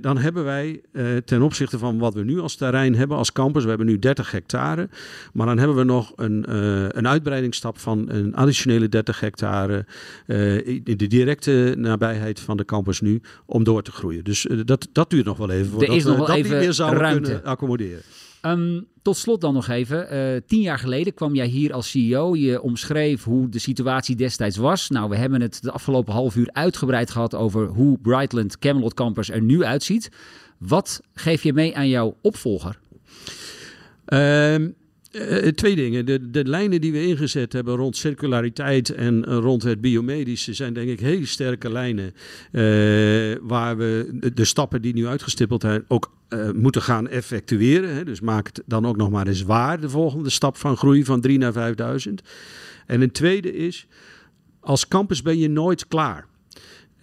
dan 0.00 0.18
hebben 0.18 0.44
wij 0.44 0.80
ten 1.24 1.42
opzichte 1.42 1.78
van 1.78 1.98
wat 1.98 2.14
we 2.14 2.24
nu 2.24 2.40
als 2.40 2.56
terrein 2.56 2.94
hebben 2.94 3.16
als 3.16 3.32
campus. 3.32 3.62
We 3.62 3.68
hebben 3.68 3.86
nu 3.86 3.95
30 3.98 4.30
hectare. 4.30 4.88
Maar 5.32 5.46
dan 5.46 5.58
hebben 5.58 5.76
we 5.76 5.84
nog 5.84 6.12
een, 6.16 6.44
uh, 6.48 6.88
een 6.88 7.08
uitbreidingsstap 7.08 7.78
van 7.78 8.10
een 8.10 8.34
additionele 8.34 8.88
30 8.88 9.20
hectare 9.20 9.86
uh, 10.26 10.66
in 10.66 10.96
de 10.96 11.06
directe 11.06 11.74
nabijheid 11.78 12.40
van 12.40 12.56
de 12.56 12.64
campus 12.64 13.00
nu 13.00 13.20
om 13.46 13.64
door 13.64 13.82
te 13.82 13.92
groeien. 13.92 14.24
Dus 14.24 14.44
uh, 14.44 14.60
dat, 14.64 14.88
dat 14.92 15.10
duurt 15.10 15.24
nog 15.24 15.36
wel 15.36 15.50
even 15.50 15.70
voordat 15.70 15.88
er 15.88 15.94
is 15.94 16.04
nog 16.04 16.16
wel 16.16 16.26
dat 16.26 16.36
even 16.36 16.58
meer 16.58 16.72
zouden 16.72 17.00
ruimte. 17.00 17.22
kunnen 17.22 17.44
accommoderen. 17.44 18.02
Um, 18.42 18.86
tot 19.02 19.16
slot 19.16 19.40
dan 19.40 19.54
nog 19.54 19.68
even. 19.68 20.14
Uh, 20.14 20.40
tien 20.46 20.60
jaar 20.60 20.78
geleden 20.78 21.14
kwam 21.14 21.34
jij 21.34 21.46
hier 21.46 21.72
als 21.72 21.90
CEO. 21.90 22.36
Je 22.36 22.62
omschreef 22.62 23.24
hoe 23.24 23.48
de 23.48 23.58
situatie 23.58 24.16
destijds 24.16 24.56
was. 24.56 24.88
Nou, 24.88 25.08
we 25.08 25.16
hebben 25.16 25.40
het 25.40 25.62
de 25.62 25.70
afgelopen 25.70 26.12
half 26.12 26.36
uur 26.36 26.48
uitgebreid 26.52 27.10
gehad 27.10 27.34
over 27.34 27.66
hoe 27.66 27.98
Brightland 27.98 28.58
Camelot 28.58 28.94
Campus 28.94 29.30
er 29.30 29.42
nu 29.42 29.64
uitziet. 29.64 30.08
Wat 30.58 31.00
geef 31.14 31.42
je 31.42 31.52
mee 31.52 31.76
aan 31.76 31.88
jouw 31.88 32.16
opvolger? 32.22 32.78
Uh, 34.08 34.54
uh, 34.58 34.68
twee 35.54 35.76
dingen. 35.76 36.06
De, 36.06 36.30
de 36.30 36.44
lijnen 36.44 36.80
die 36.80 36.92
we 36.92 37.06
ingezet 37.06 37.52
hebben 37.52 37.76
rond 37.76 37.96
circulariteit 37.96 38.90
en 38.90 39.24
uh, 39.28 39.36
rond 39.36 39.62
het 39.62 39.80
biomedische 39.80 40.54
zijn 40.54 40.72
denk 40.72 40.88
ik 40.88 41.00
hele 41.00 41.26
sterke 41.26 41.72
lijnen. 41.72 42.12
waar 43.42 43.76
we 43.76 44.10
de, 44.12 44.32
de, 44.34 44.44
stappen 44.44 44.82
die 44.82 44.94
nu 44.94 45.06
uitgestippeld 45.06 45.62
zijn 45.62 45.84
ook 45.88 46.14
moeten 46.54 46.82
gaan 46.82 47.08
effectueren. 47.08 47.94
Hè. 47.94 48.04
Dus 48.04 48.20
maak 48.20 48.46
het 48.46 48.62
dan 48.66 48.86
ook 48.86 48.96
nog 48.96 49.10
maar 49.10 49.26
eens 49.26 49.42
waar, 49.42 49.80
de 49.80 49.90
volgende 49.90 50.30
stap 50.30 50.56
van 50.56 50.76
groei 50.76 51.04
van 51.04 51.20
3 51.20 51.38
naar 51.38 51.52
5000. 51.52 52.22
En 52.86 53.00
een 53.00 53.12
tweede 53.12 53.56
is, 53.56 53.86
als 54.60 54.88
campus 54.88 55.22
ben 55.22 55.38
je 55.38 55.48
nooit 55.48 55.88
klaar. 55.88 56.26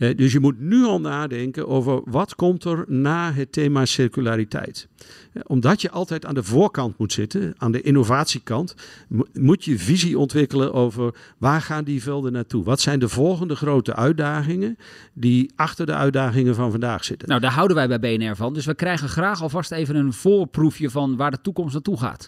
Uh, 0.03 0.15
dus 0.15 0.31
je 0.31 0.39
moet 0.39 0.59
nu 0.59 0.83
al 0.83 1.01
nadenken 1.01 1.67
over 1.67 2.01
wat 2.05 2.35
komt 2.35 2.63
er 2.63 2.85
na 2.87 3.33
het 3.33 3.51
thema 3.51 3.85
circulariteit. 3.85 4.87
Uh, 5.33 5.43
omdat 5.47 5.81
je 5.81 5.91
altijd 5.91 6.25
aan 6.25 6.33
de 6.33 6.43
voorkant 6.43 6.97
moet 6.97 7.13
zitten, 7.13 7.53
aan 7.57 7.71
de 7.71 7.81
innovatiekant, 7.81 8.75
mo 9.07 9.25
moet 9.33 9.65
je 9.65 9.79
visie 9.79 10.19
ontwikkelen 10.19 10.73
over 10.73 11.15
waar 11.37 11.61
gaan 11.61 11.83
die 11.83 12.01
velden 12.03 12.31
naartoe? 12.31 12.63
Wat 12.63 12.81
zijn 12.81 12.99
de 12.99 13.09
volgende 13.09 13.55
grote 13.55 13.95
uitdagingen 13.95 14.77
die 15.13 15.51
achter 15.55 15.85
de 15.85 15.93
uitdagingen 15.93 16.55
van 16.55 16.71
vandaag 16.71 17.03
zitten? 17.03 17.27
Nou, 17.27 17.41
daar 17.41 17.51
houden 17.51 17.75
wij 17.77 17.87
bij 17.87 17.99
BNR 17.99 18.35
van. 18.35 18.53
Dus 18.53 18.65
we 18.65 18.75
krijgen 18.75 19.09
graag 19.09 19.41
alvast 19.41 19.71
even 19.71 19.95
een 19.95 20.13
voorproefje 20.13 20.89
van 20.89 21.15
waar 21.15 21.31
de 21.31 21.41
toekomst 21.41 21.73
naartoe 21.73 21.97
gaat. 21.97 22.27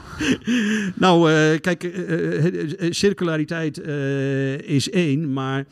nou, 1.04 1.32
uh, 1.32 1.60
kijk, 1.60 1.90
circulariteit 2.90 3.78
is 4.66 4.90
één, 4.90 5.32
maar 5.32 5.66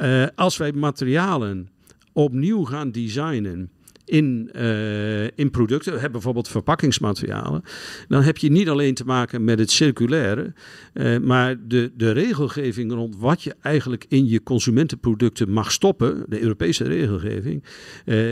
uh, 0.00 0.26
als 0.34 0.56
wij 0.56 0.72
materialen 0.72 1.68
opnieuw 2.12 2.64
gaan 2.64 2.90
designen 2.90 3.70
in, 4.04 4.50
uh, 4.56 5.24
in 5.24 5.50
producten, 5.50 6.12
bijvoorbeeld 6.12 6.48
verpakkingsmaterialen, 6.48 7.62
dan 8.08 8.22
heb 8.22 8.38
je 8.38 8.50
niet 8.50 8.68
alleen 8.68 8.94
te 8.94 9.04
maken 9.04 9.44
met 9.44 9.58
het 9.58 9.70
circulaire, 9.70 10.52
uh, 10.94 11.18
maar 11.18 11.56
de, 11.68 11.92
de 11.96 12.10
regelgeving 12.10 12.92
rond 12.92 13.16
wat 13.16 13.42
je 13.42 13.54
eigenlijk 13.62 14.04
in 14.08 14.28
je 14.28 14.42
consumentenproducten 14.42 15.50
mag 15.50 15.72
stoppen, 15.72 16.24
de 16.28 16.40
Europese 16.40 16.84
regelgeving, 16.84 17.64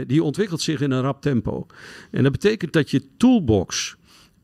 die 0.06 0.22
ontwikkelt 0.22 0.60
zich 0.60 0.80
in 0.80 0.90
een 0.90 1.02
rap 1.02 1.22
tempo. 1.22 1.66
En 2.10 2.22
dat 2.22 2.32
betekent 2.32 2.72
dat 2.72 2.90
je 2.90 3.02
toolbox 3.16 3.97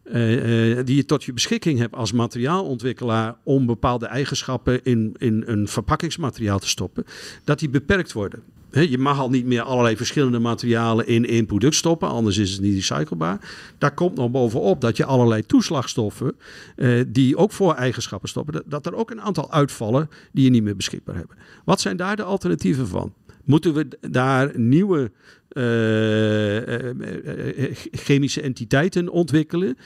uh, 0.04 0.76
uh, 0.76 0.84
die 0.84 0.96
je 0.96 1.04
tot 1.04 1.24
je 1.24 1.32
beschikking 1.32 1.78
hebt 1.78 1.94
als 1.94 2.12
materiaalontwikkelaar 2.12 3.36
om 3.42 3.66
bepaalde 3.66 4.06
eigenschappen 4.06 4.84
in, 4.84 5.14
in 5.18 5.42
een 5.46 5.68
verpakkingsmateriaal 5.68 6.58
te 6.58 6.68
stoppen, 6.68 7.04
dat 7.44 7.58
die 7.58 7.68
beperkt 7.68 8.12
worden. 8.12 8.42
Je 8.70 8.98
mag 8.98 9.18
al 9.18 9.30
niet 9.30 9.46
meer 9.46 9.62
allerlei 9.62 9.96
verschillende 9.96 10.38
materialen 10.38 11.06
in 11.06 11.26
één 11.26 11.46
product 11.46 11.74
stoppen, 11.74 12.08
anders 12.08 12.38
is 12.38 12.50
het 12.50 12.60
niet 12.60 12.74
recyclebaar. 12.74 13.38
Daar 13.78 13.94
komt 13.94 14.16
nog 14.16 14.30
bovenop 14.30 14.80
dat 14.80 14.96
je 14.96 15.04
allerlei 15.04 15.46
toeslagstoffen, 15.46 16.34
uh, 16.76 17.04
die 17.06 17.36
ook 17.36 17.52
voor 17.52 17.74
eigenschappen 17.74 18.28
stoppen, 18.28 18.52
dat, 18.52 18.62
dat 18.66 18.86
er 18.86 18.94
ook 18.94 19.10
een 19.10 19.20
aantal 19.20 19.52
uitvallen 19.52 20.10
die 20.32 20.44
je 20.44 20.50
niet 20.50 20.62
meer 20.62 20.76
beschikbaar 20.76 21.16
hebben. 21.16 21.36
Wat 21.64 21.80
zijn 21.80 21.96
daar 21.96 22.16
de 22.16 22.22
alternatieven 22.22 22.88
van? 22.88 23.12
Moeten 23.44 23.74
we 23.74 23.88
daar 24.10 24.58
nieuwe 24.58 25.10
uh, 25.52 26.66
uh, 26.66 27.74
chemische 27.90 28.40
entiteiten 28.40 29.08
ontwikkelen 29.08 29.76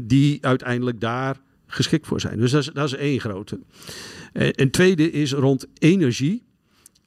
die 0.00 0.46
uiteindelijk 0.46 1.00
daar 1.00 1.40
geschikt 1.66 2.06
voor 2.06 2.20
zijn? 2.20 2.38
Dus 2.38 2.50
dat 2.50 2.86
is, 2.86 2.94
één 2.94 3.20
grote. 3.20 3.60
een 4.32 4.70
tweede 4.70 5.10
is 5.10 5.32
rond 5.32 5.66
energie 5.78 6.42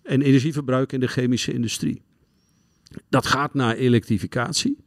en 0.04 0.22
energieverbruik 0.22 0.92
in 0.92 1.00
de 1.00 1.08
chemische 1.08 1.54
industrie. 1.54 2.02
Dat 3.10 3.26
gaat 3.26 3.54
naar 3.54 3.76
elektrificatie. 3.76 4.78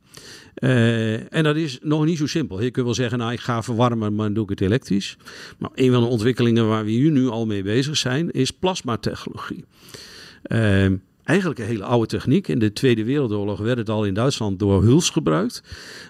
En 1.28 1.42
dat 1.42 1.56
is 1.56 1.78
nog 1.82 2.04
niet 2.04 2.18
zo 2.18 2.26
simpel. 2.26 2.62
Je 2.62 2.70
kunt 2.70 2.84
wel 2.84 2.94
zeggen, 2.94 3.18
nou 3.18 3.32
ik 3.32 3.40
ga 3.40 3.62
verwarmen, 3.62 4.14
maar 4.14 4.24
dan 4.24 4.34
doe 4.34 4.44
ik 4.44 4.50
het 4.50 4.60
elektrisch. 4.60 5.16
Maar 5.58 5.70
een 5.74 5.92
van 5.92 6.02
de 6.02 6.08
ontwikkelingen 6.08 6.68
waar 6.68 6.84
we 6.84 6.90
hier 6.90 7.10
nu 7.10 7.28
al 7.28 7.46
mee 7.46 7.62
bezig 7.62 7.96
zijn, 7.96 8.30
is 8.30 8.50
plasmatechnologie. 8.50 9.64
Uh, 10.48 10.92
eigenlijk 11.24 11.58
een 11.58 11.66
hele 11.66 11.84
oude 11.84 12.06
techniek. 12.06 12.48
In 12.48 12.58
de 12.58 12.72
Tweede 12.72 13.04
Wereldoorlog 13.04 13.58
werd 13.58 13.78
het 13.78 13.88
al 13.90 14.04
in 14.04 14.14
Duitsland 14.14 14.58
door 14.58 14.82
Huls 14.82 15.10
gebruikt. 15.10 15.62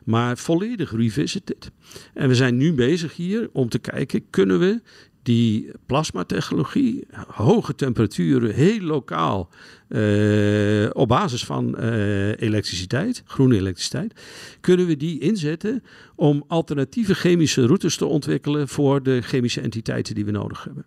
Maar 0.05 0.39
volledig 0.39 0.93
revisited. 0.93 1.71
En 2.15 2.29
we 2.29 2.35
zijn 2.35 2.57
nu 2.57 2.73
bezig 2.73 3.17
hier 3.17 3.49
om 3.53 3.69
te 3.69 3.79
kijken, 3.79 4.25
kunnen 4.31 4.59
we 4.59 4.81
die 5.27 5.71
plasmatechnologie, 5.87 7.07
hoge 7.27 7.75
temperaturen, 7.75 8.55
heel 8.55 8.81
lokaal, 8.81 9.49
uh, 9.89 10.91
op 10.93 11.09
basis 11.09 11.45
van 11.45 11.77
uh, 11.79 12.41
elektriciteit, 12.41 13.23
groene 13.27 13.57
elektriciteit, 13.57 14.21
kunnen 14.61 14.87
we 14.87 14.97
die 14.97 15.19
inzetten 15.19 15.83
om 16.17 16.45
alternatieve 16.47 17.15
chemische 17.15 17.67
routes 17.67 17.97
te 17.97 18.07
ontwikkelen 18.07 18.69
voor 18.69 19.03
de 19.03 19.21
chemische 19.23 19.61
entiteiten 19.61 20.15
die 20.15 20.25
we 20.25 20.31
nodig 20.31 20.65
hebben. 20.65 20.85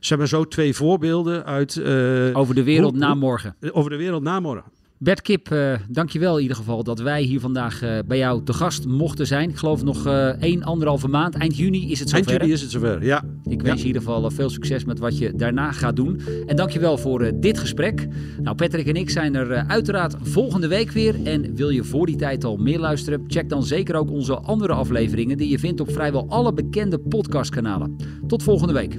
Zeg 0.00 0.18
maar 0.18 0.28
zo 0.28 0.44
twee 0.44 0.74
voorbeelden 0.74 1.44
uit... 1.44 1.76
Uh, 1.76 1.84
over 2.32 2.54
de 2.54 2.62
wereld 2.62 2.90
hoe, 2.90 3.00
na 3.00 3.14
morgen. 3.14 3.56
Over 3.72 3.90
de 3.90 3.96
wereld 3.96 4.22
na 4.22 4.40
morgen. 4.40 4.79
Bert 5.02 5.20
Kip, 5.22 5.52
uh, 5.52 5.74
dankjewel 5.88 6.36
in 6.36 6.42
ieder 6.42 6.56
geval 6.56 6.84
dat 6.84 7.00
wij 7.00 7.22
hier 7.22 7.40
vandaag 7.40 7.82
uh, 7.82 7.98
bij 8.06 8.18
jou 8.18 8.44
te 8.44 8.52
gast 8.52 8.86
mochten 8.86 9.26
zijn. 9.26 9.50
Ik 9.50 9.56
geloof 9.56 9.82
nog 9.82 10.06
uh, 10.06 10.42
één, 10.42 10.62
anderhalve 10.62 11.08
maand. 11.08 11.34
Eind 11.34 11.56
juni 11.56 11.90
is 11.90 11.98
het 11.98 12.08
zover. 12.08 12.26
Eind 12.28 12.40
juni 12.40 12.52
is 12.52 12.60
het 12.60 12.70
zover, 12.70 13.04
ja. 13.04 13.24
Ik 13.44 13.62
wens 13.62 13.66
ja. 13.66 13.72
je 13.72 13.80
in 13.80 13.86
ieder 13.86 14.02
geval 14.02 14.30
veel 14.30 14.50
succes 14.50 14.84
met 14.84 14.98
wat 14.98 15.18
je 15.18 15.34
daarna 15.34 15.72
gaat 15.72 15.96
doen. 15.96 16.20
En 16.46 16.56
dankjewel 16.56 16.98
voor 16.98 17.40
dit 17.40 17.58
gesprek. 17.58 18.08
Nou, 18.42 18.56
Patrick 18.56 18.86
en 18.86 18.94
ik 18.94 19.10
zijn 19.10 19.34
er 19.34 19.64
uiteraard 19.66 20.14
volgende 20.22 20.68
week 20.68 20.90
weer. 20.90 21.24
En 21.24 21.54
wil 21.54 21.70
je 21.70 21.84
voor 21.84 22.06
die 22.06 22.16
tijd 22.16 22.44
al 22.44 22.56
meer 22.56 22.78
luisteren? 22.78 23.24
Check 23.26 23.48
dan 23.48 23.62
zeker 23.62 23.94
ook 23.94 24.10
onze 24.10 24.38
andere 24.38 24.72
afleveringen 24.72 25.36
die 25.36 25.48
je 25.48 25.58
vindt 25.58 25.80
op 25.80 25.92
vrijwel 25.92 26.26
alle 26.28 26.52
bekende 26.52 26.98
podcastkanalen. 26.98 27.96
Tot 28.26 28.42
volgende 28.42 28.72
week. 28.72 28.96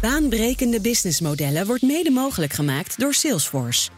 Baanbrekende 0.00 0.80
businessmodellen 0.80 1.66
wordt 1.66 1.82
mede 1.82 2.10
mogelijk 2.10 2.52
gemaakt 2.52 3.00
door 3.00 3.14
Salesforce. 3.14 3.97